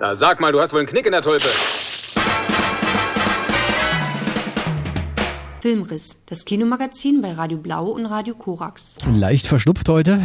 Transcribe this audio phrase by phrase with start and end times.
[0.00, 1.44] Na, sag mal, du hast wohl einen Knick in der Tulpe.
[5.60, 8.96] Filmriss, das Kinomagazin bei Radio Blau und Radio Korax.
[9.12, 10.18] Leicht verschnupft heute.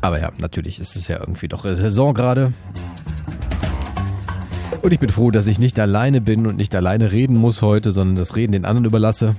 [0.00, 2.54] Aber ja, natürlich ist es ja irgendwie doch Saison gerade.
[4.80, 7.92] Und ich bin froh, dass ich nicht alleine bin und nicht alleine reden muss heute,
[7.92, 9.34] sondern das Reden den anderen überlasse.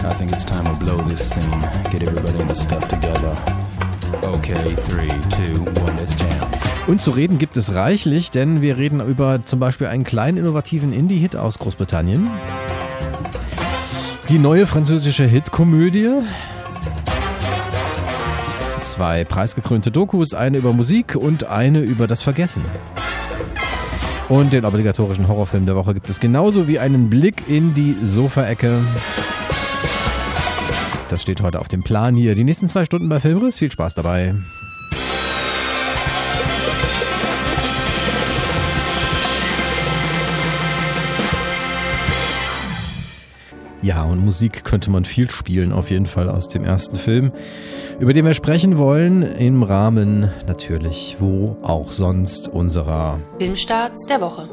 [0.00, 1.50] I think it's time to blow this scene.
[1.90, 3.36] Get everybody in the stuff together.
[4.22, 5.91] Okay, three, two, one.
[6.86, 10.92] Und zu reden gibt es reichlich, denn wir reden über zum Beispiel einen kleinen innovativen
[10.92, 12.28] Indie-Hit aus Großbritannien.
[14.28, 16.10] Die neue französische Hitkomödie.
[18.80, 22.64] Zwei preisgekrönte Dokus, eine über Musik und eine über das Vergessen.
[24.28, 28.80] Und den obligatorischen Horrorfilm der Woche gibt es genauso wie einen Blick in die Sofaecke.
[31.08, 32.34] Das steht heute auf dem Plan hier.
[32.34, 33.58] Die nächsten zwei Stunden bei Filmriss.
[33.58, 34.34] Viel Spaß dabei.
[43.82, 47.32] Ja, und Musik könnte man viel spielen, auf jeden Fall aus dem ersten Film,
[47.98, 54.48] über den wir sprechen wollen, im Rahmen natürlich, wo auch sonst, unserer Filmstarts der Woche.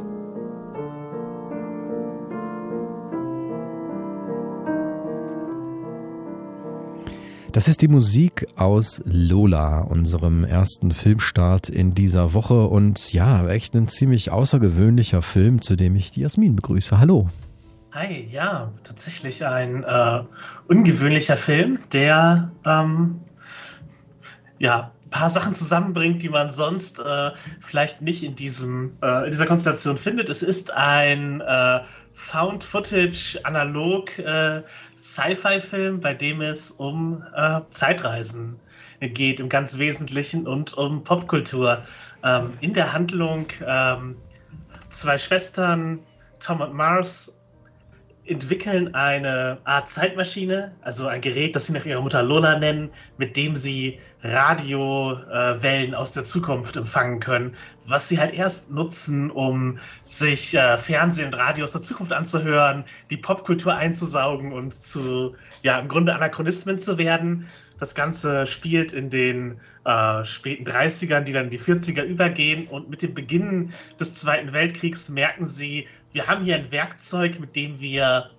[7.52, 12.66] Das ist die Musik aus Lola, unserem ersten Filmstart in dieser Woche.
[12.68, 17.00] Und ja, echt ein ziemlich außergewöhnlicher Film, zu dem ich die Jasmin begrüße.
[17.00, 17.28] Hallo.
[17.92, 20.24] Hi, ja, tatsächlich ein äh,
[20.68, 23.20] ungewöhnlicher Film, der ähm,
[24.60, 27.32] ja ein paar Sachen zusammenbringt, die man sonst äh,
[27.62, 30.30] vielleicht nicht in diesem äh, in dieser Konstellation findet.
[30.30, 31.80] Es ist ein äh,
[32.14, 34.62] Found Footage analog äh,
[34.96, 38.60] Sci-Fi-Film, bei dem es um äh, Zeitreisen
[39.00, 41.82] geht im ganz Wesentlichen und um Popkultur.
[42.24, 44.16] Ähm, in der Handlung ähm,
[44.90, 46.02] zwei Schwestern
[46.40, 47.39] Tom und Mars
[48.30, 53.36] entwickeln eine Art Zeitmaschine, also ein Gerät, das sie nach ihrer Mutter Lola nennen, mit
[53.36, 57.54] dem sie Radiowellen äh, aus der Zukunft empfangen können,
[57.88, 62.84] was sie halt erst nutzen, um sich äh, Fernsehen und Radio aus der Zukunft anzuhören,
[63.10, 67.48] die Popkultur einzusaugen und zu, ja, im Grunde Anachronismen zu werden.
[67.80, 72.68] Das Ganze spielt in den äh, späten 30ern, die dann in die 40er übergehen.
[72.68, 77.56] Und mit dem Beginn des Zweiten Weltkriegs merken sie, wir haben hier ein Werkzeug, mit
[77.56, 78.30] dem wir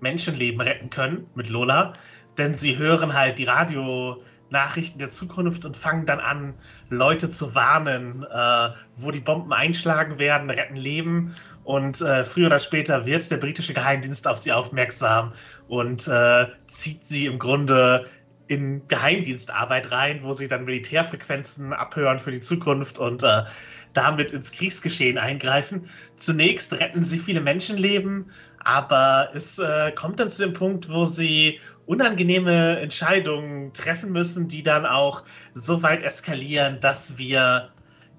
[0.00, 1.94] Menschenleben retten können, mit Lola.
[2.38, 6.54] Denn sie hören halt die Radionachrichten der Zukunft und fangen dann an,
[6.88, 11.34] Leute zu warnen, äh, wo die Bomben einschlagen werden, retten Leben.
[11.64, 15.32] Und äh, früher oder später wird der britische Geheimdienst auf sie aufmerksam
[15.68, 18.06] und äh, zieht sie im Grunde
[18.48, 23.44] in Geheimdienstarbeit rein, wo sie dann Militärfrequenzen abhören für die Zukunft und äh,
[23.92, 25.88] damit ins Kriegsgeschehen eingreifen.
[26.16, 31.60] Zunächst retten sie viele Menschenleben, aber es äh, kommt dann zu dem Punkt, wo sie
[31.86, 37.72] unangenehme Entscheidungen treffen müssen, die dann auch so weit eskalieren, dass wir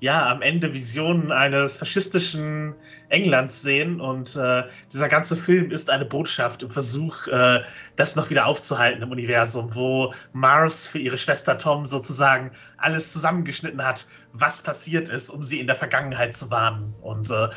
[0.03, 2.75] ja am Ende Visionen eines faschistischen
[3.07, 4.01] Englands sehen.
[4.01, 7.61] Und äh, dieser ganze Film ist eine Botschaft im Versuch, äh,
[7.95, 13.81] das noch wieder aufzuhalten im Universum, wo Mars für ihre Schwester Tom sozusagen alles zusammengeschnitten
[13.81, 16.93] hat, was passiert ist, um sie in der Vergangenheit zu warnen.
[17.01, 17.47] Und äh,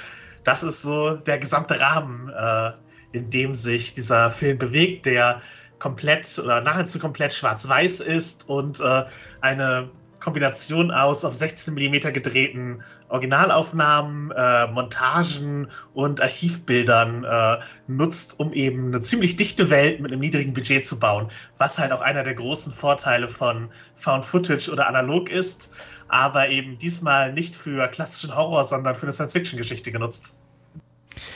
[0.45, 2.71] das ist so der gesamte Rahmen, äh,
[3.11, 5.43] in dem sich dieser Film bewegt, der
[5.81, 9.05] komplett oder nahezu komplett schwarz-weiß ist und äh,
[9.41, 9.91] eine
[10.27, 18.89] Kombination aus auf 16 mm gedrehten Originalaufnahmen, äh, Montagen und Archivbildern äh, nutzt, um eben
[18.89, 21.29] eine ziemlich dichte Welt mit einem niedrigen Budget zu bauen,
[21.59, 25.71] was halt auch einer der großen Vorteile von Found Footage oder Analog ist,
[26.09, 30.37] aber eben diesmal nicht für klassischen Horror, sondern für eine Science-Fiction-Geschichte genutzt.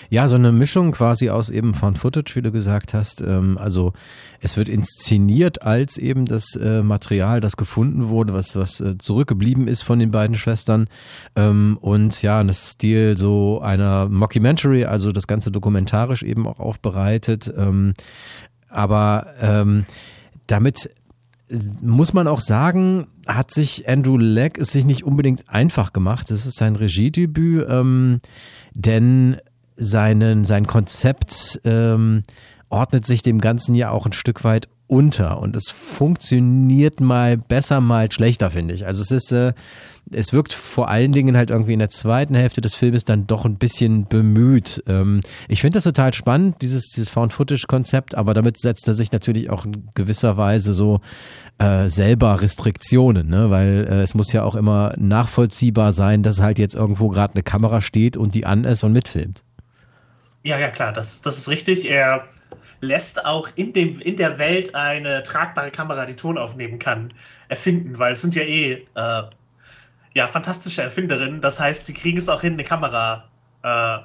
[0.08, 3.22] Ja, so eine Mischung quasi aus eben Found Footage, wie du gesagt hast.
[3.22, 3.92] Ähm, also
[4.40, 9.68] es wird inszeniert als eben das äh, Material, das gefunden wurde, was, was äh, zurückgeblieben
[9.68, 10.88] ist von den beiden Schwestern.
[11.36, 17.52] Ähm, und ja, das Stil so einer Mockumentary, also das Ganze dokumentarisch eben auch aufbereitet.
[17.56, 17.94] Ähm,
[18.68, 19.64] aber
[20.46, 20.90] damit
[21.82, 26.30] muss man auch sagen, hat sich Andrew Legg es sich nicht unbedingt einfach gemacht.
[26.30, 27.66] Das ist sein Regiedebüt,
[28.74, 29.36] denn
[29.80, 32.22] seinen, sein Konzept ähm,
[32.68, 37.80] ordnet sich dem Ganzen ja auch ein Stück weit unter und es funktioniert mal besser,
[37.80, 38.86] mal schlechter, finde ich.
[38.86, 39.52] Also es ist, äh,
[40.10, 43.44] es wirkt vor allen Dingen halt irgendwie in der zweiten Hälfte des Filmes dann doch
[43.44, 44.82] ein bisschen bemüht.
[44.88, 49.48] Ähm, ich finde das total spannend, dieses, dieses Found-Footage-Konzept, aber damit setzt er sich natürlich
[49.48, 51.00] auch in gewisser Weise so
[51.58, 53.50] äh, selber Restriktionen, ne?
[53.50, 57.44] weil äh, es muss ja auch immer nachvollziehbar sein, dass halt jetzt irgendwo gerade eine
[57.44, 59.44] Kamera steht und die an ist und mitfilmt.
[60.42, 61.88] Ja, ja, klar, das, das ist richtig.
[61.90, 62.28] Er
[62.80, 67.12] lässt auch in, dem, in der Welt eine tragbare Kamera, die Ton aufnehmen kann,
[67.48, 69.22] erfinden, weil es sind ja eh äh,
[70.14, 71.42] ja, fantastische Erfinderinnen.
[71.42, 73.28] Das heißt, sie kriegen es auch hin, eine Kamera
[73.62, 73.98] äh,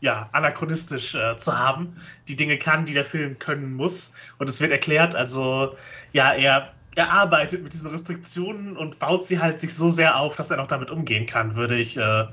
[0.00, 1.96] ja, anachronistisch äh, zu haben,
[2.28, 4.12] die Dinge kann, die der Film können muss.
[4.38, 5.76] Und es wird erklärt, also
[6.12, 10.36] ja, er, er arbeitet mit diesen Restriktionen und baut sie halt sich so sehr auf,
[10.36, 12.26] dass er noch damit umgehen kann, würde ich, äh,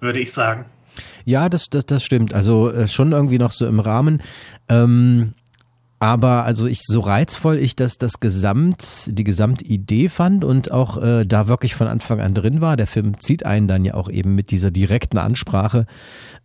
[0.00, 0.66] würde ich sagen.
[1.24, 2.34] Ja, das, das, das stimmt.
[2.34, 4.22] Also äh, schon irgendwie noch so im Rahmen.
[4.68, 5.34] Ähm,
[6.00, 11.26] aber also ich so reizvoll ich das das Gesamt die Gesamtidee fand und auch äh,
[11.26, 12.76] da wirklich von Anfang an drin war.
[12.76, 15.86] Der Film zieht einen dann ja auch eben mit dieser direkten Ansprache,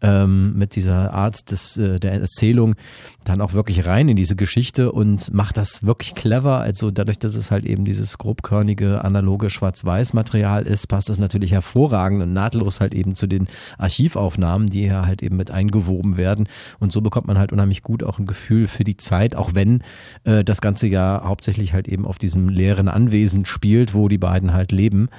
[0.02, 2.76] ähm, mit dieser Art des äh, der Erzählung
[3.24, 6.60] dann auch wirklich rein in diese Geschichte und macht das wirklich clever.
[6.60, 12.22] Also dadurch, dass es halt eben dieses grobkörnige analoge Schwarz-Weiß-Material ist, passt das natürlich hervorragend
[12.22, 13.48] und nahtlos halt eben zu den
[13.78, 16.48] Archivaufnahmen, die hier halt eben mit eingewoben werden.
[16.80, 19.82] Und so bekommt man halt unheimlich gut auch ein Gefühl für die Zeit auch wenn
[20.24, 24.54] äh, das Ganze ja hauptsächlich halt eben auf diesem leeren Anwesen spielt, wo die beiden
[24.54, 25.10] halt leben.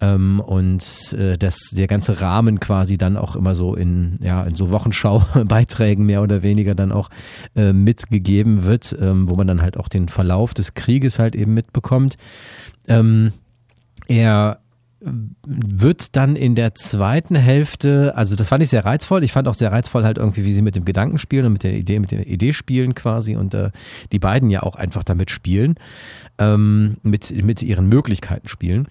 [0.00, 4.54] Ähm, und äh, das, der ganze Rahmen quasi dann auch immer so in, ja, in
[4.54, 7.10] so Wochenschau-Beiträgen mehr oder weniger dann auch
[7.54, 11.52] äh, mitgegeben wird, ähm, wo man dann halt auch den Verlauf des Krieges halt eben
[11.52, 12.16] mitbekommt.
[12.86, 13.32] Ähm,
[14.06, 14.60] er
[15.00, 19.22] wird dann in der zweiten Hälfte, also das fand ich sehr reizvoll.
[19.22, 21.62] Ich fand auch sehr reizvoll halt irgendwie, wie sie mit dem Gedanken spielen und mit
[21.62, 23.70] der Idee, mit der Idee spielen quasi und äh,
[24.10, 25.76] die beiden ja auch einfach damit spielen,
[26.38, 28.88] ähm, mit, mit ihren Möglichkeiten spielen.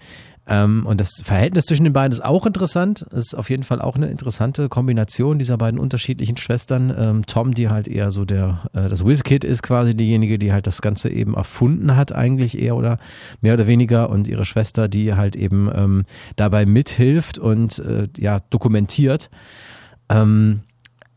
[0.48, 3.04] Ähm, und das Verhältnis zwischen den beiden ist auch interessant.
[3.10, 6.94] Es ist auf jeden Fall auch eine interessante Kombination dieser beiden unterschiedlichen Schwestern.
[6.96, 10.66] Ähm, Tom, die halt eher so der, äh, das Whiz-Kid ist quasi diejenige, die halt
[10.66, 12.98] das Ganze eben erfunden hat, eigentlich eher oder
[13.42, 14.08] mehr oder weniger.
[14.08, 16.04] Und ihre Schwester, die halt eben ähm,
[16.36, 19.28] dabei mithilft und äh, ja, dokumentiert.
[20.08, 20.60] Ähm,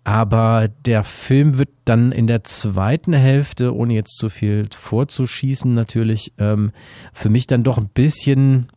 [0.03, 6.33] aber der Film wird dann in der zweiten Hälfte, ohne jetzt zu viel vorzuschießen, natürlich
[6.39, 6.71] ähm,
[7.13, 8.67] für mich dann doch ein bisschen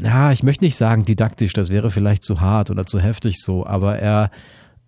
[0.00, 3.66] ja, ich möchte nicht sagen didaktisch, das wäre vielleicht zu hart oder zu heftig so,
[3.66, 4.30] aber er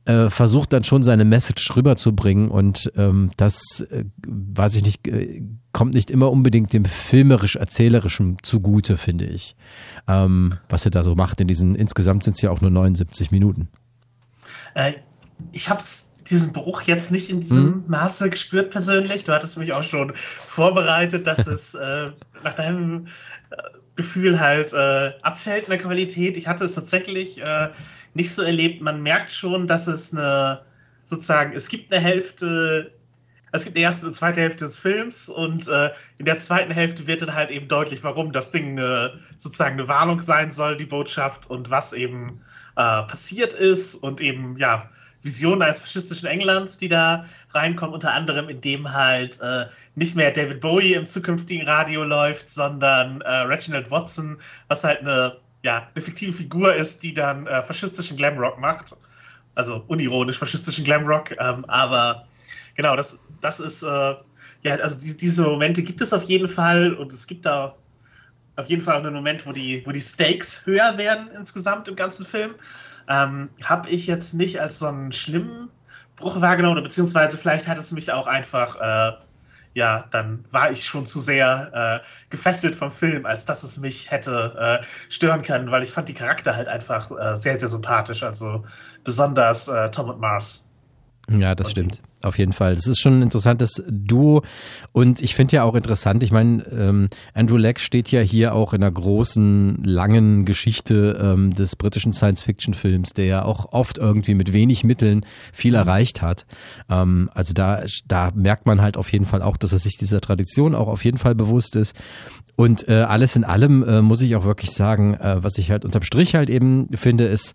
[0.05, 5.43] äh, versucht dann schon seine Message rüberzubringen und ähm, das, äh, weiß ich nicht, äh,
[5.73, 9.57] kommt nicht immer unbedingt dem filmerisch-erzählerischen zugute, finde ich,
[10.09, 13.31] ähm, was er da so macht in diesen, insgesamt sind es ja auch nur 79
[13.31, 13.69] Minuten.
[14.75, 14.95] Äh,
[15.53, 15.83] ich habe
[16.29, 17.85] diesen Bruch jetzt nicht in diesem hm.
[17.87, 19.25] Maße gespürt persönlich.
[19.25, 22.11] Du hattest mich auch schon vorbereitet, dass es äh,
[22.43, 23.07] nach deinem
[23.51, 23.57] äh,
[24.01, 26.37] Gefühl halt äh, abfällt in der Qualität.
[26.37, 27.69] Ich hatte es tatsächlich äh,
[28.15, 28.81] nicht so erlebt.
[28.81, 30.63] Man merkt schon, dass es eine,
[31.05, 32.93] sozusagen, es gibt eine Hälfte,
[33.53, 37.07] es gibt eine erste und zweite Hälfte des Films und äh, in der zweiten Hälfte
[37.07, 40.87] wird dann halt eben deutlich, warum das Ding eine, sozusagen eine Warnung sein soll, die
[40.87, 42.41] Botschaft und was eben
[42.77, 44.89] äh, passiert ist und eben, ja,
[45.23, 50.61] Visionen eines faschistischen Englands, die da reinkommen, unter anderem indem halt äh, nicht mehr David
[50.61, 54.39] Bowie im zukünftigen Radio läuft, sondern äh, Reginald Watson,
[54.69, 58.95] was halt eine, ja, eine fiktive Figur ist, die dann äh, faschistischen Glamrock macht.
[59.55, 62.27] Also unironisch faschistischen Glamrock, ähm, aber
[62.77, 64.15] genau, das, das ist, äh,
[64.63, 67.75] ja, also die, diese Momente gibt es auf jeden Fall und es gibt da
[68.57, 72.25] auf jeden Fall einen Moment, wo die, wo die Stakes höher werden insgesamt im ganzen
[72.25, 72.55] Film.
[73.11, 75.69] Ähm, Habe ich jetzt nicht als so einen schlimmen
[76.17, 79.13] Bruch wahrgenommen, oder beziehungsweise vielleicht hat es mich auch einfach, äh,
[79.75, 84.11] ja, dann war ich schon zu sehr äh, gefesselt vom Film, als dass es mich
[84.11, 88.23] hätte äh, stören können, weil ich fand die Charakter halt einfach äh, sehr, sehr sympathisch,
[88.23, 88.65] also
[89.03, 90.70] besonders äh, Tom und Mars.
[91.39, 92.03] Ja, das stimmt.
[92.23, 92.75] Auf jeden Fall.
[92.75, 94.43] Das ist schon ein interessantes Duo.
[94.93, 98.75] Und ich finde ja auch interessant, ich meine, ähm, Andrew Leck steht ja hier auch
[98.75, 104.53] in einer großen, langen Geschichte ähm, des britischen Science-Fiction-Films, der ja auch oft irgendwie mit
[104.53, 105.79] wenig Mitteln viel mhm.
[105.79, 106.47] erreicht hat.
[106.91, 110.21] Ähm, also da, da merkt man halt auf jeden Fall auch, dass er sich dieser
[110.21, 111.95] Tradition auch auf jeden Fall bewusst ist.
[112.57, 115.87] Und äh, alles in allem äh, muss ich auch wirklich sagen, äh, was ich halt
[115.87, 117.55] unterm Strich halt eben finde, ist,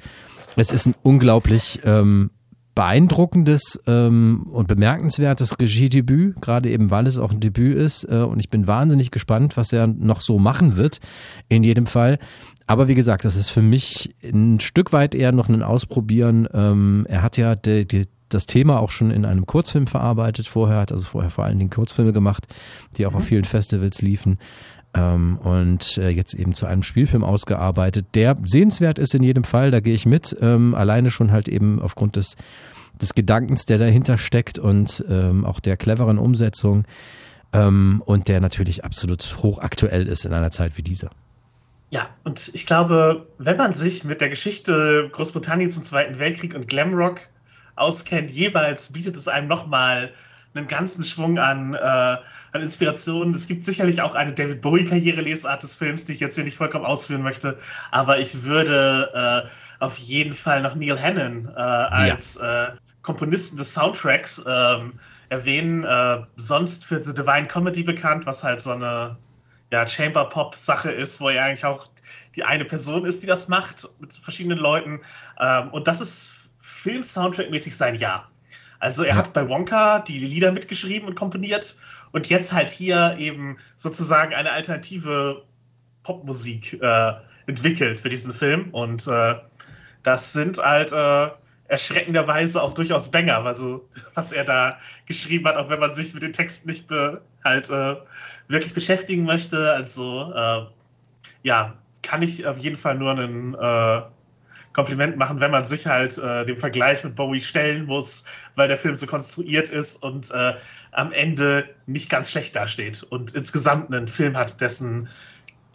[0.55, 2.31] es ist ein unglaublich ähm,
[2.75, 8.03] beeindruckendes ähm, und bemerkenswertes Regiedebüt, gerade eben weil es auch ein Debüt ist.
[8.03, 10.99] Äh, und ich bin wahnsinnig gespannt, was er noch so machen wird,
[11.47, 12.19] in jedem Fall.
[12.67, 16.47] Aber wie gesagt, das ist für mich ein Stück weit eher noch ein Ausprobieren.
[16.53, 20.79] Ähm, er hat ja die, die, das Thema auch schon in einem Kurzfilm verarbeitet vorher,
[20.79, 22.47] hat also vorher vor allen Dingen Kurzfilme gemacht,
[22.97, 23.17] die auch mhm.
[23.17, 24.39] auf vielen Festivals liefen.
[24.95, 29.69] Ähm, und äh, jetzt eben zu einem Spielfilm ausgearbeitet, der sehenswert ist in jedem Fall,
[29.69, 32.35] da gehe ich mit, ähm, alleine schon halt eben aufgrund des,
[33.01, 36.85] des Gedankens, der dahinter steckt und ähm, auch der cleveren Umsetzung
[37.51, 41.09] ähm, und der natürlich absolut hochaktuell ist in einer Zeit wie dieser.
[41.89, 46.67] Ja, und ich glaube, wenn man sich mit der Geschichte Großbritanniens im Zweiten Weltkrieg und
[46.67, 47.19] Glamrock
[47.75, 50.11] auskennt, jeweils bietet es einem nochmal
[50.55, 53.33] einen ganzen Schwung an, äh, an Inspirationen.
[53.33, 56.85] Es gibt sicherlich auch eine David Bowie-Karriere-Lesart des Films, die ich jetzt hier nicht vollkommen
[56.85, 57.57] ausführen möchte,
[57.91, 62.67] aber ich würde äh, auf jeden Fall noch Neil Hannon äh, als ja.
[62.67, 62.71] Äh,
[63.01, 64.93] Komponisten des Soundtracks ähm,
[65.29, 65.83] erwähnen.
[65.83, 69.17] Äh, sonst für The Divine Comedy bekannt, was halt so eine
[69.71, 71.87] ja, Chamber-Pop-Sache ist, wo er eigentlich auch
[72.35, 75.01] die eine Person ist, die das macht, mit verschiedenen Leuten.
[75.39, 76.31] Ähm, und das ist
[76.61, 78.29] Film-Soundtrack-mäßig sein Jahr.
[78.79, 79.15] Also er ja.
[79.15, 81.75] hat bei Wonka die Lieder mitgeschrieben und komponiert
[82.11, 85.43] und jetzt halt hier eben sozusagen eine alternative
[86.03, 87.13] Popmusik äh,
[87.47, 88.69] entwickelt für diesen Film.
[88.71, 89.35] Und äh,
[90.03, 91.29] das sind halt äh,
[91.67, 96.23] erschreckenderweise auch durchaus Banger, also was er da geschrieben hat, auch wenn man sich mit
[96.23, 97.95] den Texten nicht be, halt äh,
[98.47, 99.73] wirklich beschäftigen möchte.
[99.73, 100.65] Also äh,
[101.43, 104.01] ja, kann ich auf jeden Fall nur einen äh,
[104.75, 108.77] Kompliment machen, wenn man sich halt äh, dem Vergleich mit Bowie stellen muss, weil der
[108.77, 110.53] Film so konstruiert ist und äh,
[110.91, 115.07] am Ende nicht ganz schlecht dasteht und insgesamt einen Film hat, dessen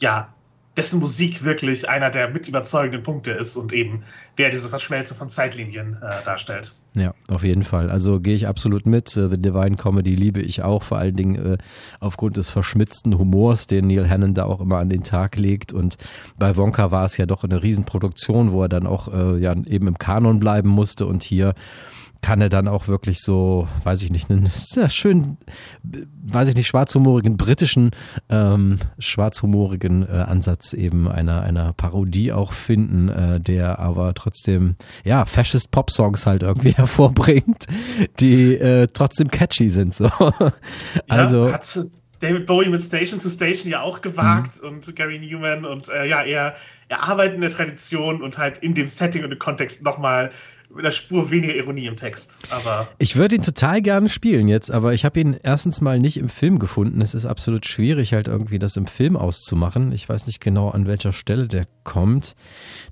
[0.00, 0.32] ja
[0.80, 4.02] dessen Musik wirklich einer der mit überzeugenden Punkte ist und eben
[4.38, 6.72] der diese Verschmelzung von Zeitlinien äh, darstellt.
[6.96, 7.90] Ja, auf jeden Fall.
[7.90, 9.14] Also gehe ich absolut mit.
[9.14, 11.58] Äh, The Divine Comedy liebe ich auch, vor allen Dingen äh,
[12.00, 15.74] aufgrund des verschmitzten Humors, den Neil Hannon da auch immer an den Tag legt.
[15.74, 15.98] Und
[16.38, 19.86] bei Wonka war es ja doch eine Riesenproduktion, wo er dann auch äh, ja eben
[19.86, 21.52] im Kanon bleiben musste und hier
[22.22, 25.36] kann er dann auch wirklich so, weiß ich nicht, einen sehr schön,
[25.82, 27.90] weiß ich nicht, schwarzhumorigen britischen,
[28.28, 35.24] ähm, schwarzhumorigen äh, Ansatz eben einer, einer Parodie auch finden, äh, der aber trotzdem, ja,
[35.24, 37.66] Fascist Pop-Songs halt irgendwie hervorbringt,
[38.20, 40.10] die äh, trotzdem catchy sind, so.
[41.08, 41.46] also.
[41.46, 41.88] Ja, hat
[42.20, 44.68] David Bowie mit Station to Station ja auch gewagt mhm.
[44.68, 46.54] und Gary Newman und äh, ja, er,
[46.88, 50.30] er arbeitet in der Tradition und halt in dem Setting und im Kontext nochmal
[50.70, 52.38] mit einer Spur weniger Ironie im Text.
[52.50, 56.16] Aber ich würde ihn total gerne spielen jetzt, aber ich habe ihn erstens mal nicht
[56.16, 57.00] im Film gefunden.
[57.00, 59.92] Es ist absolut schwierig, halt irgendwie das im Film auszumachen.
[59.92, 62.36] Ich weiß nicht genau, an welcher Stelle der kommt.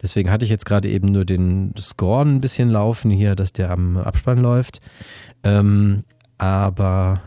[0.03, 3.71] Deswegen hatte ich jetzt gerade eben nur den Score ein bisschen laufen hier, dass der
[3.71, 4.81] am Abspann läuft.
[5.45, 6.05] Ähm,
[6.37, 7.21] aber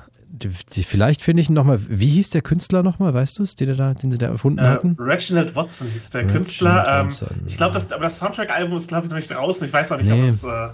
[0.50, 3.94] vielleicht finde ich ihn nochmal, wie hieß der Künstler nochmal, weißt du es, den, da,
[3.94, 4.96] den sie da erfunden äh, hatten?
[5.00, 7.08] Reginald Watson hieß der Reginald Künstler.
[7.22, 9.68] Ähm, ich glaube, das, aber das Soundtrack-Album ist, glaube ich, noch nicht draußen.
[9.68, 10.22] Ich weiß auch nicht, nee.
[10.22, 10.70] ob, es, äh,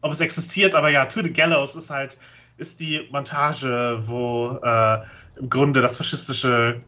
[0.00, 2.18] ob, es, existiert, aber ja, To the Gallows ist halt,
[2.56, 4.98] ist die Montage, wo äh,
[5.38, 6.80] im Grunde das faschistische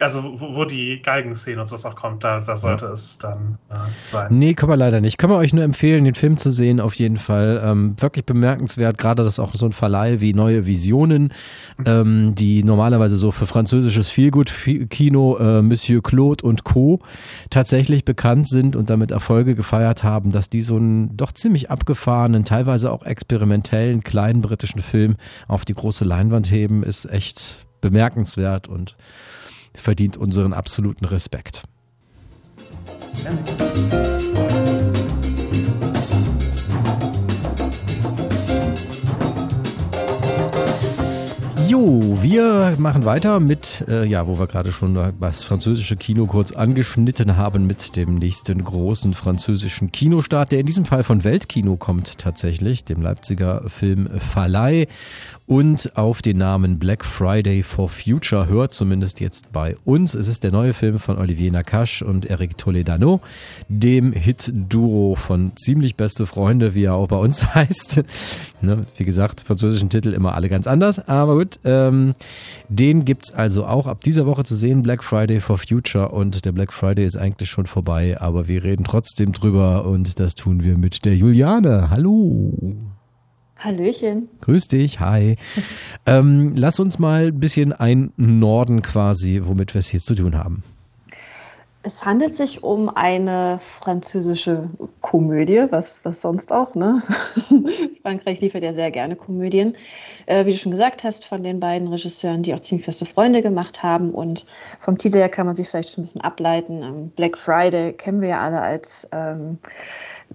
[0.00, 2.92] also wo, wo die Geigenszene und sowas auch kommt, da, da sollte ja.
[2.92, 4.28] es dann äh, sein.
[4.30, 5.18] Nee, kann man leider nicht.
[5.18, 7.60] Kann man euch nur empfehlen, den Film zu sehen, auf jeden Fall.
[7.62, 11.32] Ähm, wirklich bemerkenswert, gerade dass auch so ein Verleih wie Neue Visionen,
[11.76, 11.84] mhm.
[11.86, 17.00] ähm, die normalerweise so für französisches Feelgood-Kino äh, Monsieur Claude und Co.
[17.50, 22.44] tatsächlich bekannt sind und damit Erfolge gefeiert haben, dass die so einen doch ziemlich abgefahrenen,
[22.44, 25.16] teilweise auch experimentellen, kleinen britischen Film
[25.46, 28.96] auf die große Leinwand heben, ist echt bemerkenswert und
[29.74, 31.62] verdient unseren absoluten Respekt.
[41.70, 46.50] Jo, wir machen weiter mit, äh, ja, wo wir gerade schon das französische Kino kurz
[46.50, 52.18] angeschnitten haben, mit dem nächsten großen französischen Kinostart, der in diesem Fall von Weltkino kommt
[52.18, 54.88] tatsächlich, dem Leipziger Film Verleih
[55.50, 60.14] und auf den Namen Black Friday for Future hört, zumindest jetzt bei uns.
[60.14, 63.20] Es ist der neue Film von Olivier Nakache und Eric Toledano,
[63.68, 68.02] dem Hit-Duo von Ziemlich Beste Freunde, wie er auch bei uns heißt.
[68.60, 71.59] ne, wie gesagt, französischen Titel immer alle ganz anders, aber gut.
[71.64, 72.14] Ähm,
[72.68, 76.52] den gibt's also auch ab dieser Woche zu sehen, Black Friday for Future und der
[76.52, 80.78] Black Friday ist eigentlich schon vorbei, aber wir reden trotzdem drüber und das tun wir
[80.78, 81.90] mit der Juliane.
[81.90, 82.76] Hallo.
[83.58, 84.28] Hallöchen.
[84.40, 85.36] Grüß dich, hi.
[86.06, 90.36] ähm, lass uns mal ein bisschen ein Norden quasi, womit wir es hier zu tun
[90.36, 90.62] haben.
[91.82, 94.68] Es handelt sich um eine französische
[95.00, 97.02] Komödie, was, was sonst auch, ne?
[98.02, 99.74] Frankreich liefert ja sehr gerne Komödien.
[100.26, 103.40] Äh, wie du schon gesagt hast, von den beiden Regisseuren, die auch ziemlich beste Freunde
[103.40, 104.10] gemacht haben.
[104.10, 104.44] Und
[104.78, 106.82] vom Titel her kann man sich vielleicht schon ein bisschen ableiten.
[106.82, 109.58] Ähm, Black Friday kennen wir ja alle als ähm,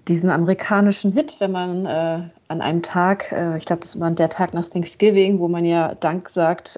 [0.07, 4.29] diesen amerikanischen Hit, wenn man äh, an einem Tag, äh, ich glaube, das war der
[4.29, 6.77] Tag nach Thanksgiving, wo man ja Dank sagt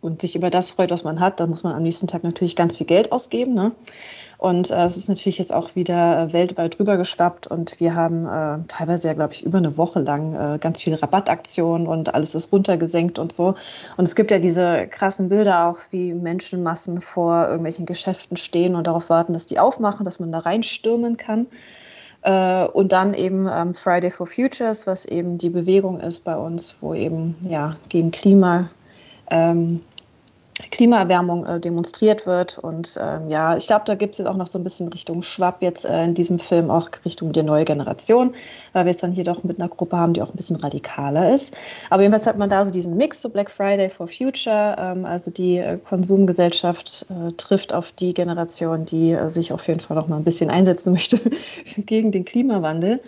[0.00, 2.56] und sich über das freut, was man hat, da muss man am nächsten Tag natürlich
[2.56, 3.54] ganz viel Geld ausgeben.
[3.54, 3.72] Ne?
[4.40, 8.26] Und äh, es ist natürlich jetzt auch wieder äh, weltweit drüber geschwappt und wir haben
[8.26, 12.34] äh, teilweise ja, glaube ich, über eine Woche lang äh, ganz viele Rabattaktionen und alles
[12.34, 13.54] ist runtergesenkt und so.
[13.98, 18.86] Und es gibt ja diese krassen Bilder auch, wie Menschenmassen vor irgendwelchen Geschäften stehen und
[18.86, 21.46] darauf warten, dass die aufmachen, dass man da reinstürmen kann.
[22.22, 26.76] Äh, und dann eben ähm, Friday for Futures, was eben die Bewegung ist bei uns,
[26.80, 28.68] wo eben ja gegen Klima
[29.30, 29.80] ähm,
[30.70, 32.58] Klimaerwärmung äh, demonstriert wird.
[32.58, 35.22] Und ähm, ja, ich glaube, da gibt es jetzt auch noch so ein bisschen Richtung
[35.22, 38.34] Schwapp jetzt äh, in diesem Film, auch Richtung die neue Generation,
[38.72, 41.32] weil wir es dann hier doch mit einer Gruppe haben, die auch ein bisschen radikaler
[41.32, 41.56] ist.
[41.90, 45.30] Aber jedenfalls hat man da so diesen Mix, so Black Friday for Future, ähm, also
[45.30, 50.08] die äh, Konsumgesellschaft äh, trifft auf die Generation, die äh, sich auf jeden Fall noch
[50.08, 51.18] mal ein bisschen einsetzen möchte
[51.78, 53.00] gegen den Klimawandel.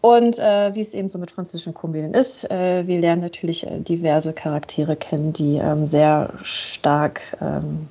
[0.00, 3.80] Und äh, wie es eben so mit französischen Komödien ist, äh, wir lernen natürlich äh,
[3.80, 7.88] diverse Charaktere kennen, die ähm, sehr stark ähm,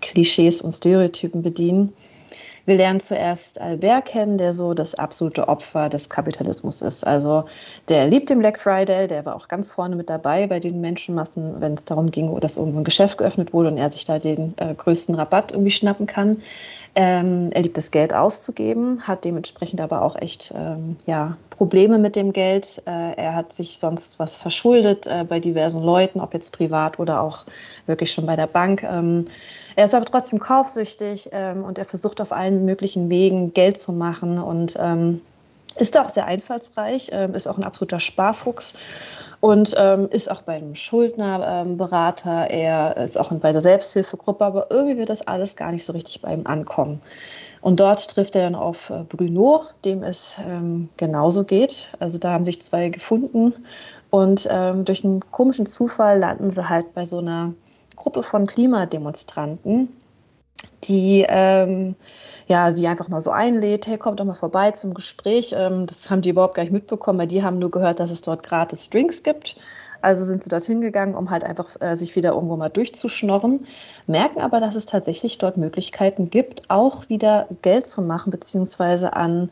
[0.00, 1.92] Klischees und Stereotypen bedienen.
[2.64, 7.04] Wir lernen zuerst Albert kennen, der so das absolute Opfer des Kapitalismus ist.
[7.04, 7.44] Also
[7.88, 11.60] der liebt den Black Friday, der war auch ganz vorne mit dabei bei diesen Menschenmassen,
[11.60, 14.54] wenn es darum ging, dass irgendwo ein Geschäft geöffnet wurde und er sich da den
[14.58, 16.40] äh, größten Rabatt irgendwie schnappen kann.
[16.94, 22.16] Ähm, er liebt es, Geld auszugeben, hat dementsprechend aber auch echt ähm, ja, Probleme mit
[22.16, 22.82] dem Geld.
[22.86, 27.22] Äh, er hat sich sonst was verschuldet äh, bei diversen Leuten, ob jetzt privat oder
[27.22, 27.46] auch
[27.86, 28.82] wirklich schon bei der Bank.
[28.82, 29.24] Ähm,
[29.74, 33.92] er ist aber trotzdem kaufsüchtig ähm, und er versucht auf allen möglichen Wegen Geld zu
[33.92, 34.76] machen und
[35.76, 38.74] ist auch sehr einfallsreich, ähm, ist auch ein absoluter Sparfuchs
[39.40, 44.70] und ähm, ist auch bei einem Schuldnerberater, ähm, er ist auch bei der Selbsthilfegruppe, aber
[44.70, 47.00] irgendwie wird das alles gar nicht so richtig bei ihm ankommen.
[47.60, 51.88] Und dort trifft er dann auf äh, Bruno, dem es ähm, genauso geht.
[52.00, 53.54] Also da haben sich zwei gefunden
[54.10, 57.54] und ähm, durch einen komischen Zufall landen sie halt bei so einer
[57.96, 59.88] Gruppe von Klimademonstranten,
[60.84, 61.96] die ähm,
[62.46, 65.54] ja, sie einfach mal so einlädt, hey, kommt doch mal vorbei zum Gespräch.
[65.56, 68.22] Ähm, das haben die überhaupt gar nicht mitbekommen, weil die haben nur gehört, dass es
[68.22, 69.56] dort gratis Drinks gibt.
[70.02, 73.66] Also sind sie dorthin gegangen, um halt einfach äh, sich wieder irgendwo mal durchzuschnorren,
[74.08, 79.50] merken aber, dass es tatsächlich dort Möglichkeiten gibt, auch wieder Geld zu machen, beziehungsweise an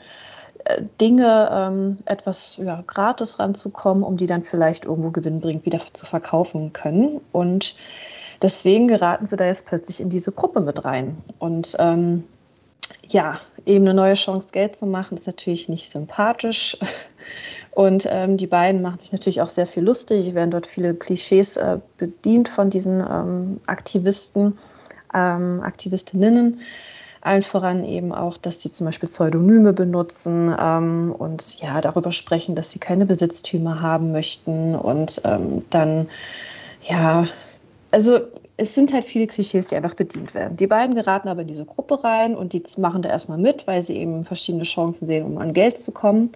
[0.64, 6.04] äh, Dinge ähm, etwas ja, gratis ranzukommen, um die dann vielleicht irgendwo gewinnbringend wieder zu
[6.04, 7.20] verkaufen können.
[7.30, 7.76] Und
[8.42, 11.16] deswegen geraten sie da jetzt plötzlich in diese Gruppe mit rein.
[11.38, 12.24] Und ähm,
[13.08, 16.76] ja, eben eine neue Chance, Geld zu machen, ist natürlich nicht sympathisch.
[17.72, 21.56] Und ähm, die beiden machen sich natürlich auch sehr viel lustig, werden dort viele Klischees
[21.56, 24.58] äh, bedient von diesen ähm, Aktivisten,
[25.14, 26.60] ähm, Aktivistinnen.
[27.22, 32.54] Allen voran eben auch, dass sie zum Beispiel Pseudonyme benutzen ähm, und ja, darüber sprechen,
[32.54, 36.08] dass sie keine Besitztümer haben möchten und ähm, dann,
[36.82, 37.26] ja,
[37.90, 38.20] also
[38.56, 40.56] es sind halt viele Klischees, die einfach bedient werden.
[40.56, 43.82] Die beiden geraten aber in diese Gruppe rein und die machen da erstmal mit, weil
[43.82, 46.30] sie eben verschiedene Chancen sehen, um an Geld zu kommen.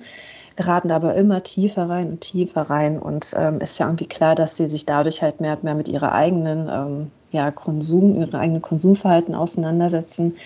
[0.56, 4.56] Geraten aber immer tiefer rein und tiefer rein und ähm, ist ja irgendwie klar, dass
[4.56, 8.62] sie sich dadurch halt mehr und mehr mit ihrer eigenen ähm, ja, Konsum, ihrem eigenen
[8.62, 10.36] Konsumverhalten auseinandersetzen.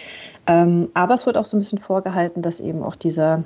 [0.47, 3.45] Ähm, aber es wird auch so ein bisschen vorgehalten, dass eben auch dieser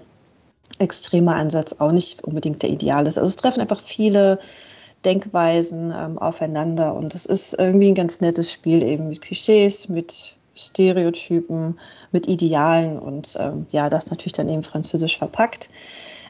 [0.79, 3.19] extreme Ansatz auch nicht unbedingt der Ideal ist.
[3.19, 4.39] Also es treffen einfach viele
[5.05, 6.95] Denkweisen ähm, aufeinander.
[6.95, 11.79] Und es ist irgendwie ein ganz nettes Spiel eben mit Klischees, mit Stereotypen,
[12.13, 15.71] mit Idealen und ähm, ja, das natürlich dann eben französisch verpackt.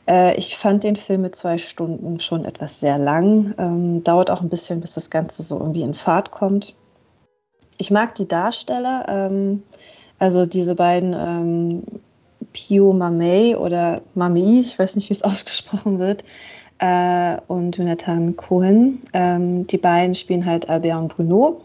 [0.08, 3.54] Äh, ich fand den Film mit zwei Stunden schon etwas sehr lang.
[3.58, 6.74] Ähm, dauert auch ein bisschen, bis das Ganze so irgendwie in Fahrt kommt.
[7.78, 9.62] Ich mag die Darsteller, ähm,
[10.18, 11.82] also diese beiden ähm,
[12.52, 16.24] Pio Mamei oder Mamei, ich weiß nicht, wie es ausgesprochen wird,
[16.82, 19.00] äh, und Jonathan Cohen.
[19.14, 21.60] Ähm, die beiden spielen halt Albert und Bruno.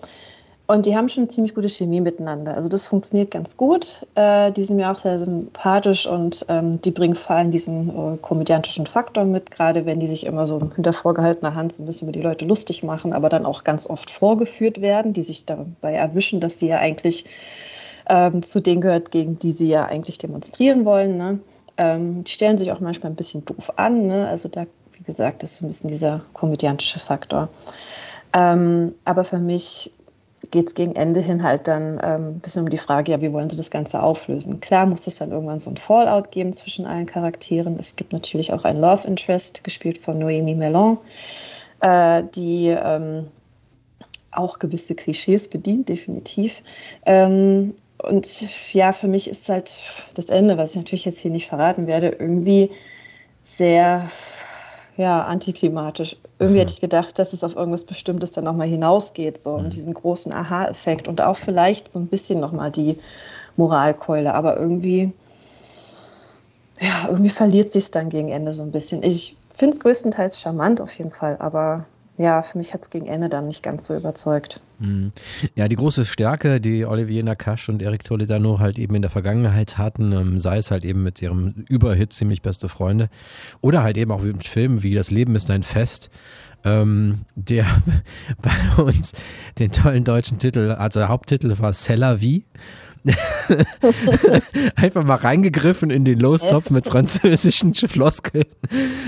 [0.67, 2.53] Und die haben schon ziemlich gute Chemie miteinander.
[2.53, 4.06] Also das funktioniert ganz gut.
[4.15, 8.17] Äh, die sind mir auch sehr sympathisch und ähm, die bringen vor allem diesen äh,
[8.17, 12.10] komödiantischen Faktor mit, gerade wenn die sich immer so hinter vorgehaltener Hand so ein bisschen
[12.10, 15.93] über die Leute lustig machen, aber dann auch ganz oft vorgeführt werden, die sich dabei
[15.93, 17.23] erwischen, dass sie ja eigentlich
[18.10, 21.17] ähm, zu denen gehört, gegen die sie ja eigentlich demonstrieren wollen.
[21.17, 21.39] Ne?
[21.77, 24.08] Ähm, die stellen sich auch manchmal ein bisschen doof an.
[24.08, 24.27] Ne?
[24.27, 24.65] Also da
[24.98, 27.50] wie gesagt, das ist so ein bisschen dieser komödiantische Faktor.
[28.34, 29.92] Ähm, aber für mich
[30.52, 33.34] geht es gegen Ende hin halt dann ähm, ein bisschen um die Frage, ja, wie
[33.34, 34.60] wollen sie das Ganze auflösen?
[34.60, 37.78] Klar muss es dann irgendwann so ein Fallout geben zwischen allen Charakteren.
[37.80, 41.00] Es gibt natürlich auch ein Love Interest, gespielt von Noémie Mellon,
[41.82, 43.28] äh, die ähm,
[44.32, 46.62] auch gewisse Klischees bedient, definitiv.
[47.06, 49.72] Ähm, und ja, für mich ist halt
[50.14, 52.70] das Ende, was ich natürlich jetzt hier nicht verraten werde, irgendwie
[53.44, 54.08] sehr
[54.98, 56.18] ja, antiklimatisch.
[56.40, 56.62] Irgendwie mhm.
[56.62, 59.66] hätte ich gedacht, dass es auf irgendwas Bestimmtes dann nochmal hinausgeht, so mhm.
[59.66, 63.00] und diesen großen Aha-Effekt und auch vielleicht so ein bisschen nochmal die
[63.56, 65.12] Moralkeule, aber irgendwie,
[66.80, 69.04] ja, irgendwie verliert sich es dann gegen Ende so ein bisschen.
[69.04, 71.86] Ich finde es größtenteils charmant auf jeden Fall, aber
[72.17, 74.60] ja, für mich hat es gegen Ende dann nicht ganz so überzeugt.
[74.80, 75.12] Hm.
[75.56, 79.77] Ja, die große Stärke, die Olivier Nakache und Eric Toledano halt eben in der Vergangenheit
[79.77, 83.10] hatten, ähm, sei es halt eben mit ihrem Überhit ziemlich beste Freunde
[83.62, 86.10] oder halt eben auch mit Filmen wie Das Leben ist ein Fest,
[86.63, 87.65] ähm, der
[88.41, 89.13] bei uns
[89.60, 92.45] den tollen deutschen Titel, also der Haupttitel war Cella Vie
[94.76, 98.46] Einfach mal reingegriffen in den Lostopf mit französischen Floskeln.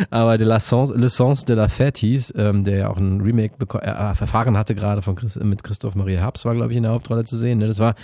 [0.09, 3.21] Aber de la Sens, Le Sens de la Fête hieß, ähm, der ja auch ein
[3.21, 6.83] Remake äh, Verfahren hatte, gerade von Chris, mit Christoph Maria Herbst, war, glaube ich, in
[6.83, 7.59] der Hauptrolle zu sehen.
[7.59, 7.67] Ne?
[7.67, 7.95] Das war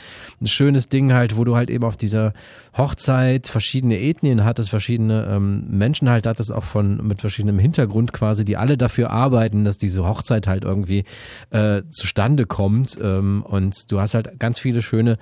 [0.42, 2.34] ein schönes Ding halt, wo du halt eben auf dieser
[2.78, 8.44] Hochzeit verschiedene Ethnien hattest, verschiedene ähm, Menschen halt hattest, auch von mit verschiedenem Hintergrund quasi,
[8.44, 11.06] die alle dafür arbeiten, dass diese Hochzeit halt irgendwie
[11.52, 12.98] äh, zustande kommt.
[13.02, 15.18] Ähm, und du hast halt ganz viele schöne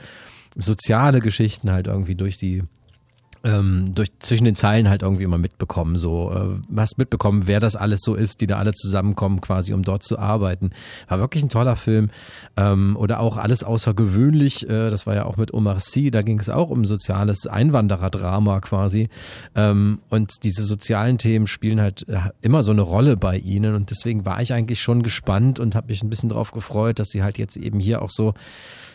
[0.55, 2.63] soziale Geschichten halt irgendwie durch die
[3.43, 5.97] ähm, durch zwischen den Zeilen halt irgendwie immer mitbekommen.
[5.97, 9.83] So, äh, hast mitbekommen, wer das alles so ist, die da alle zusammenkommen, quasi, um
[9.83, 10.71] dort zu arbeiten.
[11.09, 12.09] War wirklich ein toller Film.
[12.55, 14.69] Ähm, oder auch alles außergewöhnlich.
[14.69, 16.09] Äh, das war ja auch mit Omar Sy.
[16.09, 19.09] Da ging es auch um soziales Einwandererdrama quasi.
[19.55, 23.75] Ähm, und diese sozialen Themen spielen halt äh, immer so eine Rolle bei ihnen.
[23.75, 27.09] Und deswegen war ich eigentlich schon gespannt und habe mich ein bisschen darauf gefreut, dass
[27.09, 28.33] sie halt jetzt eben hier auch so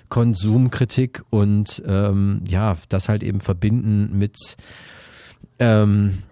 [0.09, 4.57] Konsumkritik und ähm, ja, das halt eben verbinden mit
[5.59, 6.23] ähm,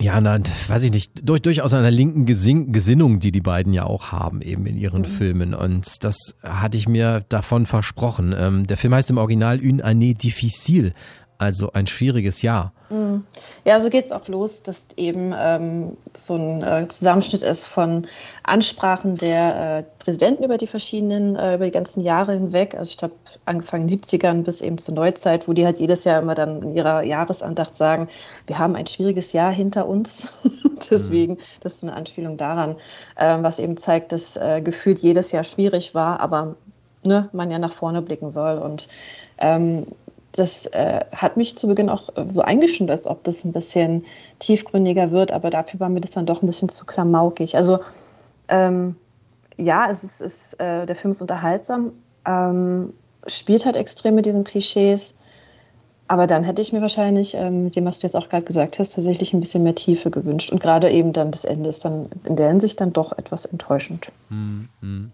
[0.00, 3.84] ja, na, weiß ich nicht, durch, durchaus einer linken Gesing Gesinnung, die die beiden ja
[3.84, 5.06] auch haben, eben in ihren mhm.
[5.06, 5.54] Filmen.
[5.54, 8.34] Und das hatte ich mir davon versprochen.
[8.38, 10.92] Ähm, der Film heißt im Original Une année difficile,
[11.38, 12.72] also ein schwieriges Jahr.
[12.90, 13.24] Mhm.
[13.64, 18.06] Ja, so geht es auch los, dass eben ähm, so ein äh, Zusammenschnitt ist von
[18.42, 22.74] Ansprachen der äh, Präsidenten über die verschiedenen, äh, über die ganzen Jahre hinweg.
[22.74, 26.34] Also ich glaube, angefangen 70ern bis eben zur Neuzeit, wo die halt jedes Jahr immer
[26.34, 28.08] dann in ihrer Jahresandacht sagen,
[28.46, 30.32] wir haben ein schwieriges Jahr hinter uns.
[30.90, 31.38] Deswegen, mhm.
[31.60, 32.76] das ist eine Anspielung daran,
[33.16, 36.56] ähm, was eben zeigt, dass äh, gefühlt jedes Jahr schwierig war, aber
[37.06, 38.58] ne, man ja nach vorne blicken soll.
[38.58, 38.88] Und
[39.38, 39.86] ähm,
[40.32, 44.04] das äh, hat mich zu Beginn auch äh, so eingeschnürt, als ob das ein bisschen
[44.38, 47.56] tiefgründiger wird, aber dafür war mir das dann doch ein bisschen zu klamaukig.
[47.56, 47.80] Also
[48.48, 48.96] ähm,
[49.56, 51.92] ja, es ist, ist äh, der Film ist unterhaltsam,
[52.26, 52.92] ähm,
[53.26, 55.14] spielt halt extrem mit diesen Klischees,
[56.08, 58.78] aber dann hätte ich mir wahrscheinlich, ähm, mit dem, was du jetzt auch gerade gesagt
[58.78, 60.50] hast, tatsächlich ein bisschen mehr Tiefe gewünscht.
[60.50, 64.10] Und gerade eben dann das Ende ist dann in der Hinsicht dann doch etwas enttäuschend.
[64.30, 65.12] Hm, hm.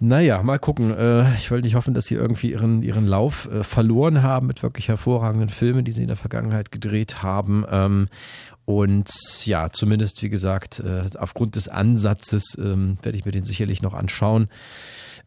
[0.00, 0.96] Naja, mal gucken.
[0.96, 4.62] Äh, ich wollte nicht hoffen, dass sie irgendwie ihren, ihren Lauf äh, verloren haben mit
[4.62, 7.64] wirklich hervorragenden Filmen, die sie in der Vergangenheit gedreht haben.
[7.70, 8.08] Ähm,
[8.64, 9.10] und
[9.44, 13.94] ja, zumindest, wie gesagt, äh, aufgrund des Ansatzes ähm, werde ich mir den sicherlich noch
[13.94, 14.48] anschauen.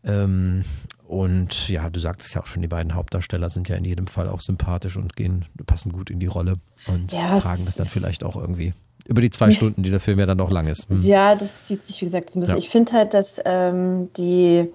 [0.04, 0.63] Ähm,
[1.08, 4.30] und ja, du sagtest ja auch schon, die beiden Hauptdarsteller sind ja in jedem Fall
[4.30, 6.56] auch sympathisch und gehen, passen gut in die Rolle
[6.88, 8.73] und ja, tragen das dann vielleicht auch irgendwie
[9.08, 10.89] über die zwei Stunden, die der Film ja dann noch lang ist.
[10.89, 11.01] Hm.
[11.01, 12.55] Ja, das zieht sich, wie gesagt, so ein bisschen.
[12.55, 12.60] Ja.
[12.60, 14.67] Ich finde halt, dass ähm, die,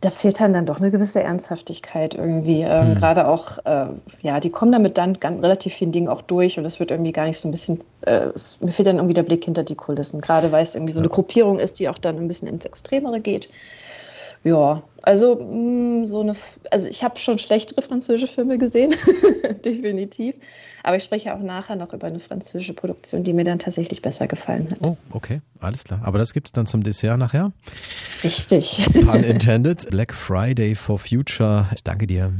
[0.00, 2.62] da fehlt halt dann doch eine gewisse Ernsthaftigkeit irgendwie.
[2.62, 2.94] Ähm, hm.
[2.96, 3.86] Gerade auch, äh,
[4.22, 7.12] ja, die kommen damit dann ganz, relativ vielen Dingen auch durch und es wird irgendwie
[7.12, 9.76] gar nicht so ein bisschen, äh, es, mir fehlt dann irgendwie der Blick hinter die
[9.76, 10.20] Kulissen.
[10.20, 13.20] Gerade weil es irgendwie so eine Gruppierung ist, die auch dann ein bisschen ins Extremere
[13.20, 13.48] geht.
[14.42, 16.34] Ja, also mh, mm, so eine,
[16.70, 18.94] also ich habe schon schlechtere französische Filme gesehen,
[19.64, 20.34] definitiv.
[20.84, 24.26] Aber ich spreche auch nachher noch über eine französische Produktion, die mir dann tatsächlich besser
[24.26, 24.86] gefallen hat.
[24.86, 26.00] Oh, okay, alles klar.
[26.04, 27.52] Aber das gibt es dann zum Dessert nachher?
[28.22, 28.86] Richtig.
[28.92, 29.88] Pun intended.
[29.88, 31.70] Black Friday for Future.
[31.74, 32.34] Ich danke dir.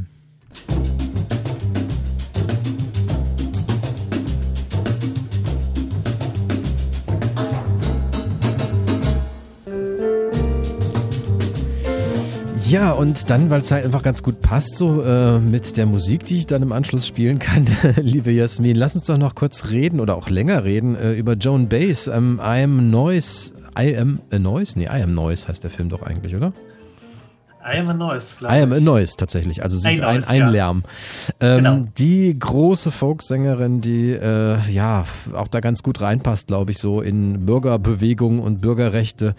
[12.67, 16.25] Ja, und dann, weil es halt einfach ganz gut passt, so äh, mit der Musik,
[16.25, 19.99] die ich dann im Anschluss spielen kann, liebe Jasmin, lass uns doch noch kurz reden
[19.99, 22.07] oder auch länger reden äh, über Joan Baez.
[22.07, 23.53] Ähm, I am Noise.
[23.77, 24.79] I am a Noise?
[24.79, 26.53] Nee, I am Noise heißt der Film doch eigentlich, oder?
[27.63, 29.61] I am a Noise, I am a Noise, tatsächlich.
[29.61, 30.49] Also sie ist ein, ein ja.
[30.49, 30.83] Lärm.
[31.39, 31.87] Ähm, genau.
[31.97, 37.45] Die große Folksängerin, die äh, ja auch da ganz gut reinpasst, glaube ich, so in
[37.45, 39.35] Bürgerbewegung und Bürgerrechte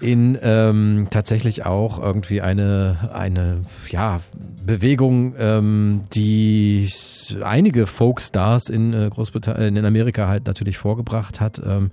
[0.00, 4.20] in ähm, tatsächlich auch irgendwie eine, eine ja,
[4.64, 6.88] Bewegung, ähm, die
[7.42, 11.60] einige Folkstars in äh, Großbritannien, in Amerika halt natürlich vorgebracht hat.
[11.64, 11.90] Ähm,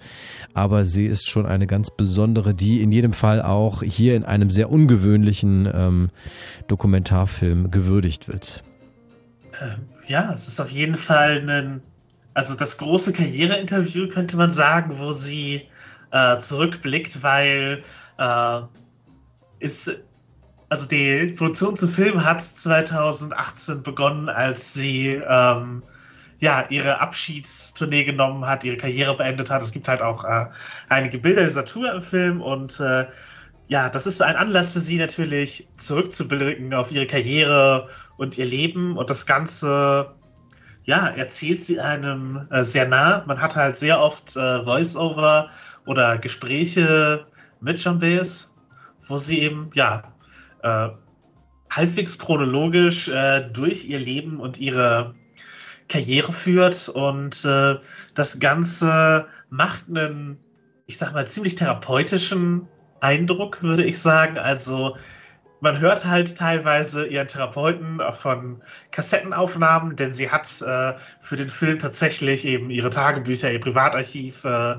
[0.54, 4.50] aber sie ist schon eine ganz besondere, die in jedem Fall auch hier in einem
[4.50, 6.10] sehr ungewöhnlichen ähm,
[6.68, 8.64] Dokumentarfilm gewürdigt wird.
[9.60, 11.82] Äh, ja, es ist auf jeden Fall ein
[12.36, 15.62] also das große Karriereinterview könnte man sagen, wo sie
[16.16, 17.84] äh, zurückblickt, weil
[18.18, 18.62] äh,
[19.60, 20.02] ist
[20.70, 25.84] also die Produktion zum Film hat 2018 begonnen, als sie ähm,
[26.40, 29.62] ja ihre Abschiedstournee genommen hat, ihre Karriere beendet hat.
[29.62, 30.48] Es gibt halt auch äh,
[30.90, 33.06] einige Bilder dieser Tour im Film und äh,
[33.68, 38.98] ja, das ist ein Anlass für sie natürlich zurückzublicken auf ihre Karriere und ihr Leben
[38.98, 40.16] und das Ganze
[40.86, 43.24] ja, erzählt sie einem äh, sehr nah.
[43.26, 45.50] Man hat halt sehr oft äh, Voice-Over
[45.86, 47.26] oder Gespräche
[47.62, 48.56] mit John Baez,
[49.08, 50.14] wo sie eben, ja,
[50.64, 50.90] äh,
[51.70, 55.16] halbwegs chronologisch äh, durch ihr Leben und ihre
[55.90, 56.90] Karriere führt.
[56.90, 57.76] Und äh,
[58.14, 60.38] das Ganze macht einen,
[60.86, 62.68] ich sag mal, ziemlich therapeutischen
[63.02, 64.38] Eindruck, würde ich sagen.
[64.38, 64.96] Also
[65.60, 71.80] man hört halt teilweise ihren Therapeuten von Kassettenaufnahmen, denn sie hat äh, für den Film
[71.80, 74.76] tatsächlich eben ihre Tagebücher, ihr Privatarchiv äh,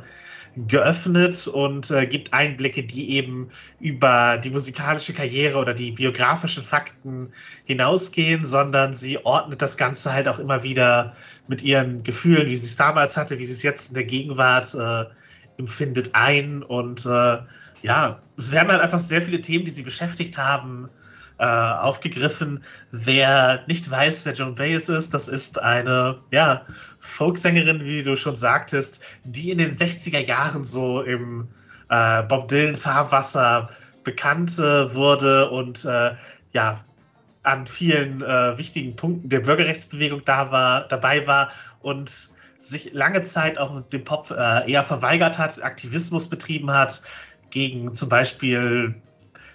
[0.56, 7.32] geöffnet und äh, gibt Einblicke, die eben über die musikalische Karriere oder die biografischen Fakten
[7.64, 11.14] hinausgehen, sondern sie ordnet das Ganze halt auch immer wieder
[11.46, 14.74] mit ihren Gefühlen, wie sie es damals hatte, wie sie es jetzt in der Gegenwart
[14.74, 15.04] äh,
[15.58, 17.38] empfindet, ein und äh,
[17.82, 20.88] ja, es werden halt einfach sehr viele Themen, die sie beschäftigt haben,
[21.38, 22.62] äh, aufgegriffen.
[22.90, 26.62] Wer nicht weiß, wer Joan Baez ist, das ist eine, ja,
[27.06, 31.48] Folksängerin, wie du schon sagtest, die in den 60er Jahren so im
[31.88, 33.70] äh, Bob Dylan Fahrwasser
[34.04, 36.14] bekannt äh, wurde und äh,
[36.52, 36.80] ja,
[37.42, 43.58] an vielen äh, wichtigen Punkten der Bürgerrechtsbewegung da war, dabei war und sich lange Zeit
[43.58, 47.02] auch mit dem Pop äh, eher verweigert hat, Aktivismus betrieben hat,
[47.50, 48.94] gegen zum Beispiel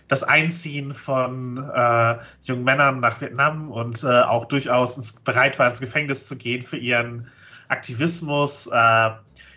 [0.07, 5.79] das Einziehen von äh, jungen Männern nach Vietnam und äh, auch durchaus bereit war, ins
[5.79, 7.27] Gefängnis zu gehen für ihren
[7.71, 9.09] Aktivismus, äh,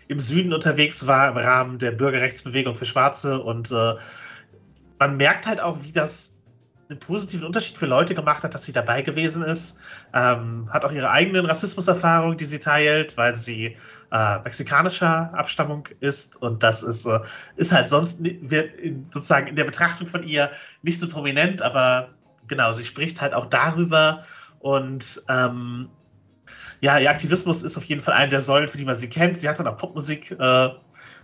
[0.07, 3.95] im Süden unterwegs war im Rahmen der Bürgerrechtsbewegung für Schwarze und äh,
[4.99, 6.35] man merkt halt auch, wie das
[6.87, 9.79] einen positiven Unterschied für Leute gemacht hat, dass sie dabei gewesen ist.
[10.13, 13.75] Ähm, hat auch ihre eigenen Rassismuserfahrungen, die sie teilt, weil sie
[14.11, 16.39] äh, mexikanischer Abstammung ist.
[16.41, 17.19] Und das ist, äh,
[17.55, 20.51] ist halt sonst in, sozusagen in der Betrachtung von ihr
[20.83, 22.09] nicht so prominent, aber
[22.47, 24.23] genau, sie spricht halt auch darüber.
[24.59, 25.89] Und ähm,
[26.85, 29.37] ja, ihr Aktivismus ist auf jeden Fall eine der Säulen, für die man sie kennt.
[29.37, 30.69] Sie hat dann auch Popmusik äh,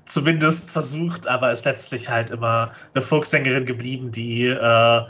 [0.06, 5.02] zumindest versucht, aber ist letztlich halt immer eine Volkssängerin geblieben, die äh,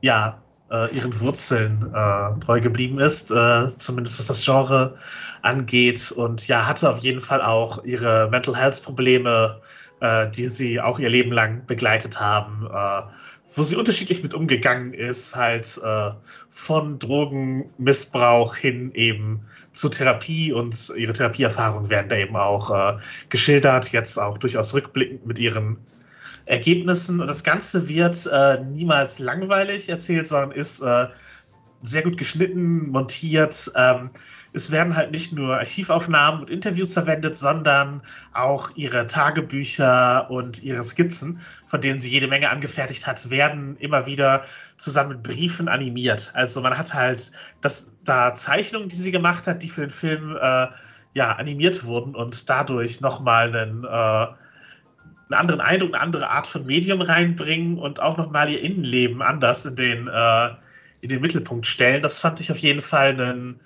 [0.00, 4.98] ja, äh, ihren Wurzeln äh, treu geblieben ist, äh, zumindest was das Genre
[5.42, 6.10] angeht.
[6.10, 9.60] Und ja, hatte auf jeden Fall auch ihre Mental Health Probleme,
[10.00, 12.68] äh, die sie auch ihr Leben lang begleitet haben,
[13.54, 16.10] wo sie unterschiedlich mit umgegangen ist, halt äh,
[16.48, 19.40] von Drogenmissbrauch hin eben
[19.72, 25.38] zur Therapie und ihre Therapieerfahrungen werden da eben auch geschildert, jetzt auch durchaus rückblickend mit
[25.38, 25.78] ihren
[26.46, 27.20] Ergebnissen.
[27.20, 31.06] Und das Ganze wird äh, niemals langweilig erzählt, sondern ist äh,
[31.82, 33.70] sehr gut geschnitten, montiert.
[33.76, 34.10] Ähm,
[34.52, 40.84] es werden halt nicht nur Archivaufnahmen und Interviews verwendet, sondern auch ihre Tagebücher und ihre
[40.84, 41.40] Skizzen,
[41.74, 44.44] von denen sie jede Menge angefertigt hat, werden immer wieder
[44.76, 46.30] zusammen mit Briefen animiert.
[46.32, 47.32] Also man hat halt
[47.62, 50.68] das, da Zeichnungen, die sie gemacht hat, die für den Film äh,
[51.14, 56.64] ja, animiert wurden und dadurch nochmal einen äh, einen anderen Eindruck, eine andere Art von
[56.64, 60.50] Medium reinbringen und auch nochmal ihr Innenleben anders in den, äh,
[61.00, 62.02] in den Mittelpunkt stellen.
[62.02, 63.58] Das fand ich auf jeden Fall einen,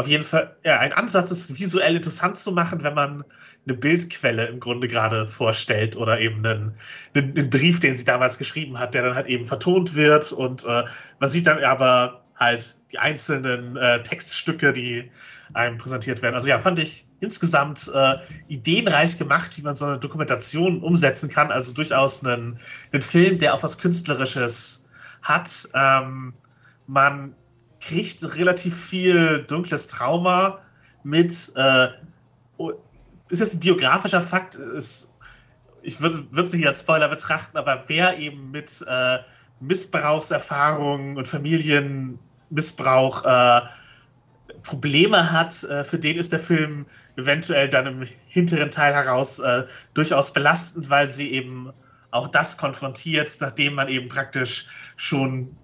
[0.00, 3.24] auf jeden Fall ja, ein Ansatz, es visuell interessant zu machen, wenn man
[3.66, 6.74] eine Bildquelle im Grunde gerade vorstellt oder eben einen,
[7.14, 10.64] einen, einen, Brief, den sie damals geschrieben hat, der dann halt eben vertont wird und
[10.64, 10.84] äh,
[11.18, 15.10] man sieht dann aber halt die einzelnen äh, Textstücke, die
[15.52, 16.34] einem präsentiert werden.
[16.34, 18.16] Also ja, fand ich insgesamt äh,
[18.48, 21.50] ideenreich gemacht, wie man so eine Dokumentation umsetzen kann.
[21.50, 22.58] Also durchaus einen,
[22.92, 24.86] einen Film, der auch was Künstlerisches
[25.22, 25.68] hat.
[25.74, 26.32] Ähm,
[26.86, 27.34] man
[27.80, 30.58] kriegt relativ viel dunkles Trauma
[31.02, 31.52] mit.
[31.56, 31.88] Äh,
[32.58, 32.72] oh,
[33.28, 35.12] ist jetzt ein biografischer Fakt, ist,
[35.82, 39.18] ich würde es nicht als Spoiler betrachten, aber wer eben mit äh,
[39.60, 43.60] Missbrauchserfahrungen und Familienmissbrauch äh,
[44.62, 49.64] Probleme hat, äh, für den ist der Film eventuell dann im hinteren Teil heraus äh,
[49.94, 51.72] durchaus belastend, weil sie eben
[52.10, 54.66] auch das konfrontiert, nachdem man eben praktisch
[54.96, 55.56] schon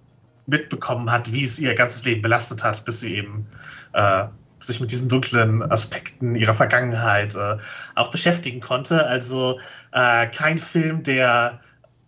[0.47, 3.47] mitbekommen hat, wie es ihr ganzes Leben belastet hat, bis sie eben
[3.93, 4.25] äh,
[4.59, 7.57] sich mit diesen dunklen Aspekten ihrer Vergangenheit äh,
[7.95, 9.05] auch beschäftigen konnte.
[9.05, 9.59] Also
[9.91, 11.59] äh, kein Film, der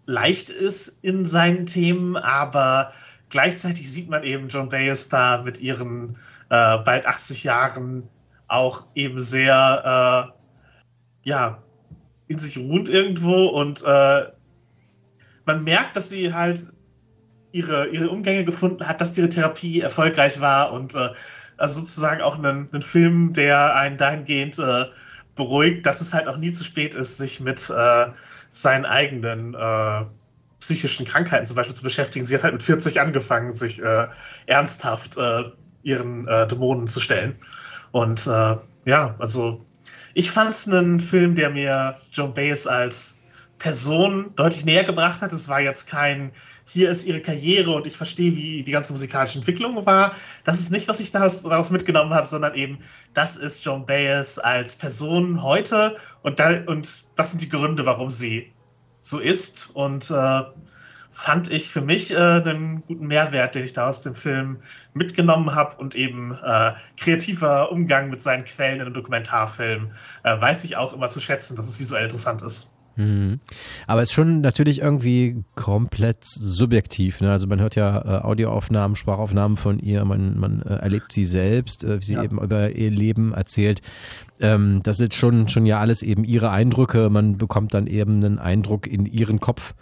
[0.05, 2.91] leicht ist in seinen Themen, aber
[3.29, 6.17] gleichzeitig sieht man eben John Baez da mit ihren
[6.49, 8.09] äh, bald 80 Jahren
[8.47, 11.61] auch eben sehr, äh, ja,
[12.27, 14.25] in sich ruht irgendwo und äh,
[15.45, 16.71] man merkt, dass sie halt
[17.51, 21.09] ihre, ihre Umgänge gefunden hat, dass ihre Therapie erfolgreich war und äh,
[21.57, 24.85] also sozusagen auch einen, einen Film, der einen dahingehend äh,
[25.35, 28.07] beruhigt, dass es halt auch nie zu spät ist, sich mit äh,
[28.49, 30.05] seinen eigenen äh,
[30.59, 32.25] psychischen Krankheiten zum Beispiel zu beschäftigen.
[32.25, 34.07] Sie hat halt mit 40 angefangen, sich äh,
[34.45, 35.43] ernsthaft äh,
[35.83, 37.37] ihren Dämonen zu stellen.
[37.93, 39.65] Und ja, also
[40.13, 43.17] ich fand es einen Film, der mir Joan Baez als
[43.59, 45.31] Person deutlich näher gebracht hat.
[45.31, 46.31] Es war jetzt kein
[46.71, 50.13] hier ist ihre Karriere und ich verstehe, wie die ganze musikalische Entwicklung war.
[50.43, 52.79] Das ist nicht, was ich daraus, mitgenommen habe, sondern eben,
[53.13, 58.09] das ist Joan Baez als Person heute und, da, und das sind die Gründe, warum
[58.09, 58.53] sie
[59.01, 59.71] so ist.
[59.73, 60.41] Und äh,
[61.11, 64.61] fand ich für mich äh, einen guten Mehrwert, den ich da aus dem Film
[64.93, 69.91] mitgenommen habe und eben äh, kreativer Umgang mit seinen Quellen in einem Dokumentarfilm
[70.23, 72.73] äh, weiß ich auch immer zu schätzen, dass es visuell interessant ist.
[72.99, 73.39] Mhm.
[73.87, 77.21] Aber es ist schon natürlich irgendwie komplett subjektiv.
[77.21, 77.31] Ne?
[77.31, 81.85] Also man hört ja äh, Audioaufnahmen, Sprachaufnahmen von ihr, man, man äh, erlebt sie selbst,
[81.85, 82.23] äh, wie sie ja.
[82.23, 83.81] eben über ihr Leben erzählt.
[84.41, 87.09] Ähm, das ist schon, schon ja alles eben ihre Eindrücke.
[87.09, 89.75] Man bekommt dann eben einen Eindruck in ihren Kopf.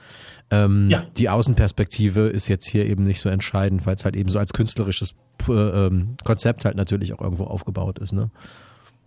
[0.51, 1.03] Ähm, ja.
[1.17, 4.53] Die Außenperspektive ist jetzt hier eben nicht so entscheidend, weil es halt eben so als
[4.53, 5.15] künstlerisches
[5.49, 8.13] äh, ähm, Konzept halt natürlich auch irgendwo aufgebaut ist.
[8.13, 8.30] Ne?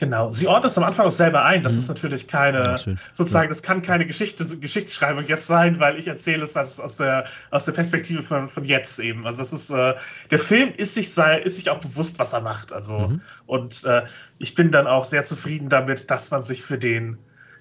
[0.00, 1.62] Genau, sie ordnet es am Anfang auch selber ein.
[1.62, 1.80] Das mhm.
[1.80, 2.78] ist natürlich keine, ja,
[3.12, 3.48] sozusagen, ja.
[3.50, 7.72] das kann keine Geschichte, Geschichtsschreibung jetzt sein, weil ich erzähle es aus der, aus der
[7.72, 9.26] Perspektive von, von jetzt eben.
[9.26, 9.94] Also das ist, äh,
[10.30, 12.72] der Film ist sich, ist sich auch bewusst, was er macht.
[12.72, 13.20] Also, mhm.
[13.44, 14.04] und äh,
[14.38, 17.18] ich bin dann auch sehr zufrieden damit, dass man sich für den,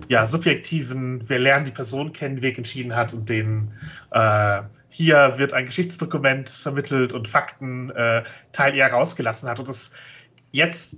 [0.08, 3.73] ja, subjektiven, wir lernen die Person kennen, Weg entschieden hat und den,
[4.12, 8.23] äh, hier wird ein Geschichtsdokument vermittelt und Fakten äh,
[8.54, 9.60] Teil eher rausgelassen hat.
[9.60, 9.91] Und das
[10.52, 10.95] jetzt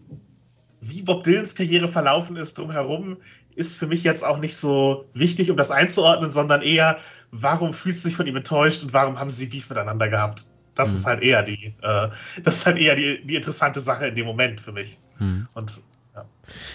[0.81, 3.17] wie Bob Dylans Karriere verlaufen ist drumherum,
[3.55, 6.97] ist für mich jetzt auch nicht so wichtig, um das einzuordnen, sondern eher,
[7.31, 10.45] warum fühlt sie sich von ihm enttäuscht und warum haben sie Beef miteinander gehabt?
[10.75, 10.95] Das mhm.
[10.95, 12.09] ist halt eher die, äh,
[12.43, 14.99] das ist halt eher die, die interessante Sache in dem Moment für mich.
[15.19, 15.47] Mhm.
[15.53, 15.81] Und
[16.15, 16.25] ja.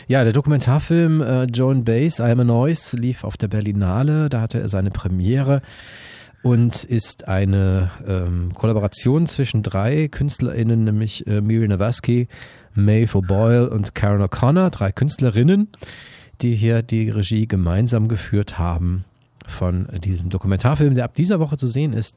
[0.07, 4.29] ja, der Dokumentarfilm äh, Joan Baez, I'm a Noise, lief auf der Berlinale.
[4.29, 5.63] Da hatte er seine Premiere
[6.43, 12.29] und ist eine ähm, Kollaboration zwischen drei KünstlerInnen, nämlich äh, Miriam Navasky,
[12.77, 15.69] Maeve O'Boyle und Karen O'Connor, drei Künstlerinnen,
[16.43, 19.05] die hier die Regie gemeinsam geführt haben
[19.47, 22.17] von diesem Dokumentarfilm, der ab dieser Woche zu sehen ist.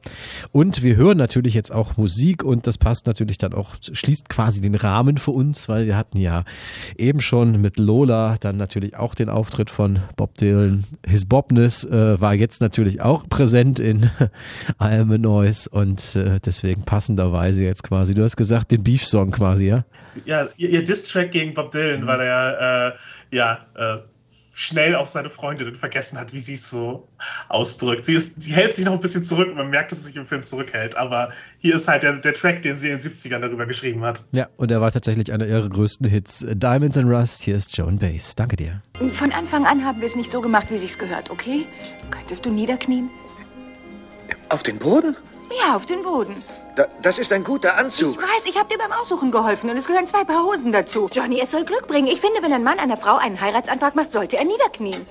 [0.52, 4.60] Und wir hören natürlich jetzt auch Musik und das passt natürlich dann auch, schließt quasi
[4.60, 6.44] den Rahmen für uns, weil wir hatten ja
[6.96, 10.84] eben schon mit Lola dann natürlich auch den Auftritt von Bob Dylan.
[11.06, 14.10] His Bobness äh, war jetzt natürlich auch präsent in
[14.80, 19.30] I Am a Noise und äh, deswegen passenderweise jetzt quasi, du hast gesagt, den Beef-Song
[19.30, 19.84] quasi, ja?
[20.24, 22.92] Ja, ihr, ihr Diss-Track gegen Bob Dylan, weil er
[23.30, 23.98] äh, ja äh,
[24.60, 27.08] schnell auch seine Freundin vergessen hat, wie sie es so
[27.48, 28.04] ausdrückt.
[28.04, 30.26] Sie, ist, sie hält sich noch ein bisschen zurück, man merkt, dass sie sich im
[30.26, 33.64] Film zurückhält, aber hier ist halt der, der Track, den sie in den 70ern darüber
[33.64, 34.22] geschrieben hat.
[34.32, 36.44] Ja, und er war tatsächlich einer ihrer größten Hits.
[36.46, 38.34] Diamonds and Rust, hier ist Joan Bass.
[38.34, 38.82] Danke dir.
[39.14, 41.64] Von Anfang an haben wir es nicht so gemacht, wie sich's gehört, okay?
[42.10, 43.08] Könntest du niederknien?
[44.50, 45.16] Auf den Boden?
[45.58, 46.42] Ja, auf den Boden.
[46.76, 48.12] Da, das ist ein guter Anzug.
[48.12, 51.08] Ich weiß, ich habe dir beim Aussuchen geholfen und es gehören zwei Paar Hosen dazu.
[51.12, 52.06] Johnny, es soll Glück bringen.
[52.06, 55.06] Ich finde, wenn ein Mann einer Frau einen Heiratsantrag macht, sollte er niederknien.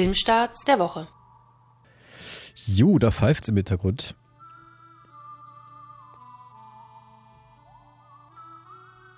[0.00, 1.08] Filmstarts der Woche.
[2.64, 4.14] Jo, da pfeift's im Hintergrund.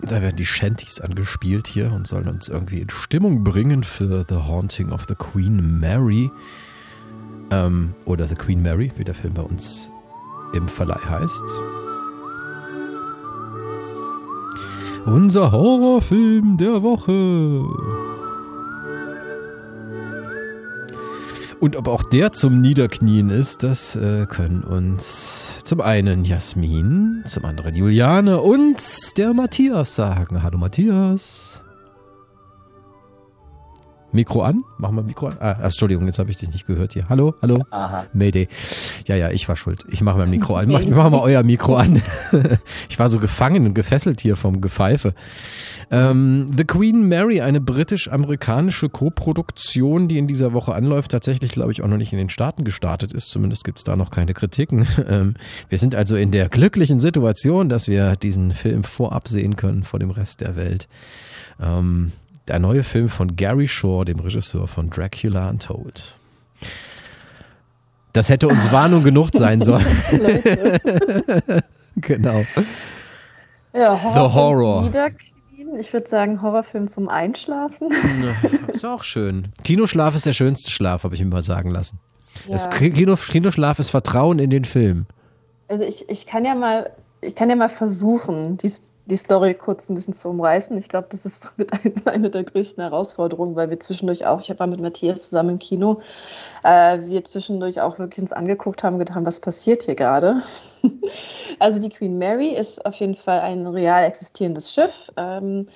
[0.01, 4.35] Da werden die Shanties angespielt hier und sollen uns irgendwie in Stimmung bringen für The
[4.35, 6.29] Haunting of the Queen Mary.
[7.49, 9.89] Ähm, oder The Queen Mary, wie der Film bei uns
[10.53, 11.61] im Verleih heißt.
[15.05, 18.12] Unser Horrorfilm der Woche.
[21.59, 27.45] Und ob auch der zum Niederknien ist, das äh, können uns zum einen Jasmin, zum
[27.45, 28.81] anderen Juliane und
[29.17, 30.43] der Matthias sagen.
[30.43, 31.62] Hallo Matthias.
[34.13, 34.63] Mikro an?
[34.77, 35.37] Machen wir Mikro an?
[35.39, 37.09] Ah, Entschuldigung, jetzt habe ich dich nicht gehört hier.
[37.09, 37.63] Hallo, hallo?
[37.71, 38.05] Aha.
[38.13, 38.47] Mayday.
[39.07, 39.85] Ja, ja, ich war schuld.
[39.89, 40.69] Ich mache mein Mikro an.
[40.69, 42.01] Mach, mach mal euer Mikro an.
[42.89, 45.15] ich war so gefangen und gefesselt hier vom Gepfeife.
[45.89, 51.81] Ähm, The Queen Mary, eine britisch-amerikanische Koproduktion, die in dieser Woche anläuft, tatsächlich, glaube ich,
[51.81, 53.29] auch noch nicht in den Staaten gestartet ist.
[53.31, 54.87] Zumindest gibt es da noch keine Kritiken.
[55.05, 55.33] Ähm,
[55.67, 59.99] wir sind also in der glücklichen Situation, dass wir diesen Film vorab sehen können vor
[59.99, 60.87] dem Rest der Welt.
[61.61, 62.13] Ähm,
[62.47, 66.15] der neue Film von Gary Shore, dem Regisseur von Dracula Untold.
[68.13, 69.85] Das hätte uns Warnung genug sein sollen.
[71.95, 72.43] genau.
[73.73, 74.91] Ja, Horror The Horror.
[75.79, 77.89] Ich würde sagen, Horrorfilm zum Einschlafen.
[78.73, 79.47] Ist auch schön.
[79.63, 81.99] Kinoschlaf ist der schönste Schlaf, habe ich mir mal sagen lassen.
[82.49, 82.69] Das Ja.
[82.71, 85.05] Kino, Kinoschlaf ist Vertrauen in den Film.
[85.69, 86.91] Also ich, ich kann ja mal,
[87.21, 88.71] ich kann ja mal versuchen, die,
[89.05, 90.77] die Story kurz ein bisschen zu umreißen.
[90.77, 94.57] Ich glaube, das ist mit ein, eine der größten Herausforderungen, weil wir zwischendurch auch, ich
[94.57, 96.01] war mit Matthias zusammen im Kino,
[96.63, 100.41] äh, wir zwischendurch auch wirklich uns angeguckt haben, gedacht haben, was passiert hier gerade?
[101.59, 105.11] also die Queen Mary ist auf jeden Fall ein real existierendes Schiff.
[105.17, 105.67] Ähm,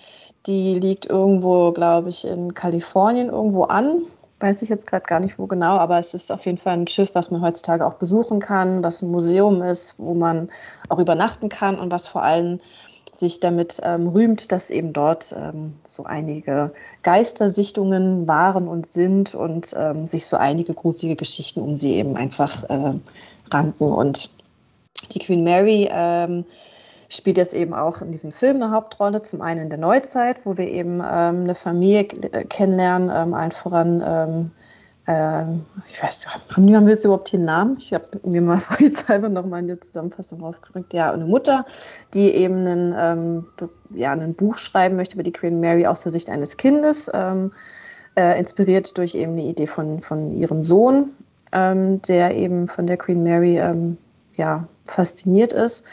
[0.45, 4.03] die liegt irgendwo, glaube ich, in Kalifornien irgendwo an.
[4.39, 6.87] Weiß ich jetzt gerade gar nicht, wo genau, aber es ist auf jeden Fall ein
[6.87, 10.49] Schiff, was man heutzutage auch besuchen kann, was ein Museum ist, wo man
[10.89, 12.59] auch übernachten kann und was vor allem
[13.17, 16.71] sich damit ähm, rühmt, dass eben dort ähm, so einige
[17.03, 22.63] Geistersichtungen waren und sind und ähm, sich so einige gruselige Geschichten um sie eben einfach
[22.69, 22.93] äh,
[23.51, 23.91] ranken.
[23.91, 24.29] Und
[25.13, 26.45] die Queen Mary ähm,
[27.09, 29.21] spielt jetzt eben auch in diesem Film eine Hauptrolle.
[29.21, 33.51] Zum einen in der Neuzeit, wo wir eben ähm, eine Familie äh, kennenlernen, ähm, allen
[33.51, 34.51] voran.
[35.07, 37.77] Ähm, ich weiß, haben haben wir jetzt überhaupt hier einen Namen?
[37.79, 40.93] Ich habe mir mal vorsichtshalber nochmal eine Zusammenfassung rausgedrückt.
[40.93, 41.65] Ja, eine Mutter,
[42.13, 43.47] die eben einen, ähm,
[43.95, 47.53] ja, ein Buch schreiben möchte über die Queen Mary aus der Sicht eines Kindes, ähm,
[48.17, 51.11] äh, inspiriert durch eben eine Idee von, von ihrem Sohn,
[51.53, 53.97] ähm, der eben von der Queen Mary ähm,
[54.35, 55.85] ja, fasziniert ist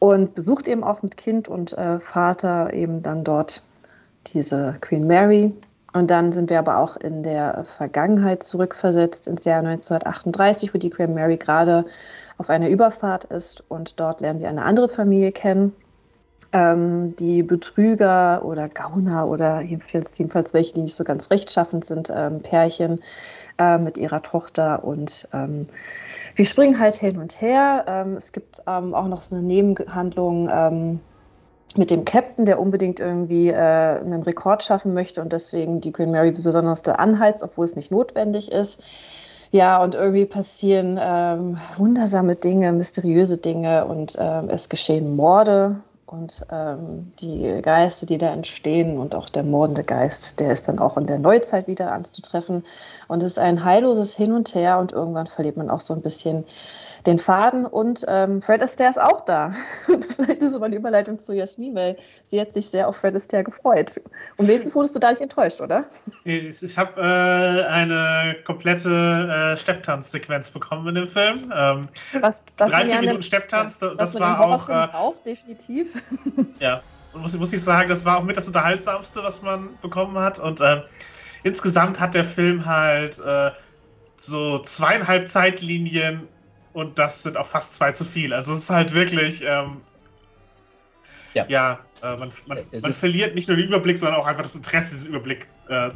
[0.00, 3.62] und besucht eben auch mit Kind und äh, Vater eben dann dort
[4.34, 5.52] diese Queen Mary.
[5.94, 10.90] Und dann sind wir aber auch in der Vergangenheit zurückversetzt ins Jahr 1938, wo die
[10.90, 11.86] Queen Mary gerade
[12.36, 15.74] auf einer Überfahrt ist und dort lernen wir eine andere Familie kennen,
[16.52, 22.12] ähm, die Betrüger oder Gauner oder jedenfalls, jedenfalls welche, die nicht so ganz rechtschaffend sind,
[22.14, 23.00] ähm, Pärchen
[23.58, 25.66] äh, mit ihrer Tochter und ähm,
[26.36, 27.84] wir springen halt hin und her.
[27.88, 31.00] Ähm, es gibt ähm, auch noch so eine Nebenhandlung ähm,
[31.76, 36.10] mit dem Captain, der unbedingt irgendwie äh, einen Rekord schaffen möchte und deswegen die Queen
[36.10, 38.82] Mary besonders da anheizt, obwohl es nicht notwendig ist.
[39.50, 46.44] Ja, und irgendwie passieren ähm, wundersame Dinge, mysteriöse Dinge und ähm, es geschehen Morde und
[46.50, 50.96] ähm, die Geister, die da entstehen und auch der mordende Geist, der ist dann auch
[50.96, 52.64] in der Neuzeit wieder anzutreffen.
[53.08, 56.00] Und es ist ein heilloses Hin und Her und irgendwann verliert man auch so ein
[56.00, 56.44] bisschen
[57.06, 57.64] den Faden.
[57.66, 59.50] Und ähm, Fred Astaire ist auch da.
[59.86, 61.96] Vielleicht ist es aber eine Überleitung zu Jasmin, weil
[62.26, 64.00] sie hat sich sehr auf Fred Astaire gefreut.
[64.36, 65.84] Und wenigstens wurdest du da nicht enttäuscht, oder?
[66.24, 71.52] Ich, ich habe äh, eine komplette äh, Stepptanzsequenz bekommen in dem Film.
[71.56, 71.88] Ähm,
[72.20, 76.02] Was, was drei, vier ja Minuten in- Stepptanz, das in war auch, äh, braucht, definitiv.
[76.60, 76.82] ja,
[77.12, 80.38] und muss, muss ich sagen, das war auch mit das Unterhaltsamste, was man bekommen hat.
[80.38, 80.82] Und ähm,
[81.42, 83.50] insgesamt hat der Film halt äh,
[84.16, 86.28] so zweieinhalb Zeitlinien
[86.78, 88.32] und das sind auch fast zwei zu viel.
[88.32, 89.78] Also es ist halt wirklich, ähm,
[91.34, 91.44] Ja.
[91.48, 94.94] ja, äh, man, man, man verliert nicht nur den Überblick, sondern auch einfach das Interesse,
[94.94, 95.90] diesen Überblick äh,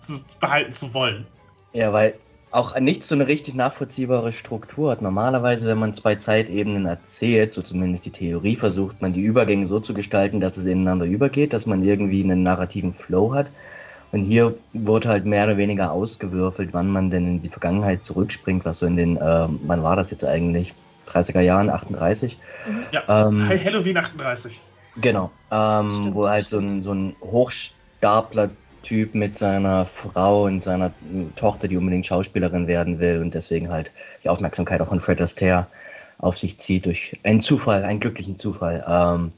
[0.00, 1.26] zu behalten zu wollen.
[1.72, 2.12] Ja, weil
[2.50, 5.00] auch nicht so eine richtig nachvollziehbare Struktur hat.
[5.00, 9.80] Normalerweise, wenn man zwei Zeitebenen erzählt, so zumindest die Theorie, versucht man die Übergänge so
[9.80, 13.46] zu gestalten, dass es ineinander übergeht, dass man irgendwie einen narrativen Flow hat.
[14.12, 18.64] Und hier wurde halt mehr oder weniger ausgewürfelt, wann man denn in die Vergangenheit zurückspringt,
[18.64, 20.74] was so in den, ähm, wann war das jetzt eigentlich?
[21.08, 22.38] 30er Jahren, 38?
[22.92, 24.60] Ja, Ähm, Halloween 38.
[25.00, 30.86] Genau, ähm, Stimmt, wo halt so ein, so ein Hochstapler-Typ mit seiner Frau und seiner
[30.86, 33.90] äh, Tochter, die unbedingt Schauspielerin werden will und deswegen halt
[34.22, 35.66] die Aufmerksamkeit auch von Fred Astaire
[36.18, 38.84] auf sich zieht durch einen Zufall, einen glücklichen Zufall.
[38.86, 39.32] Ähm,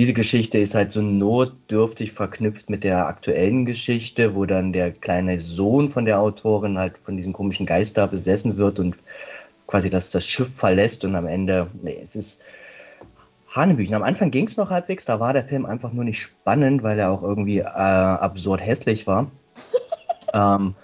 [0.00, 5.38] diese Geschichte ist halt so notdürftig verknüpft mit der aktuellen Geschichte, wo dann der kleine
[5.40, 8.96] Sohn von der Autorin halt von diesem komischen Geist da besessen wird und
[9.66, 12.40] quasi das, das Schiff verlässt und am Ende, nee, es ist
[13.48, 13.94] Hanebüchen.
[13.94, 16.98] Am Anfang ging es noch halbwegs, da war der Film einfach nur nicht spannend, weil
[16.98, 19.30] er auch irgendwie äh, absurd hässlich war.
[20.32, 20.74] ähm,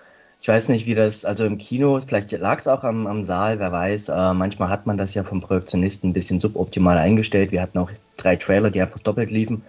[0.42, 3.60] ich weiß nicht, wie das, also im Kino, vielleicht lag es auch am, am Saal,
[3.60, 4.10] wer weiß.
[4.10, 7.50] Äh, manchmal hat man das ja vom Projektionisten ein bisschen suboptimal eingestellt.
[7.50, 9.62] Wir hatten auch drei Trailer, die einfach doppelt liefen,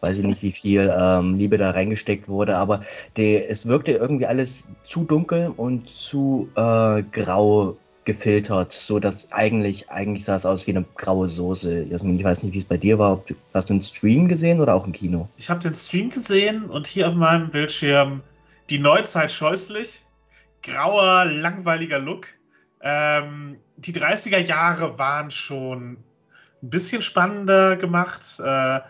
[0.00, 2.82] weiß ich nicht, wie viel ähm, Liebe da reingesteckt wurde, aber
[3.16, 9.88] die, es wirkte irgendwie alles zu dunkel und zu äh, grau gefiltert, so dass eigentlich,
[9.90, 11.84] eigentlich sah es aus wie eine graue Soße.
[11.84, 13.22] Jasmin, ich weiß nicht, wie es bei dir war.
[13.26, 15.28] Du, hast du einen Stream gesehen oder auch im Kino?
[15.36, 18.22] Ich habe den Stream gesehen und hier auf meinem Bildschirm
[18.70, 20.02] die Neuzeit scheußlich.
[20.62, 22.26] Grauer, langweiliger Look.
[22.80, 25.98] Ähm, die 30er Jahre waren schon
[26.64, 28.40] ein bisschen spannender gemacht.
[28.40, 28.80] Äh,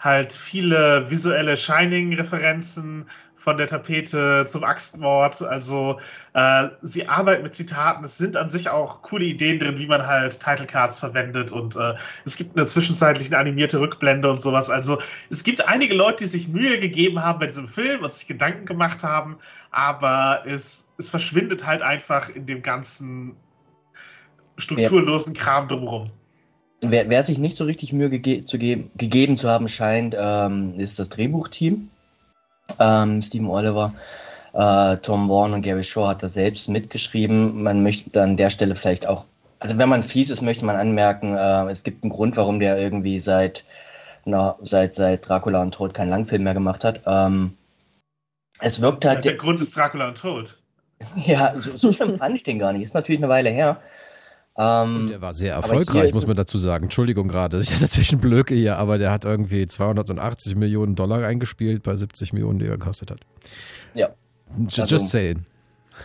[0.00, 3.06] halt viele visuelle Shining-Referenzen,
[3.44, 5.42] von der Tapete zum Axtmord.
[5.42, 6.00] Also
[6.32, 8.02] äh, sie arbeiten mit Zitaten.
[8.02, 11.52] Es sind an sich auch coole Ideen drin, wie man halt Title Cards verwendet.
[11.52, 14.70] Und äh, es gibt eine zwischenzeitliche animierte Rückblende und sowas.
[14.70, 18.26] Also es gibt einige Leute, die sich Mühe gegeben haben bei diesem Film und sich
[18.26, 19.36] Gedanken gemacht haben.
[19.70, 23.36] Aber es, es verschwindet halt einfach in dem ganzen
[24.56, 25.34] strukturlosen.
[25.34, 26.04] Kram drumherum.
[26.90, 30.98] Wer, wer, sich nicht so richtig Mühe gege zu gegeben zu haben scheint, ähm, ist
[30.98, 31.90] das Drehbuchteam
[32.78, 33.94] ähm, Stephen Oliver,
[34.52, 37.62] äh, Tom Warren und Gary Shaw hat das selbst mitgeschrieben.
[37.62, 39.24] Man möchte an der Stelle vielleicht auch,
[39.58, 42.78] also wenn man fies ist, möchte man anmerken, äh, es gibt einen Grund, warum der
[42.78, 43.64] irgendwie seit,
[44.24, 47.02] na, seit, seit Dracula und Tod keinen Langfilm mehr gemacht hat.
[47.06, 47.56] Ähm,
[48.60, 49.24] es wirkt halt.
[49.24, 50.58] Ja, der Grund ist Dracula und Tod.
[51.16, 52.82] Ja, so, so schlimm fand ich den gar nicht.
[52.82, 53.80] Ist natürlich eine Weile her.
[54.56, 56.84] Ähm, und der war sehr erfolgreich, muss man dazu sagen.
[56.84, 61.82] Entschuldigung gerade, dass ich dazwischen blöke hier, aber der hat irgendwie 280 Millionen Dollar eingespielt
[61.82, 63.20] bei 70 Millionen, die er gekostet hat.
[63.94, 64.10] Ja.
[64.58, 65.44] Just, also, just saying.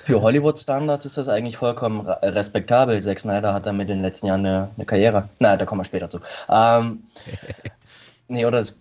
[0.06, 3.02] Für Hollywood-Standards ist das eigentlich vollkommen respektabel.
[3.02, 5.30] Zack Snyder hat damit in den letzten Jahren eine, eine Karriere.
[5.40, 6.20] Na, da kommen wir später zu.
[6.48, 7.04] Ähm,
[8.28, 8.80] nee, oder es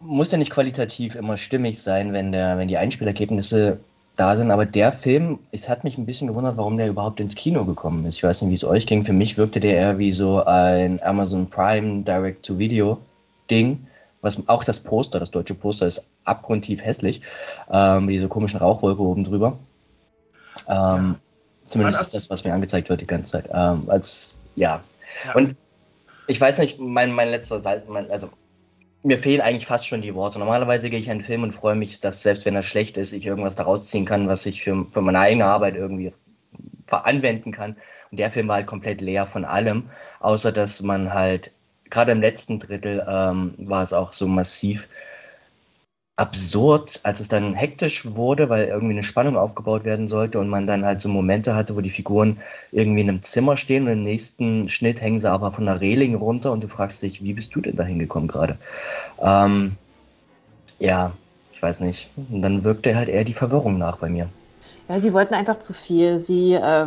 [0.00, 3.78] muss ja nicht qualitativ immer stimmig sein, wenn, der, wenn die Einspielergebnisse
[4.22, 4.50] da sind.
[4.50, 8.06] Aber der Film, es hat mich ein bisschen gewundert, warum der überhaupt ins Kino gekommen
[8.06, 8.16] ist.
[8.16, 9.04] Ich weiß nicht, wie es euch ging.
[9.04, 13.86] Für mich wirkte der eher wie so ein Amazon Prime Direct-to-Video-Ding.
[14.20, 17.22] Was auch das Poster, das deutsche Poster ist abgrundtief hässlich.
[17.70, 19.58] Ähm, diese komischen Rauchwolke oben drüber.
[20.68, 21.16] Ähm.
[21.68, 23.48] Zumindest ist das, was mir angezeigt wird die ganze Zeit.
[23.52, 24.82] Ähm, als, ja.
[25.26, 25.34] ja.
[25.34, 25.56] Und
[26.26, 28.28] ich weiß nicht, mein, mein letzter Salz, mein, also
[29.02, 30.38] mir fehlen eigentlich fast schon die Worte.
[30.38, 33.26] Normalerweise gehe ich einen Film und freue mich, dass selbst wenn er schlecht ist, ich
[33.26, 36.12] irgendwas daraus ziehen kann, was ich für, für meine eigene Arbeit irgendwie
[36.90, 37.76] anwenden kann.
[38.10, 39.90] Und der Film war halt komplett leer von allem,
[40.20, 41.52] außer dass man halt,
[41.90, 44.88] gerade im letzten Drittel ähm, war es auch so massiv
[46.16, 50.66] absurd, als es dann hektisch wurde, weil irgendwie eine Spannung aufgebaut werden sollte und man
[50.66, 52.38] dann halt so Momente hatte, wo die Figuren
[52.70, 56.14] irgendwie in einem Zimmer stehen und im nächsten Schnitt hängen sie aber von der Reling
[56.14, 58.58] runter und du fragst dich, wie bist du denn da hingekommen gerade?
[59.20, 59.76] Ähm,
[60.78, 61.12] ja,
[61.50, 62.10] ich weiß nicht.
[62.16, 64.28] Und dann wirkte halt eher die Verwirrung nach bei mir.
[64.92, 66.18] Ja, die wollten einfach zu viel.
[66.18, 66.86] Sie äh,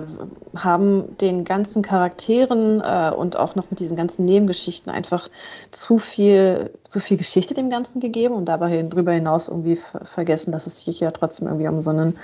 [0.56, 5.28] haben den ganzen Charakteren äh, und auch noch mit diesen ganzen Nebengeschichten einfach
[5.72, 10.68] zu viel, zu viel Geschichte dem Ganzen gegeben und dabei darüber hinaus irgendwie vergessen, dass
[10.68, 12.16] es sich ja trotzdem irgendwie um so einen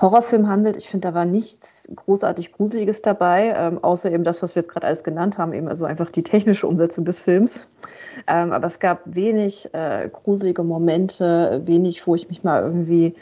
[0.00, 0.78] Horrorfilm handelt.
[0.78, 4.72] Ich finde, da war nichts großartig Gruseliges dabei, ähm, außer eben das, was wir jetzt
[4.72, 7.68] gerade alles genannt haben, eben also einfach die technische Umsetzung des Films.
[8.26, 13.14] Ähm, aber es gab wenig äh, gruselige Momente, wenig, wo ich mich mal irgendwie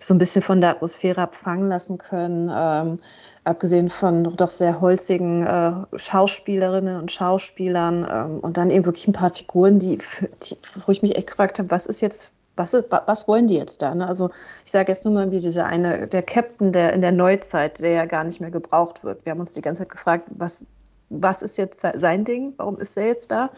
[0.00, 2.50] so ein bisschen von der Atmosphäre abfangen lassen können.
[2.52, 2.98] Ähm,
[3.44, 9.12] abgesehen von doch sehr holzigen äh, Schauspielerinnen und Schauspielern ähm, und dann eben wirklich ein
[9.12, 9.98] paar Figuren, die,
[10.42, 13.80] die wo ich mich echt gefragt habe, was ist jetzt, was, was wollen die jetzt
[13.80, 13.94] da?
[13.94, 14.06] Ne?
[14.06, 14.30] Also
[14.64, 17.92] ich sage jetzt nur mal wie dieser eine, der Captain der in der Neuzeit, der
[17.92, 19.24] ja gar nicht mehr gebraucht wird.
[19.24, 20.66] Wir haben uns die ganze Zeit gefragt, was,
[21.08, 22.52] was ist jetzt sein Ding?
[22.58, 23.50] Warum ist er jetzt da?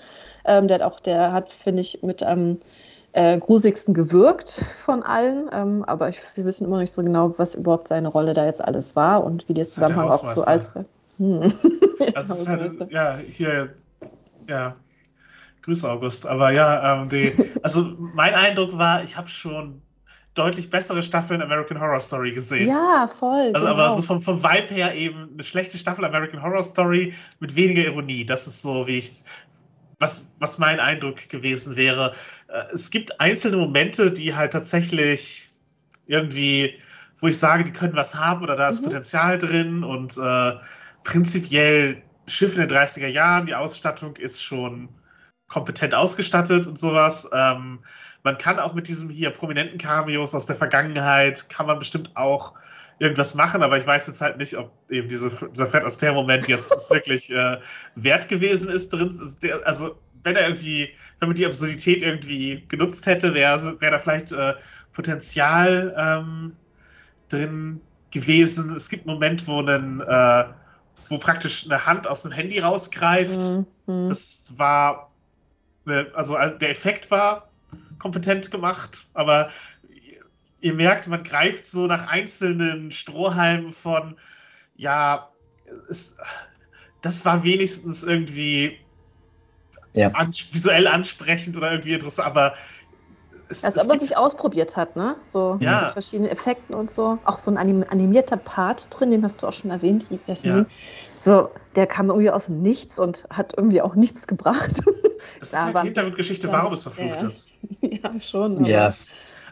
[0.45, 2.61] Ähm, der hat auch, der hat, finde ich, mit einem ähm,
[3.13, 5.49] äh, grusigsten gewirkt von allen.
[5.53, 8.63] Ähm, aber ich, wir wissen immer nicht so genau, was überhaupt seine Rolle da jetzt
[8.63, 10.87] alles war und wie der Zusammenhang auch zu Alfred.
[11.19, 11.53] Hm.
[12.17, 13.75] Also halt, ja, hier,
[14.49, 14.75] ja.
[15.63, 16.27] Grüße August.
[16.27, 17.33] Aber ja, ähm, die,
[17.63, 19.81] also mein Eindruck war, ich habe schon
[20.35, 22.69] deutlich bessere Staffeln American Horror Story gesehen.
[22.69, 23.53] Ja, voll.
[23.55, 23.79] Also, genau.
[23.79, 27.85] aber so vom, vom Vibe her eben eine schlechte Staffel American Horror Story mit weniger
[27.85, 28.25] Ironie.
[28.25, 29.23] Das ist so, wie ich
[30.03, 32.15] was, was mein Eindruck gewesen wäre.
[32.49, 35.49] Äh, es gibt einzelne Momente, die halt tatsächlich
[36.07, 36.79] irgendwie,
[37.21, 38.87] wo ich sage, die können was haben oder da ist mhm.
[38.87, 40.53] Potenzial drin und äh,
[41.05, 44.89] prinzipiell Schiff in den 30er Jahren, die Ausstattung ist schon
[45.49, 47.29] kompetent ausgestattet und sowas.
[47.33, 47.81] Ähm,
[48.23, 52.55] man kann auch mit diesem hier prominenten Cameos aus der Vergangenheit, kann man bestimmt auch
[52.99, 56.91] irgendwas machen, aber ich weiß jetzt halt nicht, ob eben diese, dieser Fred Astaire-Moment jetzt
[56.91, 57.59] wirklich äh,
[57.97, 59.13] wert gewesen ist drin.
[59.65, 64.33] Also, wenn er irgendwie, wenn man die Absurdität irgendwie genutzt hätte, wäre wär da vielleicht
[64.33, 64.55] äh,
[64.93, 66.57] Potenzial ähm,
[67.29, 67.81] drin
[68.11, 68.75] gewesen.
[68.77, 70.45] Es gibt einen Moment, wo, einen, äh,
[71.09, 73.41] wo praktisch eine Hand aus dem Handy rausgreift.
[73.87, 74.09] Mhm.
[74.09, 75.11] Das war,
[75.87, 77.49] eine, also der Effekt war
[77.99, 79.49] kompetent gemacht, aber
[80.63, 84.17] ihr merkt, man greift so nach einzelnen Strohhalmen von,
[84.77, 85.29] ja,
[85.91, 86.17] es,
[87.03, 88.79] das war wenigstens irgendwie
[89.93, 90.09] ja.
[90.15, 92.55] ans visuell ansprechend oder irgendwie interessant, aber
[93.49, 95.15] es, Als ob man sich ausprobiert hat, ne?
[95.27, 95.83] So ja.
[95.83, 97.19] mit verschiedenen Effekten und so.
[97.25, 100.59] Auch so ein anim animierter Part drin, den hast du auch schon erwähnt, Jasmin.
[100.59, 100.67] Ja.
[101.21, 104.81] So, der kam irgendwie aus dem Nichts und hat irgendwie auch nichts gebracht.
[105.39, 107.53] Das ist halt die Hintergrundgeschichte, warum es verflucht ist.
[107.81, 108.65] Ja, schon.
[108.65, 108.97] Ja.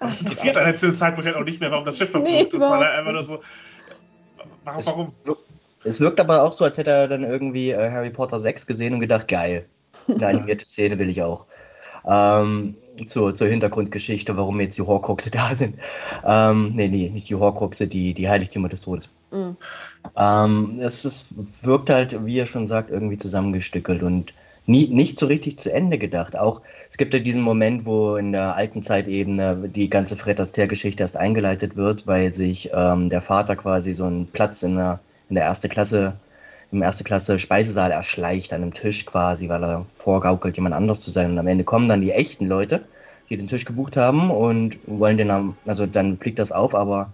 [0.00, 2.32] Aber es interessiert einen zu dem Zeitpunkt halt auch nicht mehr, warum das Schiff verflucht
[2.32, 3.40] nee, ist, weil er einfach nur so.
[4.64, 4.80] Warum?
[4.80, 5.12] Es, warum?
[5.84, 8.94] es wirkt aber auch so, als hätte er dann irgendwie äh, Harry Potter 6 gesehen
[8.94, 9.66] und gedacht, geil.
[10.08, 11.46] Eine animierte Szene will ich auch.
[12.06, 12.76] Ähm,
[13.06, 15.76] zur, zur Hintergrundgeschichte, warum jetzt die Horcruxe da sind.
[16.24, 19.08] Ähm, nee, nee, nicht die Horcruxe, die, die Heiligtümer des Todes.
[19.30, 19.56] Mhm.
[20.16, 21.28] Ähm, es ist,
[21.62, 24.32] wirkt halt, wie er schon sagt, irgendwie zusammengestückelt und
[24.70, 26.38] nie, nicht so richtig zu Ende gedacht.
[26.38, 31.02] Auch es gibt ja diesen Moment, wo in der alten Zeitebene die ganze Fred Astaire-Geschichte
[31.02, 35.34] erst eingeleitet wird, weil sich ähm, der Vater quasi so einen Platz in der, in
[35.34, 36.14] der erste Klasse
[36.72, 41.10] im erste Klasse Speisesaal erschleicht an einem Tisch quasi, weil er vorgaukelt, jemand anders zu
[41.10, 41.32] sein.
[41.32, 42.84] Und am Ende kommen dann die echten Leute,
[43.28, 47.12] die den Tisch gebucht haben und wollen den, also dann fliegt das auf, aber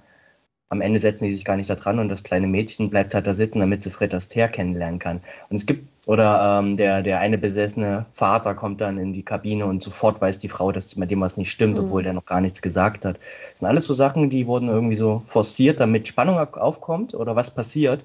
[0.69, 3.27] am Ende setzen die sich gar nicht da dran und das kleine Mädchen bleibt halt
[3.27, 5.21] da sitzen, damit sie Fred Astaire kennenlernen kann.
[5.49, 9.67] Und es gibt, oder ähm, der, der eine besessene Vater kommt dann in die Kabine
[9.67, 11.85] und sofort weiß die Frau, dass mit dem was nicht stimmt, mhm.
[11.85, 13.19] obwohl der noch gar nichts gesagt hat.
[13.53, 17.53] Das sind alles so Sachen, die wurden irgendwie so forciert, damit Spannung aufkommt oder was
[17.53, 18.03] passiert.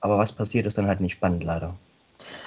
[0.00, 1.76] Aber was passiert, ist dann halt nicht spannend, leider.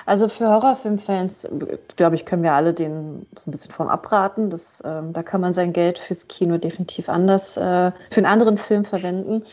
[0.06, 1.48] Also für Horrorfilmfans,
[1.96, 4.50] glaube ich, können wir alle den so ein bisschen vom abraten.
[4.50, 8.58] Das, ähm, da kann man sein Geld fürs Kino definitiv anders äh, für einen anderen
[8.58, 9.44] Film verwenden.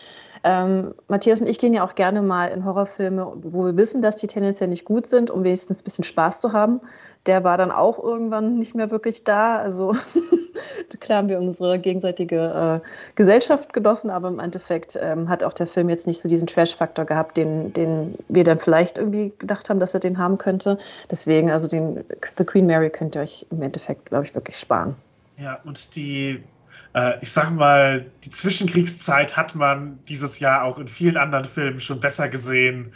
[0.47, 4.17] Ähm, Matthias und ich gehen ja auch gerne mal in Horrorfilme, wo wir wissen, dass
[4.17, 6.81] die tendenziell nicht gut sind, um wenigstens ein bisschen Spaß zu haben.
[7.25, 9.57] Der war dann auch irgendwann nicht mehr wirklich da.
[9.57, 9.95] Also
[11.01, 15.67] klar haben wir unsere gegenseitige äh, Gesellschaft genossen, aber im Endeffekt ähm, hat auch der
[15.67, 19.81] Film jetzt nicht so diesen Trash-Faktor gehabt, den, den wir dann vielleicht irgendwie gedacht haben,
[19.81, 20.79] dass er den haben könnte.
[21.11, 22.05] Deswegen, also den
[22.37, 24.97] The Queen Mary könnt ihr euch im Endeffekt, glaube ich, wirklich sparen.
[25.37, 26.43] Ja, und die
[26.95, 31.81] äh, ich sag mal, die Zwischenkriegszeit hat man dieses Jahr auch in vielen anderen Filmen
[31.81, 32.93] schon besser gesehen,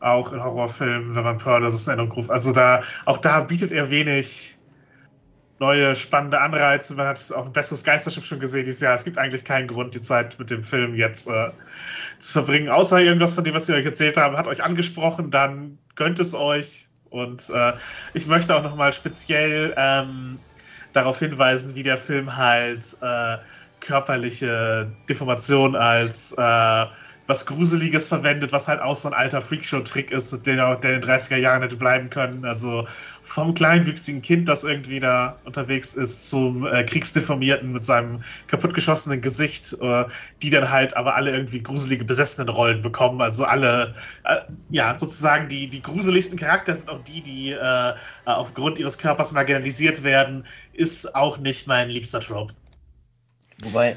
[0.00, 2.30] auch in Horrorfilmen, wenn man Pearl das Erinnerung ruft.
[2.30, 4.56] Also da, auch da bietet er wenig
[5.62, 6.94] neue spannende Anreize.
[6.94, 8.94] Man hat auch ein besseres Geisterschiff schon gesehen dieses Jahr.
[8.94, 11.50] Es gibt eigentlich keinen Grund, die Zeit mit dem Film jetzt äh,
[12.18, 15.78] zu verbringen, außer irgendwas von dem, was wir euch erzählt haben, hat euch angesprochen, dann
[15.94, 16.88] gönnt es euch.
[17.10, 17.74] Und äh,
[18.12, 20.38] ich möchte auch nochmal speziell ähm,
[20.92, 23.36] darauf hinweisen, wie der Film halt äh,
[23.78, 26.86] körperliche Deformation als äh,
[27.26, 31.10] was Gruseliges verwendet, was halt auch so ein alter Freakshow-Trick ist, der, der in den
[31.10, 32.44] 30er Jahren hätte bleiben können.
[32.44, 32.86] Also
[33.22, 39.76] vom kleinwüchsigen Kind, das irgendwie da unterwegs ist, zum äh, Kriegsdeformierten mit seinem kaputtgeschossenen Gesicht,
[39.80, 40.04] äh,
[40.42, 43.20] die dann halt aber alle irgendwie gruselige besessenen Rollen bekommen.
[43.20, 43.94] Also alle,
[44.24, 44.38] äh,
[44.70, 47.92] ja, sozusagen die, die gruseligsten Charakter sind auch die, die äh,
[48.24, 52.54] aufgrund ihres Körpers marginalisiert werden, ist auch nicht mein liebster Trope.
[53.62, 53.96] Wobei,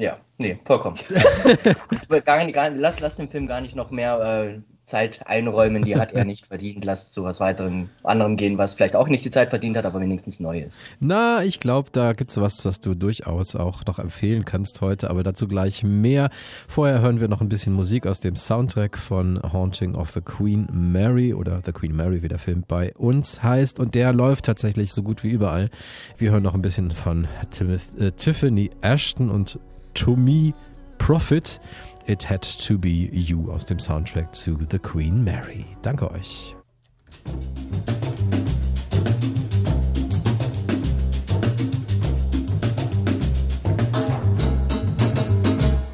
[0.00, 0.96] ja, nee, vollkommen.
[2.24, 6.12] gar gar, lass, lass dem Film gar nicht noch mehr äh, Zeit einräumen, die hat
[6.12, 6.84] er nicht verdient.
[6.84, 10.00] Lass zu was weiterem, anderem gehen, was vielleicht auch nicht die Zeit verdient hat, aber
[10.00, 10.78] wenigstens neu ist.
[10.98, 15.10] Na, ich glaube, da gibt es was, was du durchaus auch noch empfehlen kannst heute,
[15.10, 16.30] aber dazu gleich mehr.
[16.66, 20.66] Vorher hören wir noch ein bisschen Musik aus dem Soundtrack von Haunting of the Queen
[20.72, 23.78] Mary oder The Queen Mary, wie der Film bei uns heißt.
[23.78, 25.68] Und der läuft tatsächlich so gut wie überall.
[26.16, 27.28] Wir hören noch ein bisschen von
[27.60, 29.60] äh, Tiffany Ashton und
[29.94, 30.52] To Me
[30.98, 31.60] Profit.
[32.06, 35.66] It Had to Be You aus dem Soundtrack zu The Queen Mary.
[35.82, 36.56] Danke euch.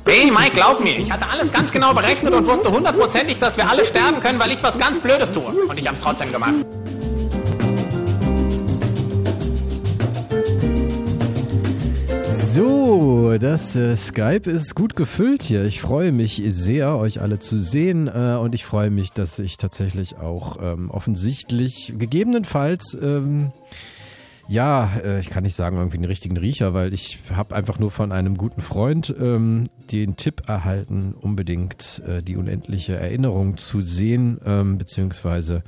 [0.07, 3.69] Hey Mike, glaub mir, ich hatte alles ganz genau berechnet und wusste hundertprozentig, dass wir
[3.69, 5.45] alle sterben können, weil ich was ganz Blödes tue.
[5.45, 6.55] Und ich hab's trotzdem gemacht.
[12.57, 15.67] So, das äh, Skype ist gut gefüllt hier.
[15.67, 19.59] Ich freue mich sehr, euch alle zu sehen äh, und ich freue mich, dass ich
[19.59, 23.53] tatsächlich auch ähm, offensichtlich gegebenenfalls ähm,
[24.49, 27.91] ja, äh, ich kann nicht sagen irgendwie einen richtigen Riecher, weil ich habe einfach nur
[27.91, 34.41] von einem guten Freund ähm, den Tipp erhalten, unbedingt äh, die unendliche Erinnerung zu sehen,
[34.47, 35.63] ähm, beziehungsweise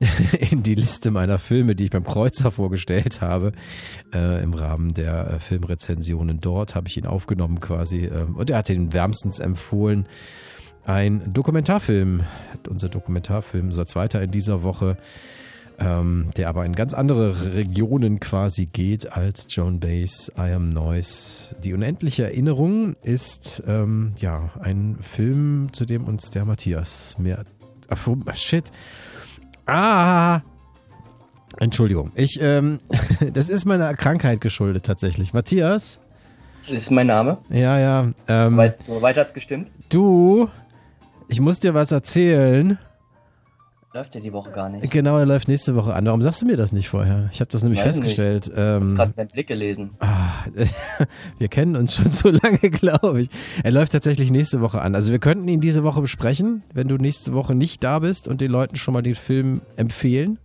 [0.50, 3.52] in die Liste meiner Filme, die ich beim Kreuzer vorgestellt habe,
[4.12, 8.58] äh, im Rahmen der äh, Filmrezensionen dort, habe ich ihn aufgenommen quasi äh, und er
[8.58, 10.06] hat ihn wärmstens empfohlen.
[10.84, 12.24] Ein Dokumentarfilm,
[12.68, 14.96] unser Dokumentarfilm, unser zweiter in dieser Woche,
[15.80, 21.56] ähm, der aber in ganz andere Regionen quasi geht als Joan Baez I Am Noise.
[21.64, 27.44] Die unendliche Erinnerung ist ähm, ja ein Film, zu dem uns der Matthias mehr.
[27.88, 28.70] Ach, shit.
[29.66, 30.42] Ah!
[31.58, 32.12] Entschuldigung.
[32.14, 32.78] Ich, ähm,
[33.32, 35.32] das ist meiner Krankheit geschuldet tatsächlich.
[35.32, 35.98] Matthias?
[36.68, 37.38] Das ist mein Name.
[37.48, 38.08] Ja, ja.
[38.28, 39.70] Ähm, Weit, so weit hat's gestimmt.
[39.88, 40.48] Du,
[41.28, 42.78] ich muss dir was erzählen.
[43.92, 44.88] Läuft ja die Woche gar nicht.
[44.92, 46.06] Genau, er läuft nächste Woche an.
[46.06, 47.28] Warum sagst du mir das nicht vorher?
[47.32, 48.46] Ich habe das nämlich Weiß festgestellt.
[48.46, 49.90] Ich Ähm, habe gerade deinen Blick gelesen.
[49.98, 50.44] ah,
[51.38, 53.30] wir kennen uns schon so lange, glaube ich.
[53.64, 54.94] Er läuft tatsächlich nächste Woche an.
[54.94, 58.40] Also wir könnten ihn diese Woche besprechen, wenn du nächste Woche nicht da bist und
[58.40, 60.38] den Leuten schon mal den Film empfehlen.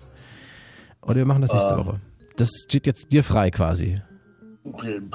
[1.03, 1.79] Oder wir machen das nächste Ähm.
[1.85, 1.99] Woche.
[2.37, 4.01] Das steht jetzt dir frei quasi.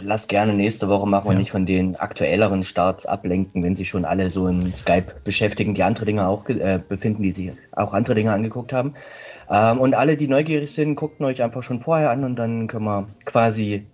[0.01, 1.33] Lass gerne nächste Woche machen Ja.
[1.33, 5.75] und nicht von den aktuelleren Starts ablenken, wenn sie schon alle so im Skype beschäftigen,
[5.75, 8.95] die andere Dinge auch äh, befinden, die sich auch andere Dinge angeguckt haben.
[9.51, 12.85] Ähm, und alle, die neugierig sind, guckt euch einfach schon vorher an und dann können
[12.85, 13.87] wir quasi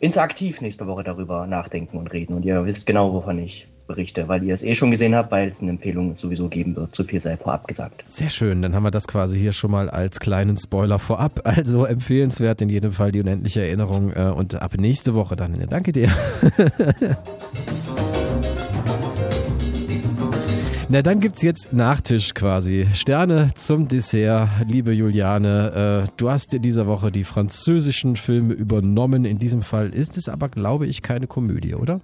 [0.00, 2.34] interaktiv nächste Woche darüber nachdenken und reden.
[2.34, 5.48] Und ihr wisst genau, wovon ich berichte, weil ihr es eh schon gesehen habt, weil
[5.48, 6.94] es eine Empfehlung sowieso geben wird.
[6.94, 8.04] So viel sei vorab gesagt.
[8.06, 11.42] Sehr schön, dann haben wir das quasi hier schon mal als kleinen Spoiler vorab.
[11.54, 15.54] Also empfehlenswert in jedem Fall die unendliche Erinnerung äh, und ab nächste Woche dann.
[15.68, 16.10] Danke dir.
[20.88, 22.86] Na, dann gibt's jetzt Nachtisch quasi.
[22.92, 26.06] Sterne zum Dessert, liebe Juliane.
[26.06, 29.24] Äh, du hast dir diese Woche die französischen Filme übernommen.
[29.24, 32.00] In diesem Fall ist es aber, glaube ich, keine Komödie, oder?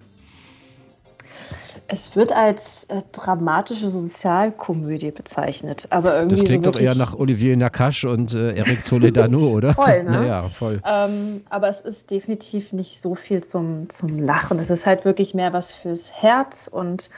[1.93, 7.19] Es wird als äh, dramatische Sozialkomödie bezeichnet, aber irgendwie Das klingt so doch eher nach
[7.19, 9.75] Olivier Nakache und äh, Eric Toledano, oder?
[9.75, 10.11] Voll, ne?
[10.11, 10.81] Naja, voll.
[10.87, 14.61] Ähm, aber es ist definitiv nicht so viel zum, zum Lachen.
[14.61, 17.11] Es ist halt wirklich mehr was fürs Herz und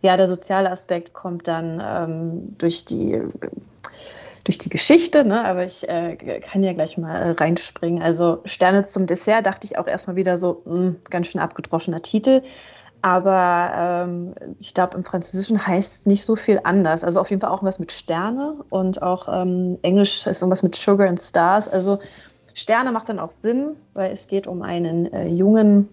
[0.00, 3.20] ja, der soziale Aspekt kommt dann ähm, durch die
[4.44, 5.44] durch die Geschichte, ne?
[5.44, 8.02] aber ich äh, kann ja gleich mal äh, reinspringen.
[8.02, 12.42] Also Sterne zum Dessert dachte ich auch erstmal wieder so, mh, ganz schön abgedroschener Titel.
[13.02, 17.02] Aber ähm, ich glaube, im Französischen heißt es nicht so viel anders.
[17.02, 20.76] Also auf jeden Fall auch was mit Sterne und auch ähm, Englisch ist irgendwas mit
[20.76, 21.68] Sugar and Stars.
[21.68, 21.98] Also
[22.52, 25.88] Sterne macht dann auch Sinn, weil es geht um einen äh, jungen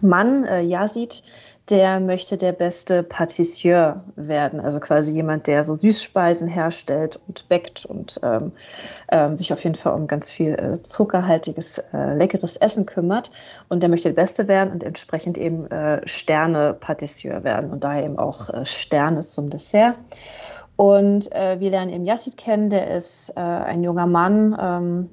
[0.00, 1.22] Mann, äh, Yazid,
[1.70, 4.60] der möchte der beste Patissier werden.
[4.60, 8.52] Also quasi jemand, der so Süßspeisen herstellt und bäckt und ähm,
[9.10, 13.30] ähm, sich auf jeden Fall um ganz viel äh, zuckerhaltiges, äh, leckeres Essen kümmert.
[13.68, 18.18] Und der möchte der Beste werden und entsprechend eben äh, Sterne-Patissier werden und daher eben
[18.18, 19.96] auch äh, Sterne zum Dessert.
[20.74, 25.10] Und äh, wir lernen eben Yassid kennen, der ist äh, ein junger Mann, ähm,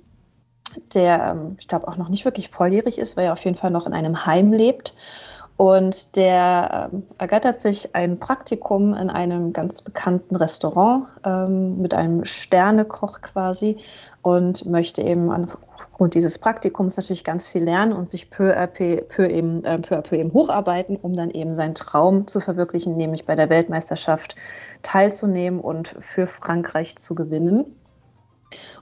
[0.95, 3.71] der, ähm, ich glaube, auch noch nicht wirklich volljährig ist, weil er auf jeden Fall
[3.71, 4.95] noch in einem Heim lebt.
[5.59, 12.23] Und der ähm, ergattert sich ein Praktikum in einem ganz bekannten Restaurant ähm, mit einem
[12.23, 13.75] Sternekoch quasi
[14.21, 19.01] und möchte eben aufgrund dieses Praktikums natürlich ganz viel lernen und sich peu à peu,
[19.01, 22.95] peu, eben, äh, peu, à peu eben hocharbeiten, um dann eben seinen Traum zu verwirklichen,
[22.95, 24.37] nämlich bei der Weltmeisterschaft
[24.81, 27.65] teilzunehmen und für Frankreich zu gewinnen.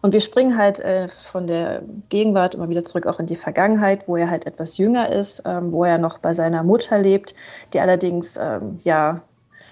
[0.01, 4.07] Und wir springen halt äh, von der Gegenwart immer wieder zurück auch in die Vergangenheit,
[4.07, 7.35] wo er halt etwas jünger ist, ähm, wo er noch bei seiner Mutter lebt,
[7.73, 9.21] die allerdings, ähm, ja,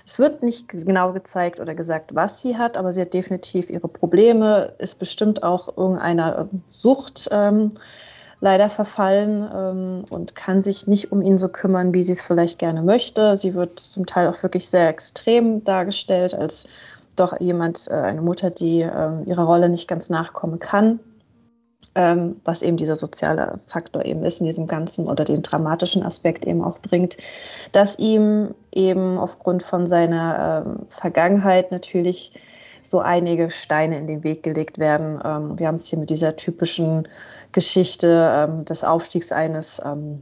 [0.06, 3.88] es wird nicht genau gezeigt oder gesagt, was sie hat, aber sie hat definitiv ihre
[3.88, 7.70] Probleme, ist bestimmt auch irgendeiner ähm, Sucht ähm,
[8.40, 12.60] leider verfallen ähm, und kann sich nicht um ihn so kümmern, wie sie es vielleicht
[12.60, 13.36] gerne möchte.
[13.36, 16.68] Sie wird zum Teil auch wirklich sehr extrem dargestellt als
[17.16, 21.00] doch jemand, äh, eine Mutter, die ähm, ihrer Rolle nicht ganz nachkommen kann,
[21.96, 26.46] ähm, was eben dieser soziale Faktor eben ist in diesem Ganzen oder den dramatischen Aspekt
[26.46, 27.18] eben auch bringt,
[27.72, 32.40] dass ihm eben aufgrund von seiner ähm, Vergangenheit natürlich
[32.82, 35.20] so einige Steine in den Weg gelegt werden.
[35.24, 37.08] Ähm, wir haben es hier mit dieser typischen
[37.52, 40.22] Geschichte ähm, des Aufstiegs eines ähm,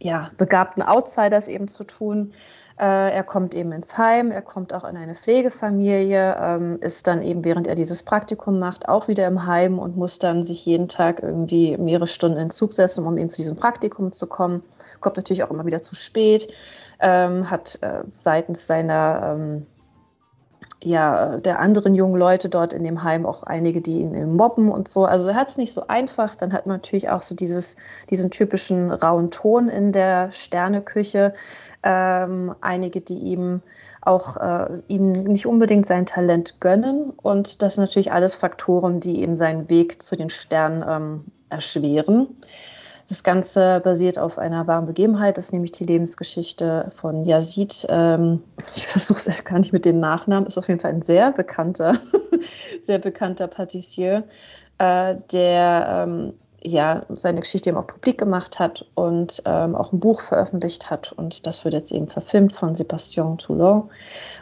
[0.00, 2.32] ja, begabten Outsiders eben zu tun.
[2.80, 7.20] Äh, er kommt eben ins Heim, er kommt auch in eine Pflegefamilie, ähm, ist dann
[7.20, 10.88] eben, während er dieses Praktikum macht, auch wieder im Heim und muss dann sich jeden
[10.88, 14.62] Tag irgendwie mehrere Stunden in Zug setzen, um eben zu diesem Praktikum zu kommen.
[15.00, 16.54] Kommt natürlich auch immer wieder zu spät,
[17.00, 19.66] ähm, hat äh, seitens seiner ähm,
[20.82, 24.88] ja, der anderen jungen Leute dort in dem Heim auch einige, die ihn mobben und
[24.88, 25.04] so.
[25.04, 26.36] Also er hat es nicht so einfach.
[26.36, 27.76] Dann hat man natürlich auch so dieses,
[28.08, 31.34] diesen typischen rauen Ton in der Sterneküche.
[31.82, 33.62] Ähm, einige, die ihm
[34.02, 37.10] auch äh, ihm nicht unbedingt sein Talent gönnen.
[37.10, 42.28] Und das sind natürlich alles Faktoren, die ihm seinen Weg zu den Sternen ähm, erschweren.
[43.08, 47.86] Das Ganze basiert auf einer wahren Begebenheit, das ist nämlich die Lebensgeschichte von Yazid.
[47.88, 48.44] Ähm,
[48.76, 51.32] ich versuche es erst gar nicht mit dem Nachnamen, ist auf jeden Fall ein sehr
[51.32, 51.94] bekannter
[52.82, 54.24] sehr bekannter Patissier,
[54.78, 60.00] äh, der ähm, ja seine Geschichte eben auch publik gemacht hat und ähm, auch ein
[60.00, 61.12] Buch veröffentlicht hat.
[61.12, 63.88] Und das wird jetzt eben verfilmt von Sébastien Toulon.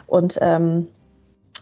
[0.07, 0.87] Und ähm,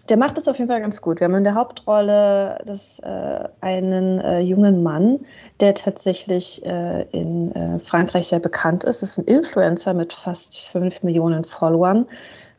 [0.09, 1.19] der macht es auf jeden Fall ganz gut.
[1.19, 5.19] Wir haben in der Hauptrolle das, äh, einen äh, jungen Mann,
[5.59, 9.01] der tatsächlich äh, in äh, Frankreich sehr bekannt ist.
[9.01, 12.05] Das ist ein Influencer mit fast fünf Millionen Followern,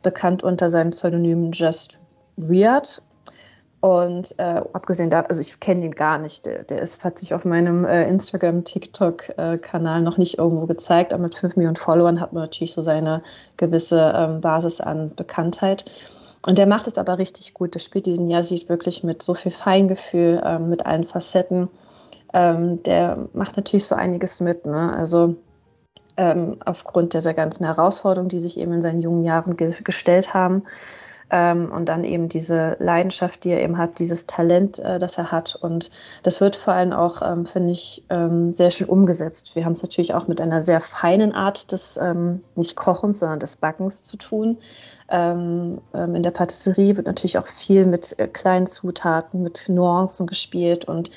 [0.03, 1.99] bekannt unter seinem Pseudonym Just
[2.37, 3.03] Weird.
[3.81, 6.47] Und äh, abgesehen da, also ich kenne ihn gar nicht.
[6.47, 11.23] Der, der ist, hat sich auf meinem äh, Instagram, TikTok-Kanal noch nicht irgendwo gezeigt, aber
[11.23, 13.23] mit fünf Millionen Followern hat man natürlich so seine
[13.57, 15.85] gewisse ähm, Basis an Bekanntheit.
[16.45, 17.75] Und der macht es aber richtig gut.
[17.75, 21.69] Der spielt diesen Yazid wirklich mit so viel Feingefühl, ähm, mit allen Facetten.
[22.35, 24.67] Ähm, der macht natürlich so einiges mit.
[24.67, 24.93] Ne?
[24.93, 25.37] Also
[26.17, 30.65] ähm, aufgrund dieser ganzen Herausforderungen, die sich eben in seinen jungen Jahren ge gestellt haben.
[31.31, 35.31] Ähm, und dann eben diese Leidenschaft, die er eben hat, dieses Talent, äh, das er
[35.31, 35.57] hat.
[35.61, 35.91] Und
[36.23, 39.55] das wird vor allem auch, ähm, finde ich, ähm, sehr schön umgesetzt.
[39.55, 43.41] Wir haben es natürlich auch mit einer sehr feinen Art des ähm, nicht Kochens, sondern
[43.41, 44.59] des Backens zu tun.
[45.11, 50.27] Ähm, ähm, in der Patisserie wird natürlich auch viel mit äh, kleinen Zutaten, mit Nuancen
[50.27, 50.87] gespielt.
[50.87, 51.11] Und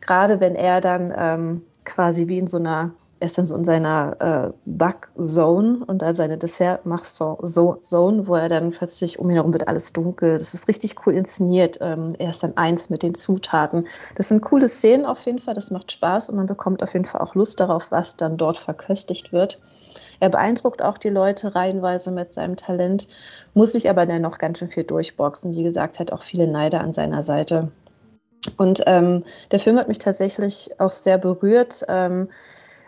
[0.00, 3.64] gerade wenn er dann ähm, quasi wie in so einer, er ist dann so in
[3.64, 9.68] seiner äh, Backzone und da seine Dessert-Mach-Zone, wo er dann plötzlich um ihn herum wird
[9.68, 10.32] alles dunkel.
[10.32, 11.78] Das ist richtig cool inszeniert.
[11.80, 13.86] Ähm, er ist dann eins mit den Zutaten.
[14.16, 15.54] Das sind coole Szenen auf jeden Fall.
[15.54, 18.58] Das macht Spaß und man bekommt auf jeden Fall auch Lust darauf, was dann dort
[18.58, 19.60] verköstigt wird.
[20.20, 23.08] Er beeindruckt auch die Leute reihenweise mit seinem Talent,
[23.52, 25.54] muss sich aber dennoch ganz schön viel durchboxen.
[25.54, 27.70] Wie gesagt, hat auch viele Neider an seiner Seite.
[28.56, 31.84] Und ähm, der Film hat mich tatsächlich auch sehr berührt.
[31.88, 32.28] Ähm,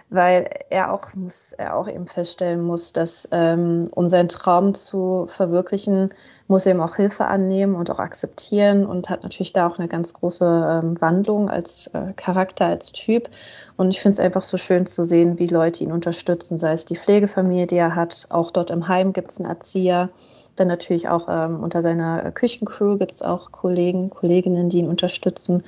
[0.09, 5.27] weil er auch muss er auch eben feststellen muss, dass ähm, um seinen Traum zu
[5.27, 6.15] verwirklichen,
[6.47, 9.89] muss er eben auch Hilfe annehmen und auch akzeptieren und hat natürlich da auch eine
[9.89, 13.29] ganz große ähm, Wandlung als äh, Charakter, als Typ.
[13.77, 16.85] Und ich finde es einfach so schön zu sehen, wie Leute ihn unterstützen, sei es
[16.85, 20.11] die Pflegefamilie, die er hat, auch dort im Heim gibt es einen Erzieher.
[20.55, 25.65] Dann natürlich auch ähm, unter seiner Küchencrew gibt es auch Kollegen, Kolleginnen, die ihn unterstützen.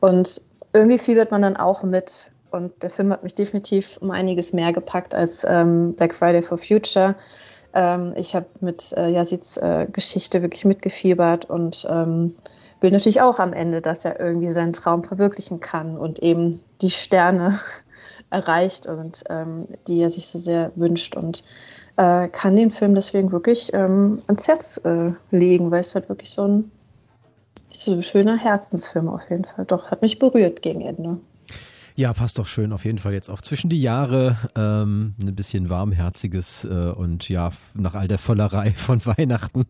[0.00, 4.52] Und irgendwie fiebert man dann auch mit, und der Film hat mich definitiv um einiges
[4.52, 7.14] mehr gepackt als ähm, Black Friday for Future.
[7.72, 12.34] Ähm, ich habe mit äh, Yazits äh, Geschichte wirklich mitgefiebert und ähm,
[12.80, 16.90] will natürlich auch am Ende, dass er irgendwie seinen Traum verwirklichen kann und eben die
[16.90, 17.58] Sterne
[18.30, 21.44] erreicht und ähm, die er sich so sehr wünscht und
[21.96, 26.30] äh, kann den Film deswegen wirklich ähm, ans Herz äh, legen, weil es halt wirklich
[26.30, 26.70] so ein,
[27.72, 29.64] so ein schöner Herzensfilm auf jeden Fall.
[29.66, 31.18] Doch, hat mich berührt gegen Ende.
[32.00, 34.34] Ja, passt doch schön auf jeden Fall jetzt auch zwischen die Jahre.
[34.56, 39.66] Ähm, ein bisschen warmherziges äh, und ja, nach all der Vollerei von Weihnachten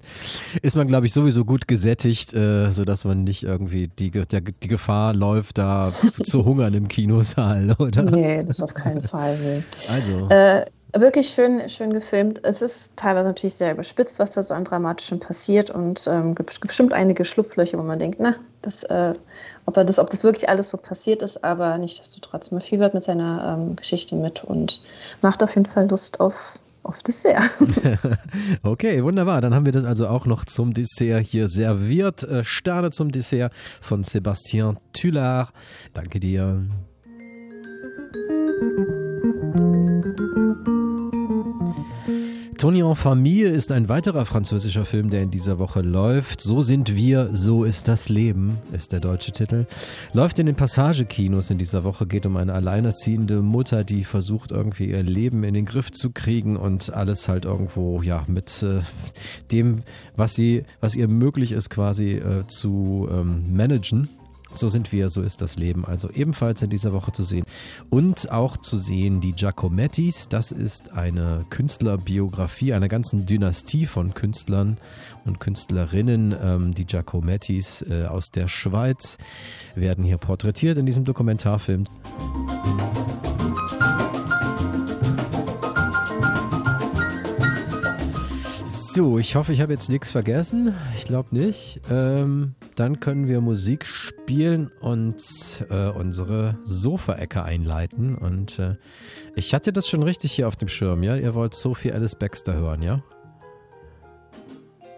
[0.62, 4.68] ist man, glaube ich, sowieso gut gesättigt, äh, sodass man nicht irgendwie die, der, die
[4.68, 5.90] Gefahr läuft, da
[6.22, 8.04] zu hungern im Kinosaal, oder?
[8.04, 9.64] Nee, das auf keinen Fall.
[9.88, 10.28] Also.
[10.28, 12.40] Äh, Wirklich schön, schön gefilmt.
[12.44, 16.60] Es ist teilweise natürlich sehr überspitzt, was da so an Dramatischem passiert und ähm, gibt
[16.60, 19.14] bestimmt einige Schlupflöcher, wo man denkt, na, das, äh,
[19.66, 23.04] ob, er das, ob das wirklich alles so passiert ist, aber nichtsdestotrotz, man fiebert mit
[23.04, 24.82] seiner ähm, Geschichte mit und
[25.22, 27.50] macht auf jeden Fall Lust auf, auf Dessert.
[28.62, 29.40] okay, wunderbar.
[29.40, 32.24] Dann haben wir das also auch noch zum Dessert hier serviert.
[32.24, 35.52] Äh, Sterne zum Dessert von Sébastien Tullard.
[35.94, 36.66] Danke dir.
[42.60, 46.42] Tony en Famille ist ein weiterer französischer Film, der in dieser Woche läuft.
[46.42, 49.64] So sind wir, so ist das Leben, ist der deutsche Titel.
[50.12, 54.90] Läuft in den Passagekinos in dieser Woche, geht um eine alleinerziehende Mutter, die versucht irgendwie
[54.90, 58.80] ihr Leben in den Griff zu kriegen und alles halt irgendwo, ja, mit äh,
[59.50, 59.76] dem,
[60.14, 64.10] was sie, was ihr möglich ist, quasi äh, zu ähm, managen.
[64.54, 65.84] So sind wir, so ist das Leben.
[65.84, 67.44] Also ebenfalls in dieser Woche zu sehen.
[67.88, 70.28] Und auch zu sehen die Giacomettis.
[70.28, 74.78] Das ist eine Künstlerbiografie einer ganzen Dynastie von Künstlern
[75.24, 76.34] und Künstlerinnen.
[76.42, 79.18] Ähm, die Giacomettis äh, aus der Schweiz
[79.74, 81.84] werden hier porträtiert in diesem Dokumentarfilm.
[89.00, 90.74] So, ich hoffe, ich habe jetzt nichts vergessen.
[90.94, 91.80] Ich glaube nicht.
[91.90, 95.16] Ähm, dann können wir Musik spielen und
[95.70, 98.14] äh, unsere Sofa-Ecke einleiten.
[98.14, 98.76] Und äh,
[99.36, 101.16] ich hatte das schon richtig hier auf dem Schirm, ja?
[101.16, 103.02] Ihr wollt Sophie Alice Baxter hören, ja?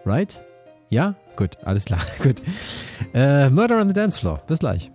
[0.03, 0.43] Right?
[0.89, 1.15] Ja?
[1.37, 2.01] Gut, alles klar.
[2.21, 2.41] Gut.
[3.13, 4.41] Äh, Murder on the Dance Floor.
[4.47, 4.91] Bis gleich.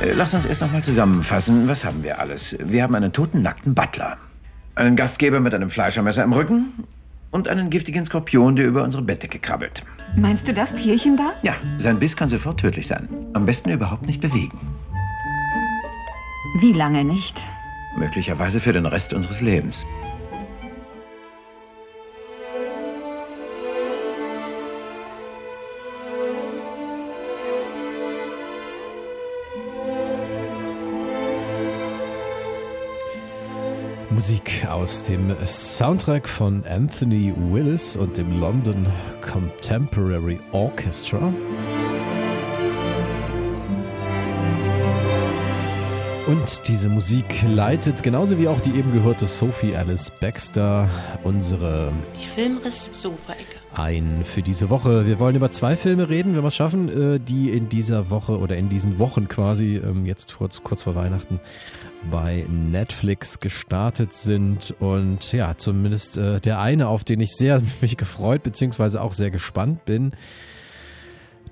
[0.00, 1.66] Äh, lass uns erst nochmal zusammenfassen.
[1.66, 2.54] Was haben wir alles?
[2.60, 4.18] Wir haben einen toten, nackten Butler.
[4.76, 6.84] Einen Gastgeber mit einem Fleischermesser im Rücken
[7.32, 9.82] Und einen giftigen Skorpion, der über unsere Bettdecke krabbelt.
[10.16, 11.32] Meinst du das Tierchen da?
[11.42, 13.08] Ja, sein Biss kann sofort tödlich sein.
[13.32, 14.60] Am besten überhaupt nicht bewegen.
[16.60, 17.34] Wie lange nicht?
[17.96, 19.84] Möglicherweise für den Rest unseres Lebens.
[34.14, 38.86] Musik aus dem Soundtrack von Anthony Willis und dem London
[39.22, 41.32] Contemporary Orchestra.
[46.26, 50.88] Und diese Musik leitet genauso wie auch die eben gehörte Sophie Alice Baxter
[51.24, 53.56] unsere Die Filmriss-Sofa-Ecke.
[53.74, 55.04] ein für diese Woche.
[55.04, 58.38] Wir wollen über zwei Filme reden, wenn wir es schaffen, äh, die in dieser Woche
[58.38, 61.40] oder in diesen Wochen quasi ähm, jetzt kurz, kurz vor Weihnachten
[62.08, 67.96] bei Netflix gestartet sind und ja, zumindest äh, der eine, auf den ich sehr mich
[67.96, 70.12] gefreut beziehungsweise auch sehr gespannt bin,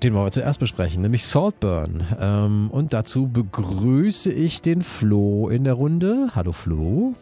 [0.03, 2.05] den wollen wir zuerst besprechen, nämlich Saltburn.
[2.19, 6.29] Ähm, und dazu begrüße ich den Flo in der Runde.
[6.33, 7.13] Hallo Flo.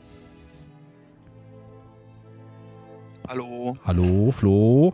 [3.28, 3.78] Hallo.
[3.86, 4.94] Hallo Flo.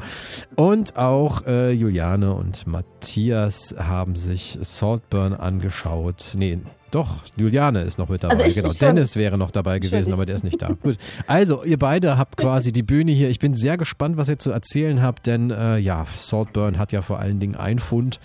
[0.55, 6.33] Und auch äh, Juliane und Matthias haben sich Saltburn angeschaut.
[6.35, 6.59] Nee,
[6.95, 8.33] doch, Juliane ist noch mit dabei.
[8.33, 10.69] Also ich- genau, ich Dennis wäre noch dabei gewesen, aber der ist nicht da.
[10.81, 10.97] Gut.
[11.27, 13.29] Also, ihr beide habt quasi die Bühne hier.
[13.29, 17.01] Ich bin sehr gespannt, was ihr zu erzählen habt, denn äh, ja, Saltburn hat ja
[17.01, 18.19] vor allen Dingen ein Fund,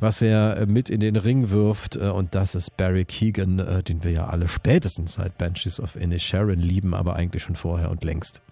[0.00, 3.82] was er äh, mit in den Ring wirft äh, und das ist Barry Keegan, äh,
[3.82, 8.04] den wir ja alle spätestens seit Banshees of Inisherin lieben, aber eigentlich schon vorher und
[8.04, 8.42] längst.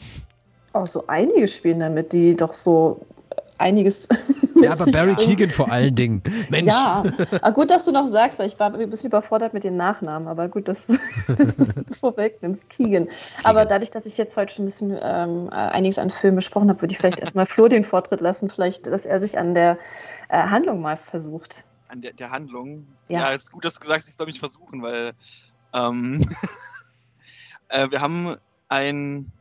[0.73, 3.05] Auch so einige spielen damit, die doch so
[3.63, 4.09] einiges.
[4.63, 6.23] Ja, aber Barry Keegan vor allen Dingen.
[6.49, 6.69] Mensch.
[6.69, 7.03] Ja,
[7.41, 10.29] aber gut, dass du noch sagst, weil ich war ein bisschen überfordert mit den Nachnamen,
[10.29, 10.87] aber gut, dass,
[11.27, 12.71] dass du es vorwegnimmst.
[12.71, 13.09] Keegan.
[13.43, 16.69] Aber dadurch, dass ich jetzt heute schon ein bisschen ähm, äh, einiges an Filmen besprochen
[16.69, 19.79] habe, würde ich vielleicht erstmal Flo den Vortritt lassen, vielleicht, dass er sich an der
[20.29, 21.65] äh, Handlung mal versucht.
[21.89, 22.87] An der, der Handlung.
[23.09, 23.21] Ja.
[23.21, 23.29] Ja.
[23.31, 25.13] ist gut, dass du gesagt hast, ich soll mich versuchen, weil
[25.75, 26.25] ähm,
[27.69, 28.37] äh, wir haben
[28.69, 29.33] ein.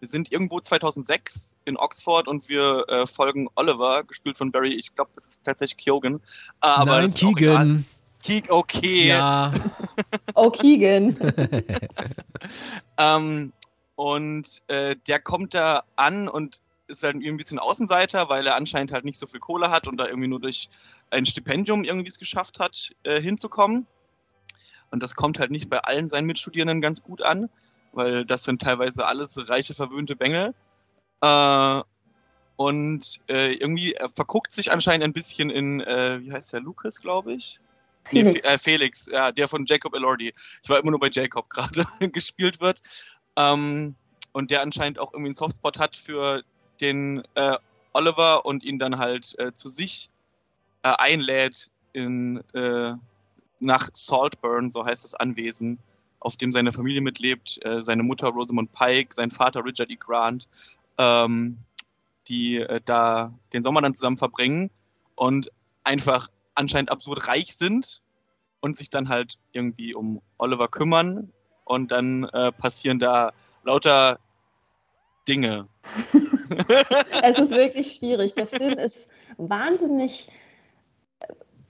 [0.00, 4.74] Wir sind irgendwo 2006 in Oxford und wir äh, folgen Oliver, gespielt von Barry.
[4.74, 6.16] Ich glaube, es ist tatsächlich Keoghan.
[6.16, 6.18] Äh,
[6.60, 7.34] aber Nein, das Keegan.
[7.36, 7.84] egal.
[8.22, 9.08] Keeg, okay.
[9.08, 9.52] Ja.
[10.34, 11.16] Oh, Keegan.
[12.98, 13.52] Ähm,
[13.94, 18.56] und äh, der kommt da an und ist halt irgendwie ein bisschen Außenseiter, weil er
[18.56, 20.68] anscheinend halt nicht so viel Kohle hat und da irgendwie nur durch
[21.10, 23.86] ein Stipendium irgendwie es geschafft hat, äh, hinzukommen.
[24.90, 27.50] Und das kommt halt nicht bei allen seinen Mitstudierenden ganz gut an,
[27.92, 30.54] weil das sind teilweise alles reiche, verwöhnte Bengel.
[31.20, 31.82] Äh,
[32.56, 37.00] und äh, irgendwie er verguckt sich anscheinend ein bisschen in, äh, wie heißt der, Lucas,
[37.00, 37.60] glaube ich?
[38.12, 38.46] Nee, Felix.
[38.46, 40.32] Fe- äh, Felix, ja, der von Jacob Elordi.
[40.62, 42.80] Ich war immer nur bei Jacob gerade gespielt wird.
[43.36, 43.94] Ähm,
[44.32, 46.42] und der anscheinend auch irgendwie einen Softspot hat für
[46.80, 47.56] den äh,
[47.92, 50.10] Oliver und ihn dann halt äh, zu sich
[50.82, 52.42] einlädt in,
[53.60, 55.78] nach Saltburn, so heißt das Anwesen,
[56.20, 59.96] auf dem seine Familie mitlebt, äh, seine Mutter Rosamund Pike, sein Vater Richard E.
[59.96, 60.48] Grant,
[60.98, 61.58] ähm,
[62.28, 64.70] die äh, da den Sommer dann zusammen verbringen
[65.14, 65.50] und
[65.84, 68.02] einfach anscheinend absurd reich sind
[68.60, 71.32] und sich dann halt irgendwie um Oliver kümmern
[71.64, 74.18] und dann äh, passieren da lauter
[75.28, 75.68] Dinge.
[77.22, 78.34] es ist wirklich schwierig.
[78.34, 80.30] Der Film ist wahnsinnig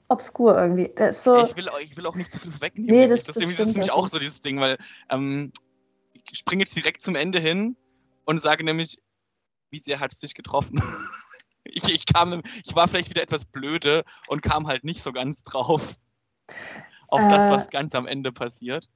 [0.09, 0.85] obskur irgendwie.
[0.87, 1.45] Ist so.
[1.45, 2.91] Ich will, auch- ich will auch nicht zu viel vorwegnehmen.
[2.91, 4.77] Nee, das, das- das, das das, ist nämlich ja auch so dieses Ding, weil
[5.11, 5.53] ähm,
[6.31, 7.77] ich springe jetzt direkt zum Ende hin
[8.25, 8.99] und sage nämlich,
[9.71, 10.83] wie sehr hat es dich getroffen?
[11.65, 15.45] ich, ich, kam, ich war vielleicht wieder etwas blöde und kam halt nicht so ganz
[15.45, 15.95] drauf
[17.09, 17.51] auf das, Äh.
[17.51, 18.89] was ganz am Ende passiert.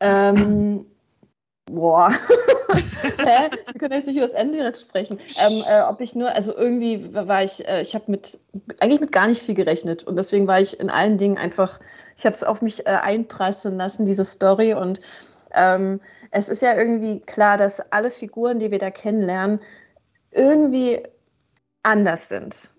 [0.00, 0.86] Ähm,
[1.66, 2.12] boah.
[2.72, 3.50] Hä?
[3.72, 5.18] Wir können jetzt nicht über das Ende sprechen.
[5.38, 8.38] Ähm, äh, ob ich nur, also irgendwie war ich, äh, ich habe mit,
[8.80, 11.80] eigentlich mit gar nicht viel gerechnet und deswegen war ich in allen Dingen einfach,
[12.16, 15.00] ich habe es auf mich äh, einprasseln lassen, diese Story und
[15.54, 16.00] ähm,
[16.30, 19.60] es ist ja irgendwie klar, dass alle Figuren, die wir da kennenlernen,
[20.30, 21.02] irgendwie
[21.82, 22.70] anders sind.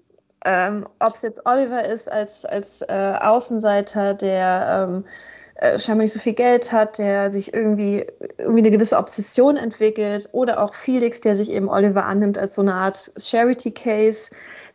[0.45, 5.05] Ähm, Ob es jetzt Oliver ist als, als äh, Außenseiter, der ähm,
[5.59, 8.05] äh, scheinbar nicht so viel Geld hat, der sich irgendwie,
[8.37, 12.61] irgendwie eine gewisse Obsession entwickelt, oder auch Felix, der sich eben Oliver annimmt als so
[12.61, 14.31] eine Art Charity-Case,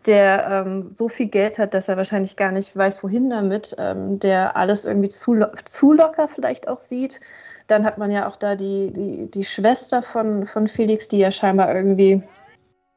[0.06, 4.18] der ähm, so viel Geld hat, dass er wahrscheinlich gar nicht weiß, wohin damit, ähm,
[4.18, 7.20] der alles irgendwie zu, zu locker vielleicht auch sieht.
[7.68, 11.30] Dann hat man ja auch da die, die, die Schwester von, von Felix, die ja
[11.30, 12.22] scheinbar irgendwie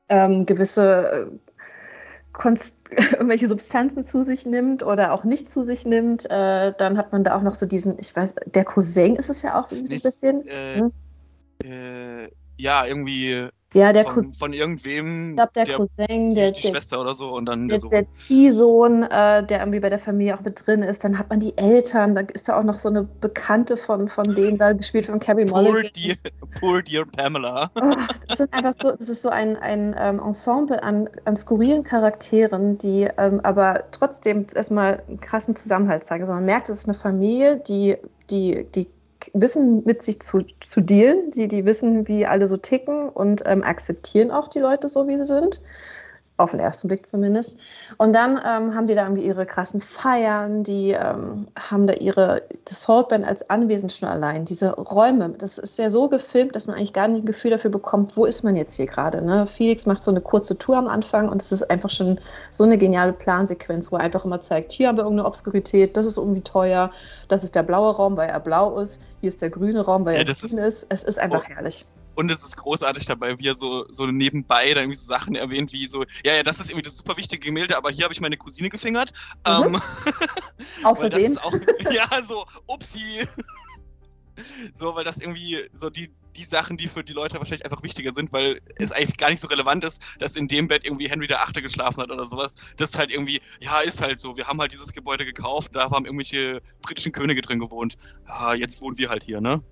[0.09, 1.54] ähm, gewisse äh,
[2.37, 6.29] Konst irgendwelche Substanzen zu sich nimmt oder auch nicht zu sich nimmt.
[6.29, 9.41] Äh, dann hat man da auch noch so diesen, ich weiß, der Cousin ist es
[9.41, 10.47] ja auch irgendwie so ein bisschen.
[10.47, 10.91] Äh, ne?
[11.63, 16.35] äh, ja, irgendwie Ja, der von, Cousin, von irgendwem, ich glaube, der, der, Cousin, die,
[16.35, 17.89] der, die der, Schwester oder so und dann der, Sohn.
[17.89, 21.41] der Ziehsohn, äh, der irgendwie bei der Familie auch mit drin ist, dann hat man
[21.41, 25.07] die Eltern, dann ist da auch noch so eine Bekannte von, von denen da gespielt
[25.07, 25.91] von Carrie Poor Mulligan.
[25.93, 26.15] dear,
[26.57, 27.69] poor dear Pamela.
[27.75, 27.95] Oh,
[28.29, 32.77] das sind einfach so, das ist so ein, ein ähm, Ensemble an, an skurrilen Charakteren,
[32.77, 36.23] die ähm, aber trotzdem erstmal einen krassen Zusammenhalt zeigen.
[36.23, 37.97] Also man merkt, es ist eine Familie, die,
[38.29, 38.87] die, die
[39.33, 43.63] wissen, mit sich zu, zu dealen, die, die wissen, wie alle so ticken und ähm,
[43.63, 45.61] akzeptieren auch die Leute so, wie sie sind.
[46.37, 47.57] Auf den ersten Blick zumindest.
[47.97, 52.41] Und dann ähm, haben die da irgendwie ihre krassen Feiern, die ähm, haben da ihre,
[52.65, 54.43] das Saltband als Anwesen schon allein.
[54.43, 57.71] Diese Räume, das ist ja so gefilmt, dass man eigentlich gar nicht ein Gefühl dafür
[57.71, 59.21] bekommt, wo ist man jetzt hier gerade.
[59.21, 59.47] Ne?
[59.47, 62.19] Felix macht so eine kurze Tour am Anfang und es ist einfach schon
[62.51, 66.05] so eine geniale Plansequenz, wo er einfach immer zeigt, hier haben wir irgendeine Obskurität, das
[66.05, 66.91] ist irgendwie teuer,
[67.29, 70.15] das ist der blaue Raum, weil er blau ist, hier ist der grüne Raum, weil
[70.15, 70.87] Ja, er das grün ist- ist.
[70.89, 71.49] Es ist einfach Oh.
[71.55, 71.85] herrlich.
[72.15, 75.71] Und es ist großartig dabei, wie er so, so nebenbei dann irgendwie so Sachen erwähnt,
[75.73, 78.21] wie so, ja, ja, das ist irgendwie das super wichtige Gemälde, aber hier habe ich
[78.21, 79.11] meine Cousine gefingert.
[79.45, 79.75] Mhm.
[79.75, 79.81] Ähm,
[80.83, 81.37] Aus Versehen.
[81.37, 81.53] Auch,
[81.91, 83.27] ja, so, upsi.
[84.73, 88.13] So, weil das irgendwie so die, die Sachen, die für die Leute wahrscheinlich einfach wichtiger
[88.13, 91.27] sind, weil es eigentlich gar nicht so relevant ist, dass in dem Bett irgendwie Henry
[91.27, 92.55] der Achte geschlafen hat oder sowas.
[92.77, 94.35] Das ist halt irgendwie, ja, ist halt so.
[94.35, 97.95] Wir haben halt dieses Gebäude gekauft, da haben irgendwelche britischen Könige drin gewohnt.
[98.27, 99.63] Ja, jetzt wohnen wir halt hier, ne?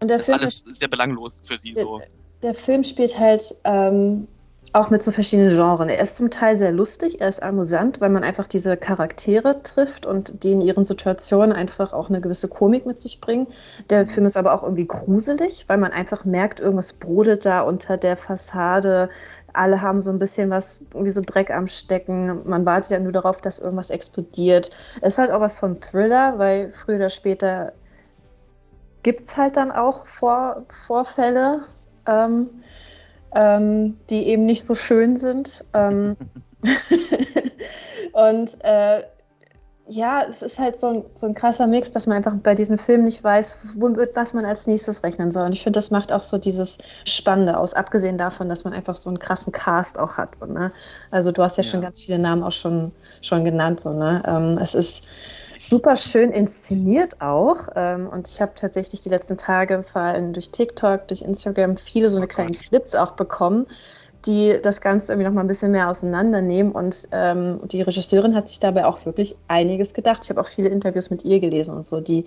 [0.00, 2.00] Und der Das ist Film alles sehr belanglos für sie so.
[2.42, 4.28] Der Film spielt halt ähm,
[4.76, 5.88] auch mit so verschiedenen Genres.
[5.88, 10.04] Er ist zum Teil sehr lustig, er ist amüsant, weil man einfach diese Charaktere trifft
[10.04, 13.46] und die in ihren Situationen einfach auch eine gewisse Komik mit sich bringen.
[13.88, 17.96] Der Film ist aber auch irgendwie gruselig, weil man einfach merkt, irgendwas brodelt da unter
[17.96, 19.08] der Fassade.
[19.54, 22.46] Alle haben so ein bisschen was, irgendwie so Dreck am Stecken.
[22.46, 24.70] Man wartet ja nur darauf, dass irgendwas explodiert.
[25.00, 27.72] Es ist halt auch was von Thriller, weil früher oder später
[29.06, 31.60] gibt es halt dann auch Vor Vorfälle,
[32.08, 32.50] ähm,
[33.36, 35.64] ähm, die eben nicht so schön sind.
[35.74, 36.16] Ähm,
[38.12, 39.04] und äh,
[39.86, 42.78] ja, es ist halt so ein, so ein krasser Mix, dass man einfach bei diesem
[42.78, 45.46] Film nicht weiß, womit was man als nächstes rechnen soll.
[45.46, 48.96] Und ich finde, das macht auch so dieses Spannende aus, abgesehen davon, dass man einfach
[48.96, 50.34] so einen krassen Cast auch hat.
[50.34, 50.72] So, ne?
[51.12, 52.90] Also du hast ja, schon ganz viele Namen auch schon,
[53.22, 53.82] schon genannt.
[53.82, 54.20] So, ne?
[54.26, 55.06] ähm, es ist
[55.58, 57.68] super schön inszeniert auch.
[57.74, 62.08] Ähm, und ich habe tatsächlich die letzten Tage vor allem durch TikTok, durch Instagram viele
[62.08, 63.66] so eine kleinen Clips auch bekommen,
[64.26, 66.72] die das Ganze irgendwie noch mal ein bisschen mehr auseinandernehmen.
[66.72, 70.24] Und ähm, die Regisseurin hat sich dabei auch wirklich einiges gedacht.
[70.24, 72.00] Ich habe auch viele Interviews mit ihr gelesen und so.
[72.00, 72.26] Die,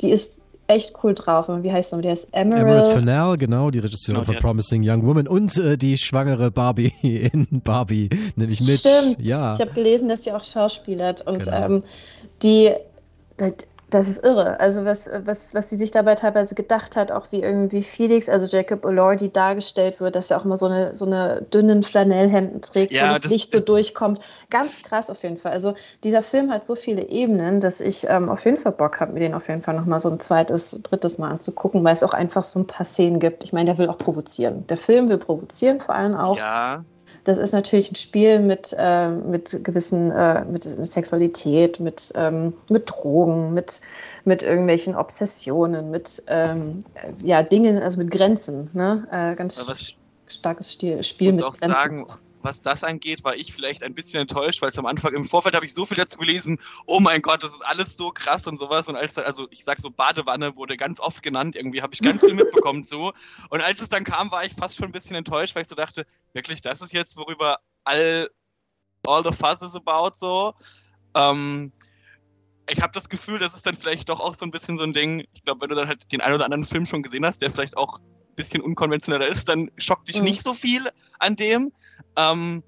[0.00, 1.48] die ist echt cool drauf.
[1.48, 2.00] Und wie heißt sie?
[2.00, 2.86] Die heißt Emerald Emerald.
[2.92, 6.92] Fennell, genau, die Regisseurin Genau, von Promising Young Woman und äh, die schwangere Barbie
[7.32, 8.78] in Barbie, nämlich mit.
[8.78, 9.20] Stimmt.
[9.20, 9.54] Ja.
[9.54, 11.26] Ich habe gelesen, dass sie auch schauspielert.
[11.26, 11.64] Und Genau.
[11.66, 11.82] ähm,
[12.42, 12.72] die,
[13.90, 14.58] das, ist irre.
[14.58, 18.46] Also was, was, was sie sich dabei teilweise gedacht hat, auch wie irgendwie Felix, also
[18.46, 22.92] Jacob Elordi, dargestellt wird, dass er auch immer so eine, so eine dünnen Flanellhemden trägt,
[22.92, 24.20] Ja, wo das, das- Licht so durchkommt.
[24.50, 25.52] Ganz krass auf jeden Fall.
[25.52, 25.74] Also
[26.04, 29.20] dieser Film hat so viele Ebenen, dass ich ähm, auf jeden Fall Bock habe, mir
[29.20, 32.44] den auf jeden Fall nochmal so ein zweites, drittes Mal anzugucken, weil es auch einfach
[32.44, 33.44] so ein paar Szenen gibt.
[33.44, 34.66] Ich meine, der will auch provozieren.
[34.68, 36.38] Der Film will provozieren vor allem auch.
[36.38, 36.82] Ja,
[37.24, 42.52] Das ist natürlich ein Spiel mit, äh, mit gewissen, äh, mit, mit Sexualität, mit, ähm,
[42.68, 43.80] mit Drogen, mit,
[44.24, 48.70] mit irgendwelchen Obsessionen, mit ähm, äh, ja, Dingen, also mit Grenzen.
[48.72, 49.06] Ne?
[49.12, 49.94] Äh, ganz
[50.26, 51.68] starkes Spiel muss mit Grenzen.
[51.68, 52.06] sagen,
[52.42, 55.54] was das angeht, war ich vielleicht ein bisschen enttäuscht, weil es am Anfang im Vorfeld
[55.54, 58.56] habe ich so viel dazu gelesen, oh mein Gott, das ist alles so krass und
[58.56, 58.88] sowas.
[58.88, 62.00] Und als dann, also ich sag so, Badewanne wurde ganz oft genannt, irgendwie habe ich
[62.00, 63.12] ganz viel mitbekommen so.
[63.50, 65.74] Und als es dann kam, war ich fast schon ein bisschen enttäuscht, weil ich so
[65.74, 68.28] dachte, wirklich, das ist jetzt, worüber all,
[69.06, 70.54] all the fuss is about so.
[71.14, 71.72] Ähm,
[72.70, 74.92] ich habe das Gefühl, das ist dann vielleicht doch auch so ein bisschen so ein
[74.92, 75.24] Ding.
[75.32, 77.50] Ich glaube, wenn du dann halt den einen oder anderen Film schon gesehen hast, der
[77.50, 77.98] vielleicht auch
[78.34, 80.24] bisschen unkonventioneller ist, dann schockt dich Mhm.
[80.24, 80.82] nicht so viel
[81.18, 81.72] an dem.
[82.16, 82.62] Ähm,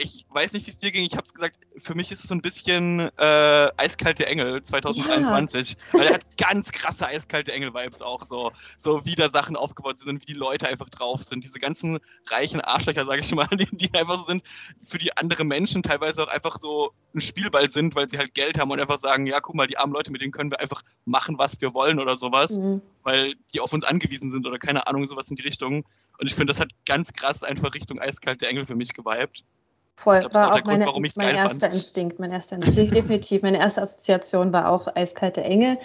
[0.00, 1.04] ich weiß nicht, wie es dir ging.
[1.04, 5.76] Ich habe es gesagt, für mich ist es so ein bisschen äh, Eiskalte Engel 2023.
[5.92, 8.52] Weil er hat ganz krasse Eiskalte Engel-Vibes auch so.
[8.78, 11.44] So wie da Sachen aufgebaut sind und wie die Leute einfach drauf sind.
[11.44, 11.98] Diese ganzen
[12.30, 14.42] reichen Arschlöcher, sage ich mal, die, die einfach so sind,
[14.82, 18.58] für die andere Menschen teilweise auch einfach so ein Spielball sind, weil sie halt Geld
[18.58, 20.82] haben und einfach sagen, ja, guck mal, die armen Leute, mit denen können wir einfach
[21.04, 22.82] machen, was wir wollen oder sowas Mhm.
[23.02, 25.84] weil die auf uns angewiesen sind oder keine Ahnung, sowas in die Richtung.
[26.18, 29.44] Und ich finde, das hat ganz krass einfach Richtung eiskalte Engel für mich geweibt.
[30.00, 31.74] Voll, glaub, war auch auch Grund, meine, ich's mein erster fand.
[31.74, 33.42] Instinkt, mein erster Instinkt, definitiv.
[33.42, 35.76] Meine erste Assoziation war auch eiskalte Engel.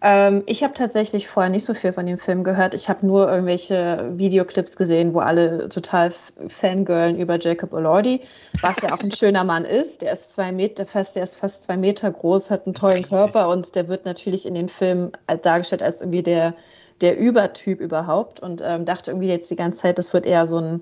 [0.00, 2.72] Ähm, ich habe tatsächlich vorher nicht so viel von dem Film gehört.
[2.72, 6.14] Ich habe nur irgendwelche Videoclips gesehen, wo alle total
[6.48, 8.22] fangirlen über Jacob Elordi,
[8.62, 10.00] was ja auch ein schöner Mann ist.
[10.00, 13.50] Der ist zwei Meter, fast, der ist fast zwei Meter groß, hat einen tollen Körper
[13.50, 15.12] und der wird natürlich in den Filmen
[15.42, 16.54] dargestellt als irgendwie der
[17.00, 20.58] der Übertyp überhaupt und ähm, dachte irgendwie jetzt die ganze Zeit, das wird eher so
[20.58, 20.80] ein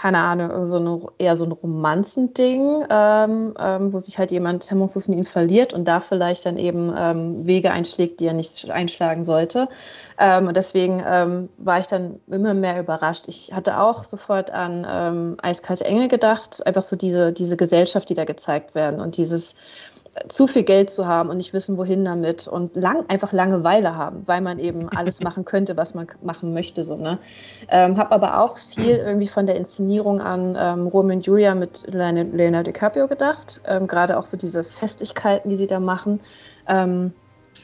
[0.00, 5.08] keine Ahnung, so eine, eher so ein Romanzending, ähm, ähm, wo sich halt jemand hemmungslos
[5.08, 9.24] in ihn verliert und da vielleicht dann eben ähm, Wege einschlägt, die er nicht einschlagen
[9.24, 9.68] sollte.
[10.16, 13.26] Ähm, und deswegen ähm, war ich dann immer mehr überrascht.
[13.26, 18.14] Ich hatte auch sofort an ähm, Eiskalte Engel gedacht, einfach so diese, diese Gesellschaft, die
[18.14, 19.56] da gezeigt werden und dieses
[20.28, 24.22] zu viel Geld zu haben und nicht wissen, wohin damit und lang, einfach Langeweile haben,
[24.26, 26.84] weil man eben alles machen könnte, was man machen möchte.
[26.84, 27.18] So, ne?
[27.68, 31.84] Ähm, habe aber auch viel irgendwie von der Inszenierung an ähm, Romeo und Julia mit
[31.86, 33.60] Leonardo DiCaprio gedacht.
[33.66, 36.20] Ähm, Gerade auch so diese Festlichkeiten, die sie da machen.
[36.66, 37.12] Ähm,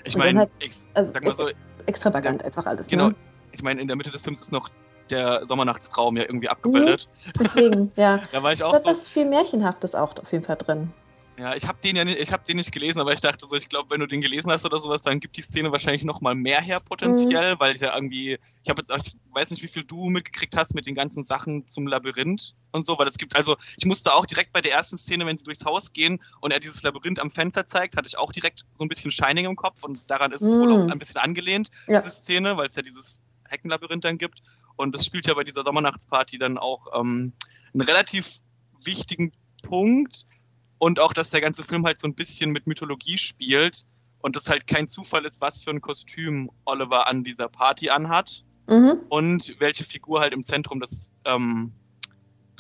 [0.05, 0.51] ich meine, halt,
[0.95, 1.49] also, sag mal so,
[1.87, 2.89] extravagant der, einfach alles.
[2.89, 3.09] Genau.
[3.09, 3.15] Ne?
[3.53, 4.69] Ich meine, in der Mitte des Films ist noch
[5.11, 7.09] der Sommernachtstraum ja irgendwie abgebildet.
[7.27, 8.21] Mhm, deswegen, ja.
[8.33, 8.91] da war ich es auch hat so.
[8.91, 10.93] was viel Märchenhaftes auch auf jeden Fall drin.
[11.37, 13.57] Ja, ich habe den ja nicht, ich habe den nicht gelesen, aber ich dachte so,
[13.57, 16.21] ich glaube, wenn du den gelesen hast oder sowas, dann gibt die Szene wahrscheinlich noch
[16.21, 17.61] mal mehr her potenziell, mhm.
[17.61, 20.57] weil ich ja irgendwie, ich habe jetzt, auch, ich weiß nicht, wie viel du mitgekriegt
[20.57, 24.15] hast mit den ganzen Sachen zum Labyrinth und so, weil es gibt, also ich musste
[24.15, 27.19] auch direkt bei der ersten Szene, wenn sie durchs Haus gehen und er dieses Labyrinth
[27.19, 30.31] am Fenster zeigt, hatte ich auch direkt so ein bisschen Shining im Kopf und daran
[30.31, 30.61] ist es Mhm.
[30.61, 31.97] wohl auch ein bisschen angelehnt, Ja.
[31.97, 34.41] diese Szene, weil es ja dieses Heckenlabyrinth dann gibt
[34.77, 37.33] und das spielt ja bei dieser Sommernachtsparty dann auch ähm,
[37.73, 38.39] einen relativ
[38.85, 39.33] wichtigen
[39.63, 40.25] Punkt
[40.85, 43.85] und auch, dass der ganze Film halt so ein bisschen mit Mythologie spielt
[44.21, 48.43] und das halt kein Zufall ist, was für ein Kostüm Oliver an dieser Party anhat
[48.67, 49.01] Mhm.
[49.11, 51.71] und welche Figur halt im Zentrum des ähm,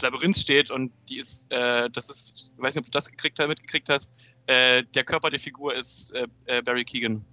[0.02, 3.38] Labyrinths steht und die ist, äh, das ist, ich weiß nicht, ob du das gekriegt,
[3.38, 7.24] mitgekriegt hast, äh, der Körper der Figur ist äh, äh, Barry Keegan.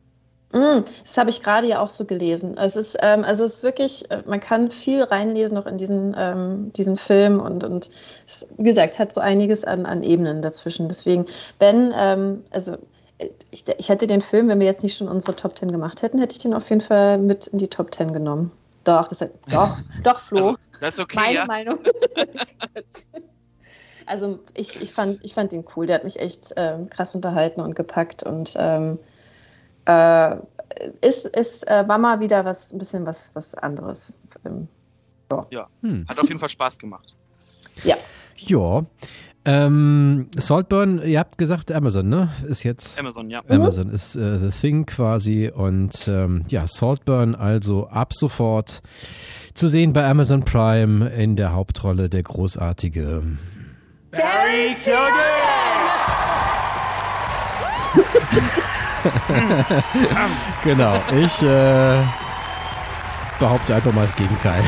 [0.53, 2.57] Mm, Das habe ich gerade ja auch so gelesen.
[2.57, 6.15] Es ist, ähm, also es ist wirklich, äh, man kann viel reinlesen noch in diesen,
[6.17, 7.89] ähm, diesen Film und, und
[8.27, 10.89] es, wie gesagt, hat so einiges an, an Ebenen dazwischen.
[10.89, 11.25] Deswegen,
[11.59, 12.73] Ben, ähm, also
[13.17, 16.01] äh, ich, ich hätte den Film, wenn wir jetzt nicht schon unsere Top Ten gemacht
[16.01, 18.51] hätten, hätte ich den auf jeden Fall mit in die Top Ten genommen.
[18.83, 20.37] Doch, das hat, doch, doch, Flo.
[20.37, 21.45] Also, das ist okay, Meine ja?
[21.45, 21.79] Meinung.
[24.05, 25.85] also ich, ich, fand, ich fand ihn cool.
[25.85, 28.99] Der hat mich echt ähm, krass unterhalten und gepackt und ähm,
[29.85, 30.35] äh,
[31.01, 34.17] ist, ist äh, war mal wieder was, ein bisschen was, was anderes.
[34.45, 34.67] Ähm,
[35.31, 35.41] ja.
[35.49, 36.05] Ja, Hm.
[36.09, 37.15] hat auf jeden Fall Spaß gemacht.
[37.83, 37.95] Ja.
[38.37, 38.85] Ja.
[39.43, 42.29] Ähm, Saltburn, ihr habt gesagt Amazon, ne?
[42.47, 43.41] Ist jetzt Amazon, ja.
[43.49, 48.83] Amazon ist äh, The Thing quasi und ähm, ja, Saltburn also ab sofort
[49.55, 53.23] zu sehen bei Amazon Prime in der Hauptrolle der großartige
[54.11, 54.75] Barry
[60.63, 62.03] genau, ich äh,
[63.39, 64.63] behaupte einfach mal das Gegenteil.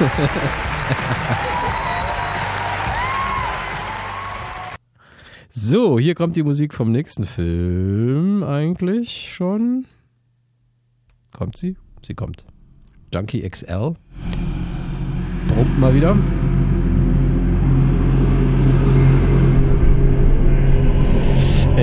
[5.50, 9.86] so, hier kommt die Musik vom nächsten Film eigentlich schon.
[11.36, 11.76] Kommt sie?
[12.02, 12.44] Sie kommt.
[13.12, 13.94] Junkie XL.
[15.48, 16.16] Brummt mal wieder.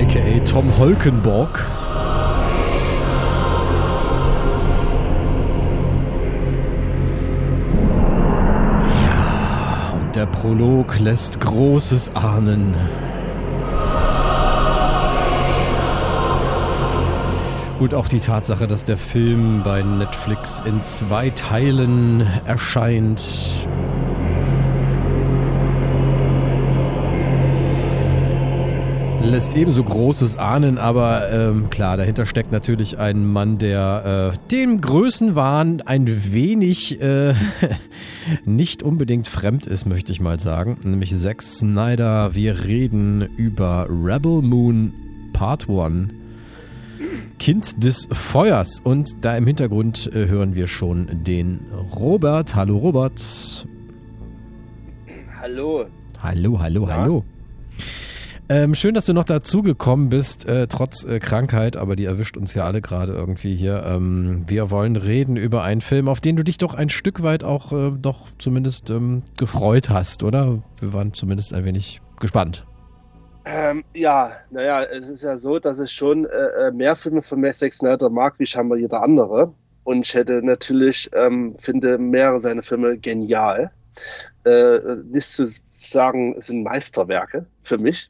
[0.08, 1.66] AKA Tom Holkenborg.
[9.04, 12.74] Ja, und der Prolog lässt Großes ahnen.
[17.80, 23.68] Und auch die Tatsache, dass der Film bei Netflix in zwei Teilen erscheint.
[29.22, 34.80] Lässt ebenso Großes ahnen, aber ähm, klar, dahinter steckt natürlich ein Mann, der äh, dem
[34.80, 37.34] Größenwahn ein wenig äh,
[38.46, 40.78] nicht unbedingt fremd ist, möchte ich mal sagen.
[40.84, 42.36] Nämlich Zack Snyder.
[42.36, 44.94] Wir reden über Rebel Moon
[45.34, 46.14] Part 1.
[47.38, 48.80] Kind des Feuers.
[48.84, 51.60] Und da im Hintergrund äh, hören wir schon den
[51.96, 52.56] Robert.
[52.56, 53.22] Hallo Robert.
[55.42, 55.86] Hallo.
[56.22, 56.98] Hallo, hallo, Ja?
[56.98, 57.24] hallo.
[58.50, 62.54] Ähm, schön, dass du noch dazugekommen bist, äh, trotz äh, Krankheit, aber die erwischt uns
[62.54, 63.84] ja alle gerade irgendwie hier.
[63.86, 67.44] Ähm, wir wollen reden über einen Film, auf den du dich doch ein Stück weit
[67.44, 70.62] auch äh, doch zumindest ähm, gefreut hast, oder?
[70.80, 72.66] Wir waren zumindest ein wenig gespannt.
[73.44, 77.44] Ähm, ja, naja, es ist ja so, dass ich schon äh, äh, mehr Filme von
[77.52, 79.54] Zack Snyder mag, wie scheinbar jeder andere.
[79.84, 83.72] Und ich hätte natürlich, ähm, finde mehrere seiner Filme genial.
[84.48, 88.10] Äh, nicht zu sagen, sind Meisterwerke für mich.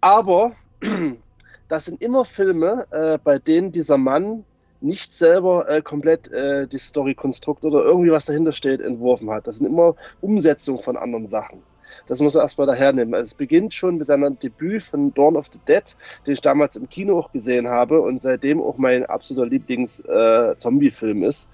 [0.00, 0.52] Aber
[1.68, 4.44] das sind immer Filme, äh, bei denen dieser Mann
[4.80, 9.46] nicht selber äh, komplett äh, die Story-Konstrukt oder irgendwie was dahinter steht entworfen hat.
[9.46, 11.62] Das sind immer Umsetzungen von anderen Sachen.
[12.06, 13.14] Das muss er erstmal dahernehmen.
[13.14, 15.84] Also es beginnt schon mit seinem Debüt von Dawn of the Dead,
[16.26, 21.28] den ich damals im Kino auch gesehen habe und seitdem auch mein absoluter Lieblings-Zombie-Film äh,
[21.28, 21.50] ist.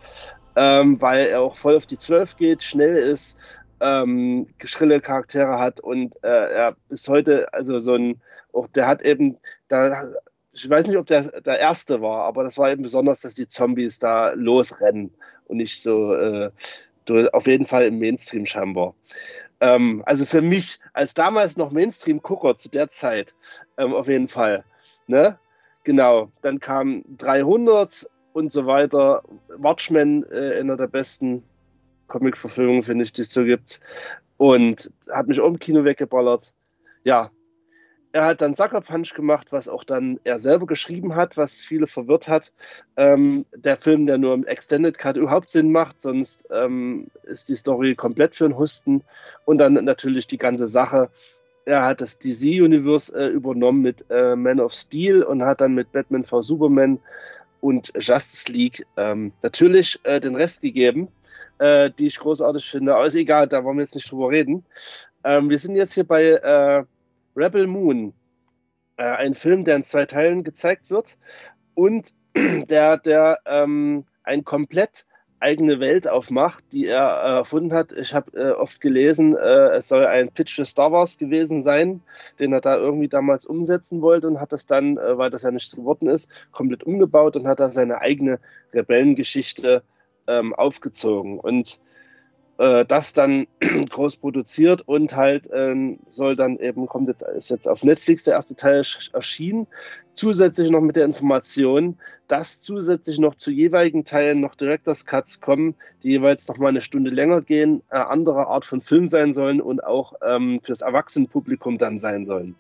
[0.56, 3.38] Ähm, weil er auch voll auf die Zwölf geht, schnell ist,
[3.80, 8.20] ähm, schrille Charaktere hat und äh, er bis heute, also so ein,
[8.52, 9.38] auch der hat eben,
[9.68, 10.08] da,
[10.52, 13.48] ich weiß nicht, ob der der erste war, aber das war eben besonders, dass die
[13.48, 15.12] Zombies da losrennen
[15.46, 16.50] und nicht so äh,
[17.32, 18.94] auf jeden Fall im Mainstream scheinbar.
[19.60, 23.34] Ähm, also für mich als damals noch Mainstream-Gucker zu der Zeit
[23.78, 24.64] ähm, auf jeden Fall.
[25.06, 25.38] Ne?
[25.84, 29.22] Genau, dann kam 300 und so weiter.
[29.56, 31.42] Watchmen, äh, einer der besten
[32.10, 33.80] Comic-Verfilmungen, finde ich, die es so gibt.
[34.36, 36.52] Und hat mich im Kino weggeballert.
[37.04, 37.30] Ja,
[38.12, 41.86] er hat dann Sucker Punch gemacht, was auch dann er selber geschrieben hat, was viele
[41.86, 42.52] verwirrt hat.
[42.96, 47.56] Ähm, der Film, der nur im Extended Cut überhaupt Sinn macht, sonst ähm, ist die
[47.56, 49.02] Story komplett für einen Husten.
[49.44, 51.08] Und dann natürlich die ganze Sache.
[51.66, 55.92] Er hat das DC-Universe äh, übernommen mit äh, Man of Steel und hat dann mit
[55.92, 56.98] Batman v Superman
[57.60, 61.08] und Justice League ähm, natürlich äh, den Rest gegeben,
[61.60, 62.94] äh, die ich großartig finde.
[62.96, 64.64] Aber ist egal, da wollen wir jetzt nicht drüber reden.
[65.24, 66.84] Ähm, wir sind jetzt hier bei äh,
[67.36, 68.14] Rebel Moon,
[68.96, 71.18] äh, ein Film, der in zwei Teilen gezeigt wird
[71.74, 72.14] und
[72.70, 75.04] der, der ähm, ein komplett
[75.38, 77.92] eigene Welt aufmacht, die er äh, erfunden hat.
[77.92, 82.02] Ich habe äh, oft gelesen, äh, es soll ein Pitch für Star Wars gewesen sein,
[82.38, 85.50] den er da irgendwie damals umsetzen wollte und hat das dann, äh, weil das ja
[85.50, 88.38] nicht geworden ist, komplett umgebaut und hat da seine eigene
[88.74, 89.82] Rebellengeschichte
[90.30, 91.38] ähm, aufgezogen.
[91.40, 91.80] Und
[92.60, 93.46] äh, das dann
[93.88, 98.34] groß produziert und halt ähm, soll dann eben, kommt jetzt, ist jetzt auf Netflix der
[98.34, 98.82] erste Teil
[99.14, 99.66] erschienen,
[100.12, 101.98] zusätzlich noch mit der Information,
[102.28, 106.82] dass zusätzlich noch zu jeweiligen Teilen noch Directors Cuts kommen, die jeweils noch mal eine
[106.82, 111.78] Stunde länger gehen, äh, andere Art von Film sein sollen und auch ähm, fürs Erwachsenenpublikum
[111.78, 112.56] dann sein sollen.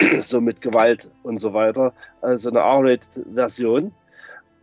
[0.18, 1.92] so mit Gewalt und so weiter.
[2.20, 3.92] Also eine R-Rated-Version.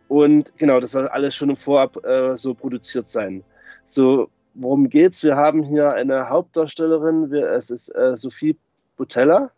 [0.08, 3.42] Und genau, das soll alles schon im Vorab äh, so produziert sein.
[3.84, 5.22] So worum geht's?
[5.22, 8.56] Wir haben hier eine Hauptdarstellerin, wir, es ist äh, Sophie
[8.96, 9.50] Butella,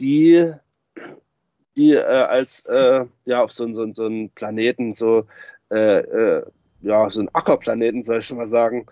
[0.00, 0.52] die,
[1.76, 5.26] die äh, als äh, ja auf so, so, so einen Planeten, so
[5.70, 6.46] äh, äh,
[6.82, 8.86] ja, so einen Ackerplaneten, soll ich schon mal sagen,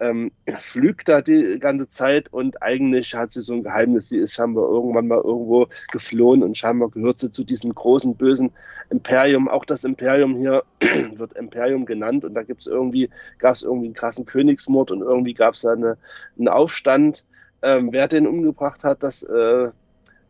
[0.00, 4.08] ähm, flügt da die ganze Zeit und eigentlich hat sie so ein Geheimnis.
[4.08, 8.52] Sie ist scheinbar irgendwann mal irgendwo geflohen und scheinbar gehört sie zu diesem großen bösen
[8.90, 9.48] Imperium.
[9.48, 13.86] Auch das Imperium hier wird Imperium genannt und da gibt es irgendwie, gab es irgendwie
[13.86, 15.96] einen krassen Königsmord und irgendwie gab es da eine,
[16.38, 17.24] einen Aufstand.
[17.62, 19.70] Ähm, wer den umgebracht hat, das äh,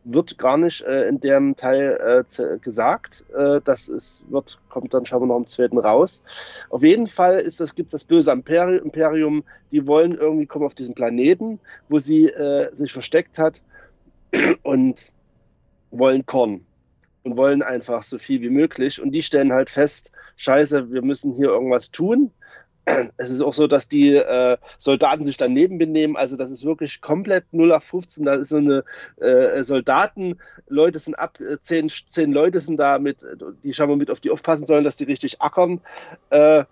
[0.05, 3.25] wird gar nicht äh, in dem Teil äh, gesagt.
[3.35, 6.23] Äh, das ist, wird, kommt dann schauen wir noch im zweiten raus.
[6.69, 10.75] Auf jeden Fall ist das, gibt es das böse Imperium, die wollen irgendwie kommen auf
[10.75, 11.59] diesen Planeten,
[11.89, 13.61] wo sie äh, sich versteckt hat
[14.63, 15.11] und
[15.91, 16.65] wollen Korn
[17.23, 19.01] und wollen einfach so viel wie möglich.
[19.01, 22.31] Und die stellen halt fest, scheiße, wir müssen hier irgendwas tun
[23.17, 26.15] es ist auch so, dass die äh, Soldaten sich daneben benehmen.
[26.15, 28.25] Also das ist wirklich komplett 0 auf 15.
[28.25, 28.83] Da ist so eine
[29.17, 33.25] äh, Soldaten, Leute sind ab, äh, zehn, zehn Leute sind da mit,
[33.63, 35.81] die schauen wir mit auf die aufpassen sollen, dass die richtig ackern.
[36.29, 36.65] Äh,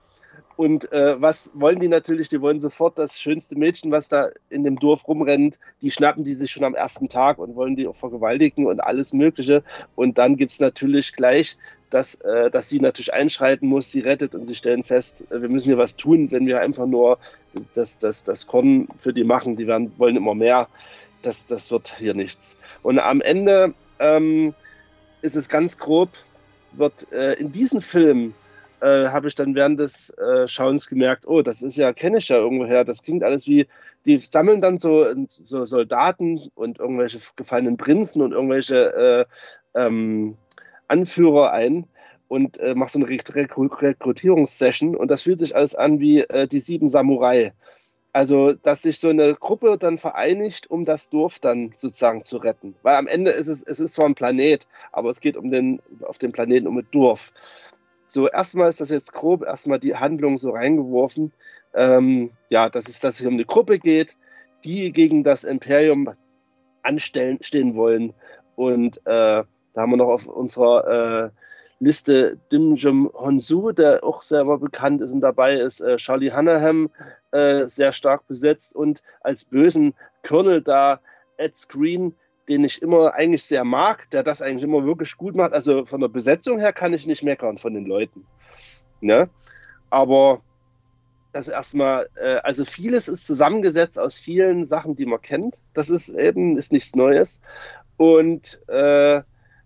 [0.55, 2.29] und äh, was wollen die natürlich?
[2.29, 6.35] Die wollen sofort das schönste Mädchen, was da in dem Dorf rumrennt, die schnappen die
[6.35, 9.63] sich schon am ersten Tag und wollen die auch vergewaltigen und alles Mögliche.
[9.95, 11.57] Und dann gibt es natürlich gleich,
[11.93, 15.49] dass, äh, dass sie natürlich einschreiten muss, sie rettet und sie stellen fest, äh, wir
[15.49, 17.19] müssen hier was tun, wenn wir einfach nur
[17.73, 20.67] das, das, das Korn für die machen, die werden, wollen immer mehr.
[21.21, 22.57] Das, das wird hier nichts.
[22.81, 24.53] Und am Ende ähm,
[25.21, 26.09] ist es ganz grob,
[26.73, 28.33] wird äh, in diesem Film
[28.81, 32.27] äh, habe ich dann während des äh, Schauens gemerkt, oh, das ist ja, kenne ich
[32.27, 32.83] ja irgendwoher.
[32.83, 33.67] Das klingt alles wie,
[34.05, 39.27] die sammeln dann so, so Soldaten und irgendwelche gefallenen Prinzen und irgendwelche
[39.75, 40.37] äh, ähm,
[40.87, 41.85] Anführer ein
[42.27, 46.59] und äh, machen so eine Rekrutierungssession und das fühlt sich alles an wie äh, die
[46.59, 47.53] sieben Samurai.
[48.15, 52.75] Also, dass sich so eine Gruppe dann vereinigt, um das Dorf dann sozusagen zu retten.
[52.83, 55.81] Weil am Ende ist es, es ist zwar ein Planet, aber es geht um den,
[56.03, 57.33] auf dem Planeten um ein Dorf.
[58.07, 61.33] So, erstmal ist das jetzt grob, erstmal die Handlung so reingeworfen.
[61.73, 64.15] Ähm, ja, dass es, dass es um eine Gruppe geht,
[64.63, 66.11] die gegen das Imperium
[66.83, 68.13] anstellen stehen wollen.
[68.55, 69.43] Und äh,
[69.73, 71.29] da haben wir noch auf unserer äh,
[71.79, 76.89] Liste Dim Jim Honsu, der auch selber bekannt ist und dabei ist, äh, Charlie Hannaham,
[77.31, 79.93] äh, sehr stark besetzt und als bösen
[80.25, 81.01] Colonel da
[81.37, 82.15] Ed Screen,
[82.47, 85.53] den ich immer eigentlich sehr mag, der das eigentlich immer wirklich gut macht.
[85.53, 88.25] Also von der Besetzung her kann ich nicht meckern von den Leuten.
[89.01, 89.29] Ne?
[89.89, 90.41] Aber
[91.33, 95.57] das erstmal, äh, also vieles ist zusammengesetzt aus vielen Sachen, die man kennt.
[95.73, 97.41] Das ist eben, ist nichts Neues.
[97.97, 99.21] Und äh,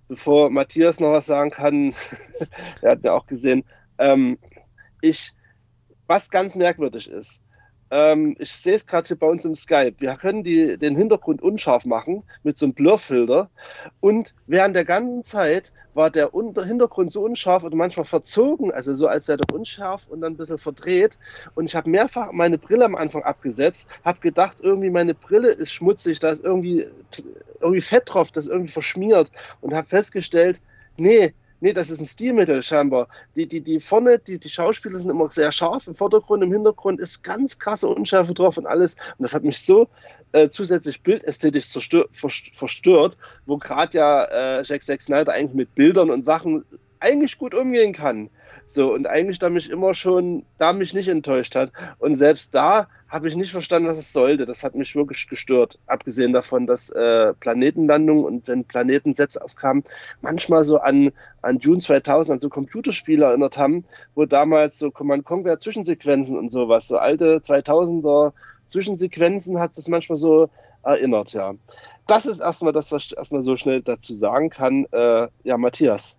[0.08, 1.94] bevor Matthias noch was sagen kann,
[2.82, 3.64] er hat ja auch gesehen,
[3.98, 4.38] ähm,
[5.02, 5.34] ich,
[6.08, 7.44] was ganz merkwürdig ist,
[7.90, 9.96] ähm, ich sehe es gerade hier bei uns im Skype.
[10.00, 13.50] Wir können die, den Hintergrund unscharf machen mit so einem Blurfilter.
[14.00, 18.94] Und während der ganzen Zeit war der Unter Hintergrund so unscharf und manchmal verzogen, also
[18.94, 21.18] so als wäre der unscharf und dann ein bisschen verdreht.
[21.56, 25.72] Und ich habe mehrfach meine Brille am Anfang abgesetzt, habe gedacht, irgendwie meine Brille ist
[25.72, 26.86] schmutzig, da ist irgendwie,
[27.60, 29.32] irgendwie Fett drauf, das ist irgendwie verschmiert.
[29.60, 30.62] Und habe festgestellt,
[30.98, 33.08] nee, Nee, das ist ein Stilmittel scheinbar.
[33.36, 37.00] Die, die, die vorne, die, die Schauspieler sind immer sehr scharf im Vordergrund, im Hintergrund
[37.00, 38.96] ist ganz krasse Unschärfe drauf und alles.
[39.18, 39.88] Und das hat mich so
[40.34, 44.24] äh, zusätzlich bildästhetisch zerstört, verstört, wo gerade ja
[44.60, 46.64] äh, Jack Zack Snyder eigentlich mit Bildern und Sachen
[47.00, 48.30] eigentlich gut umgehen kann.
[48.66, 51.72] So, und eigentlich da mich immer schon, da mich nicht enttäuscht hat.
[52.00, 54.46] Und selbst da habe ich nicht verstanden, was es sollte.
[54.46, 55.80] Das hat mich wirklich gestört.
[55.88, 59.84] Abgesehen davon, dass äh, Planetenlandungen und wenn Planetensets aufkamen,
[60.22, 61.12] manchmal so an,
[61.42, 63.86] an June 2000, an so Computerspiele erinnert haben,
[64.16, 68.34] wo damals so Command Conquer Zwischensequenzen und sowas, so alte 2000er
[68.66, 70.50] Zwischensequenzen hat es manchmal so
[70.84, 71.54] erinnert, ja.
[72.08, 74.86] Das ist erstmal das, was ich erstmal so schnell dazu sagen kann.
[74.92, 76.18] Äh, ja, Matthias.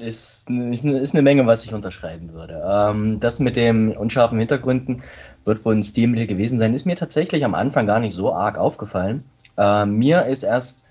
[0.00, 2.62] Ist, ist eine Menge, was ich unterschreiben würde.
[2.66, 5.02] Ähm, das mit dem unscharfen Hintergründen
[5.44, 8.58] wird wohl ein Stilmittel gewesen sein, ist mir tatsächlich am Anfang gar nicht so arg
[8.58, 9.24] aufgefallen.
[9.56, 10.86] Ähm, mir ist erst,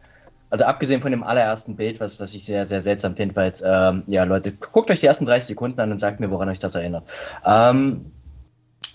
[0.49, 3.63] also abgesehen von dem allerersten Bild, was, was ich sehr, sehr seltsam finde, weil jetzt,
[3.65, 6.59] ähm, ja, Leute, guckt euch die ersten 30 Sekunden an und sagt mir, woran euch
[6.59, 7.03] das erinnert.
[7.45, 8.11] Ähm,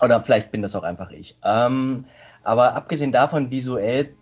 [0.01, 1.37] oder vielleicht bin das auch einfach ich.
[1.43, 2.05] Ähm,
[2.43, 4.13] aber abgesehen davon, visuell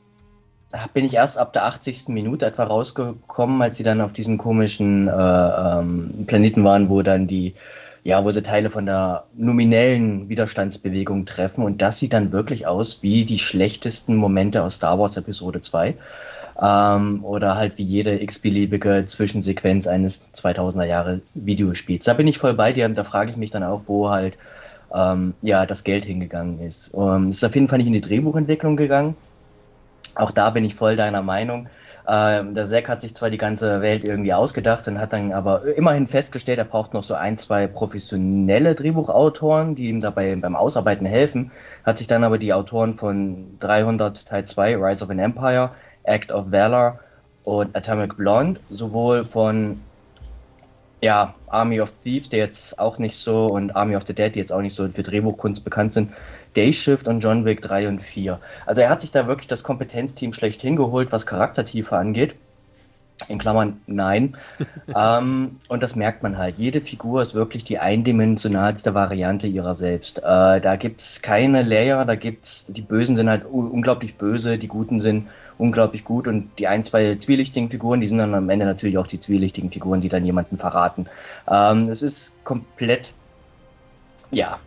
[0.94, 2.08] bin ich erst ab der 80.
[2.10, 7.28] Minute etwa rausgekommen, als sie dann auf diesem komischen äh, ähm, Planeten waren, wo dann
[7.28, 7.54] die,
[8.04, 11.64] ja, wo sie Teile von der nominellen Widerstandsbewegung treffen.
[11.64, 15.96] Und das sieht dann wirklich aus wie die schlechtesten Momente aus Star Wars Episode 2.
[16.62, 22.06] Ähm, oder halt wie jede x-beliebige Zwischensequenz eines 2000er Jahre Videospiels.
[22.06, 24.38] Da bin ich voll bei dir und da frage ich mich dann auch, wo halt
[24.94, 26.92] ähm, ja, das Geld hingegangen ist.
[26.96, 29.16] Ähm, es ist auf jeden Fall nicht in die Drehbuchentwicklung gegangen
[30.16, 31.68] auch da bin ich voll deiner Meinung.
[32.06, 35.64] Ähm, der Zack hat sich zwar die ganze Welt irgendwie ausgedacht und hat dann aber
[35.78, 41.06] immerhin festgestellt, er braucht noch so ein, zwei professionelle Drehbuchautoren, die ihm dabei beim Ausarbeiten
[41.06, 41.52] helfen.
[41.86, 45.72] Hat sich dann aber die Autoren von 300 Teil 2, Rise of an Empire,
[46.04, 47.00] Act of Valor
[47.44, 49.80] und Atomic Blonde, sowohl von
[51.04, 54.40] ja, Army of Thieves, der jetzt auch nicht so, und Army of the Dead, die
[54.40, 56.12] jetzt auch nicht so für Drehbuchkunst bekannt sind,
[56.54, 58.40] Dayshift und John Wick 3 und 4.
[58.66, 62.36] Also er hat sich da wirklich das Kompetenzteam schlecht hingeholt, was Charaktertiefe angeht.
[63.28, 64.36] In Klammern nein.
[64.96, 66.56] ähm, und das merkt man halt.
[66.56, 70.20] Jede Figur ist wirklich die eindimensionalste Variante ihrer selbst.
[70.20, 74.68] Äh, da gibt es keine Layer, da gibt's, die Bösen sind halt unglaublich böse, die
[74.68, 78.66] Guten sind unglaublich gut und die ein, zwei zwielichtigen Figuren, die sind dann am Ende
[78.66, 81.06] natürlich auch die zwielichtigen Figuren, die dann jemanden verraten.
[81.48, 83.14] Ähm, es ist komplett,
[84.32, 84.60] ja,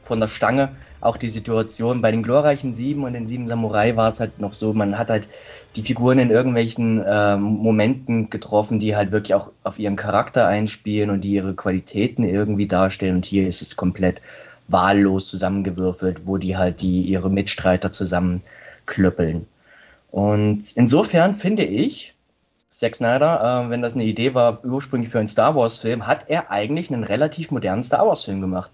[0.00, 0.70] von der Stange
[1.02, 4.52] auch die Situation bei den glorreichen Sieben und den Sieben Samurai war es halt noch
[4.52, 5.28] so, man hat halt
[5.74, 11.10] die Figuren in irgendwelchen äh, Momenten getroffen, die halt wirklich auch auf ihren Charakter einspielen
[11.10, 13.16] und die ihre Qualitäten irgendwie darstellen.
[13.16, 14.20] Und hier ist es komplett
[14.68, 19.46] wahllos zusammengewürfelt, wo die halt die ihre Mitstreiter zusammenklöppeln.
[20.12, 22.11] Und insofern finde ich,
[22.72, 26.50] Zack Snyder, äh, wenn das eine Idee war, ursprünglich für einen Star Wars-Film, hat er
[26.50, 28.70] eigentlich einen relativ modernen Star Wars-Film gemacht.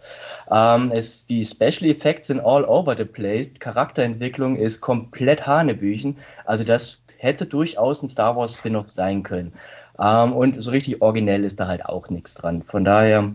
[0.51, 6.63] Ähm, es, die Special Effects sind all over the place, Charakterentwicklung ist komplett Hanebüchen, also
[6.63, 9.53] das hätte durchaus ein Star Wars Spin-off sein können.
[9.99, 12.63] Ähm, und so richtig originell ist da halt auch nichts dran.
[12.63, 13.33] Von daher,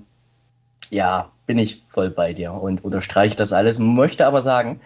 [0.89, 4.79] ja, bin ich voll bei dir und unterstreiche das alles, möchte aber sagen,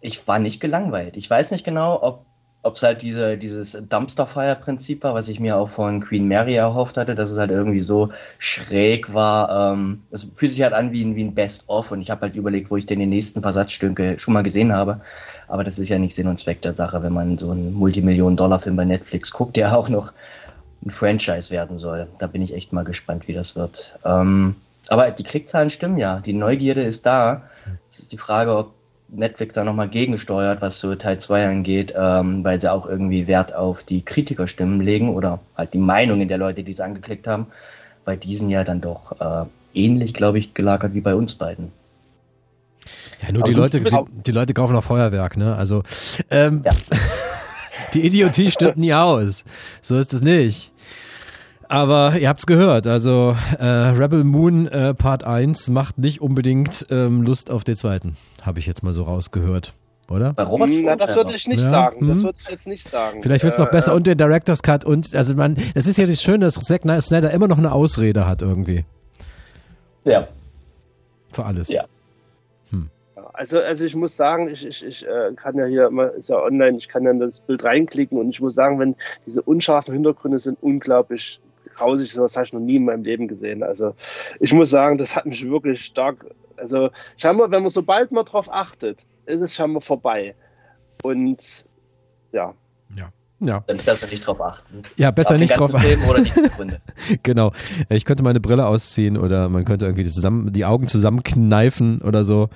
[0.00, 1.16] ich war nicht gelangweilt.
[1.16, 2.24] Ich weiß nicht genau, ob
[2.64, 6.96] ob es halt diese, dieses Dumpster-Fire-Prinzip war, was ich mir auch von Queen Mary erhofft
[6.96, 8.08] hatte, dass es halt irgendwie so
[8.38, 9.72] schräg war.
[9.72, 12.36] Ähm, es fühlt sich halt an wie ein, wie ein Best-of und ich habe halt
[12.36, 15.02] überlegt, wo ich denn die nächsten Versatzstücke schon mal gesehen habe.
[15.46, 18.76] Aber das ist ja nicht Sinn und Zweck der Sache, wenn man so einen Multimillionen-Dollar-Film
[18.76, 20.12] bei Netflix guckt, der auch noch
[20.84, 22.08] ein Franchise werden soll.
[22.18, 23.98] Da bin ich echt mal gespannt, wie das wird.
[24.06, 24.56] Ähm,
[24.88, 26.20] aber die Klickzahlen stimmen ja.
[26.20, 27.42] Die Neugierde ist da.
[27.90, 28.72] Es ist die Frage, ob
[29.08, 33.54] Netflix da nochmal gegensteuert, was so Teil 2 angeht, ähm, weil sie auch irgendwie Wert
[33.54, 37.46] auf die Kritikerstimmen legen oder halt die Meinungen der Leute, die es angeklickt haben.
[38.04, 41.72] Bei diesen ja dann doch äh, ähnlich, glaube ich, gelagert wie bei uns beiden.
[43.22, 45.56] Ja, nur die Leute, die, die, Leute kaufen auch Feuerwerk, ne?
[45.56, 45.82] Also
[46.30, 46.72] ähm, ja.
[47.94, 49.44] die Idiotie stirbt nie aus.
[49.80, 50.73] So ist es nicht.
[51.68, 57.22] Aber ihr habt's gehört, also äh, Rebel Moon äh, Part 1 macht nicht unbedingt ähm,
[57.22, 58.16] Lust auf den zweiten.
[58.42, 59.72] Habe ich jetzt mal so rausgehört,
[60.08, 60.32] oder?
[60.32, 62.06] Bei Robert hm, Na, das würde ich nicht Ja, sagen.
[62.06, 62.24] Das hm.
[62.24, 63.22] würde ich jetzt nicht sagen.
[63.22, 65.96] Vielleicht wird's Äh, noch besser äh, und der Director's Cut und also man, es ist
[65.96, 68.84] ja das Schöne, dass Zack Snyder immer noch eine Ausrede hat irgendwie.
[70.04, 70.28] Ja.
[71.32, 71.68] Für alles.
[71.68, 71.84] Ja.
[73.34, 76.40] Also, also ich muss sagen, ich, ich, ich äh, kann ja hier immer, ist ja
[76.40, 78.94] online, ich kann dann das Bild reinklicken und ich muss sagen, wenn
[79.26, 81.40] diese unscharfen Hintergründe sind unglaublich
[81.74, 83.62] grausig, sowas habe ich noch nie in meinem Leben gesehen.
[83.62, 83.94] Also
[84.40, 86.26] ich muss sagen, das hat mich wirklich stark,
[86.56, 90.34] also scheinbar, wenn man sobald man drauf achtet, ist es scheinbar vorbei.
[91.02, 91.66] Und
[92.32, 92.54] ja.
[92.96, 93.12] Ja.
[93.66, 94.82] Dann besser nicht drauf achten.
[94.96, 96.80] Ja, besser nicht drauf oder die Gründe.
[97.22, 97.52] genau.
[97.88, 102.24] Ich könnte meine Brille ausziehen oder man könnte irgendwie die, zusammen, die Augen zusammenkneifen oder
[102.24, 102.48] so.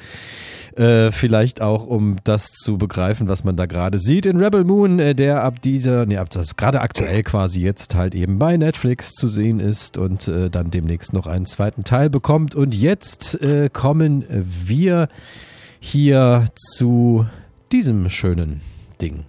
[0.77, 5.01] Äh, vielleicht auch, um das zu begreifen, was man da gerade sieht in Rebel Moon,
[5.01, 9.15] äh, der ab dieser, nee, ab das gerade aktuell quasi jetzt halt eben bei Netflix
[9.15, 12.55] zu sehen ist und äh, dann demnächst noch einen zweiten Teil bekommt.
[12.55, 15.09] Und jetzt äh, kommen wir
[15.81, 17.27] hier zu
[17.73, 18.61] diesem schönen
[19.01, 19.25] Ding.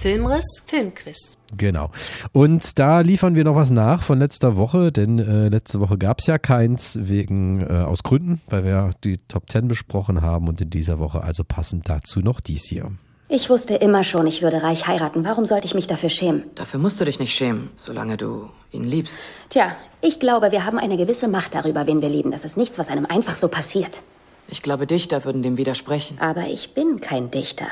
[0.00, 1.36] Filmriss, Filmquiz.
[1.58, 1.90] Genau.
[2.32, 6.20] Und da liefern wir noch was nach von letzter Woche, denn äh, letzte Woche gab
[6.20, 10.58] es ja keins wegen äh, aus Gründen, weil wir die Top 10 besprochen haben und
[10.62, 12.90] in dieser Woche also passend dazu noch dies hier.
[13.28, 15.22] Ich wusste immer schon, ich würde reich heiraten.
[15.26, 16.44] Warum sollte ich mich dafür schämen?
[16.54, 19.20] Dafür musst du dich nicht schämen, solange du ihn liebst.
[19.50, 22.30] Tja, ich glaube, wir haben eine gewisse Macht darüber, wen wir lieben.
[22.30, 24.02] Das ist nichts, was einem einfach so passiert.
[24.48, 26.18] Ich glaube, Dichter würden dem widersprechen.
[26.20, 27.66] Aber ich bin kein Dichter.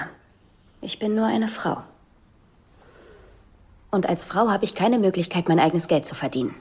[0.83, 1.79] Ich bin nur eine Frau.
[3.91, 6.55] Und als Frau habe ich keine Möglichkeit, mein eigenes Geld zu verdienen.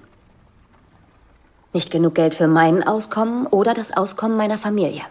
[1.74, 5.02] Nicht genug Geld für mein Auskommen oder das Auskommen meiner Familie.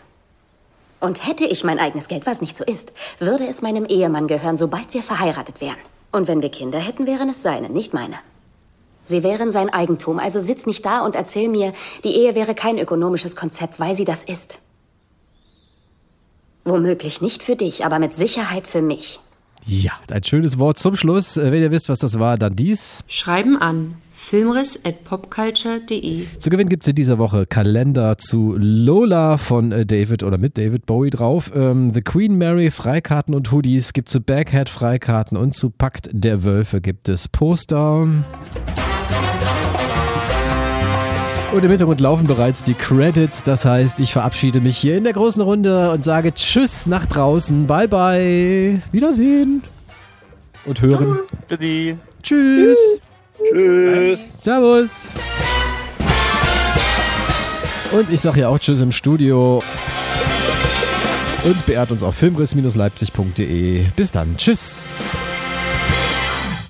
[0.98, 4.56] Und hätte ich mein eigenes Geld, was nicht so ist, würde es meinem Ehemann gehören,
[4.56, 5.76] sobald wir verheiratet wären.
[6.10, 8.16] Und wenn wir Kinder hätten, wären es seine, nicht meine.
[9.04, 11.72] Sie wären sein Eigentum, also sitz nicht da und erzähl mir,
[12.02, 14.60] die Ehe wäre kein ökonomisches Konzept, weil sie das ist.
[16.64, 19.20] Womöglich nicht für dich, aber mit Sicherheit für mich.
[19.66, 21.36] Ja, ein schönes Wort zum Schluss.
[21.36, 23.02] Äh, Wenn ihr wisst, was das war, dann dies.
[23.08, 26.24] Schreiben an filmriss at popculture.de.
[26.38, 30.58] Zu gewinnen gibt es in dieser Woche Kalender zu Lola von äh, David oder mit
[30.58, 31.52] David Bowie drauf.
[31.54, 36.44] Ähm, The Queen Mary Freikarten und Hoodies gibt zu Baghead Freikarten und zu Pakt der
[36.44, 38.08] Wölfe gibt es Poster.
[41.56, 43.42] Und im Hintergrund laufen bereits die Credits.
[43.42, 47.66] Das heißt, ich verabschiede mich hier in der großen Runde und sage Tschüss nach draußen.
[47.66, 48.82] Bye bye.
[48.92, 49.62] Wiedersehen.
[50.66, 51.20] Und hören.
[51.48, 51.96] Tschüssi.
[52.22, 52.78] Tschüss.
[53.42, 54.34] Tschüss.
[54.36, 55.08] Servus.
[57.90, 59.62] Und ich sage ja auch Tschüss im Studio.
[61.42, 63.86] Und beehrt uns auf filmriss-leipzig.de.
[63.96, 64.36] Bis dann.
[64.36, 65.06] Tschüss.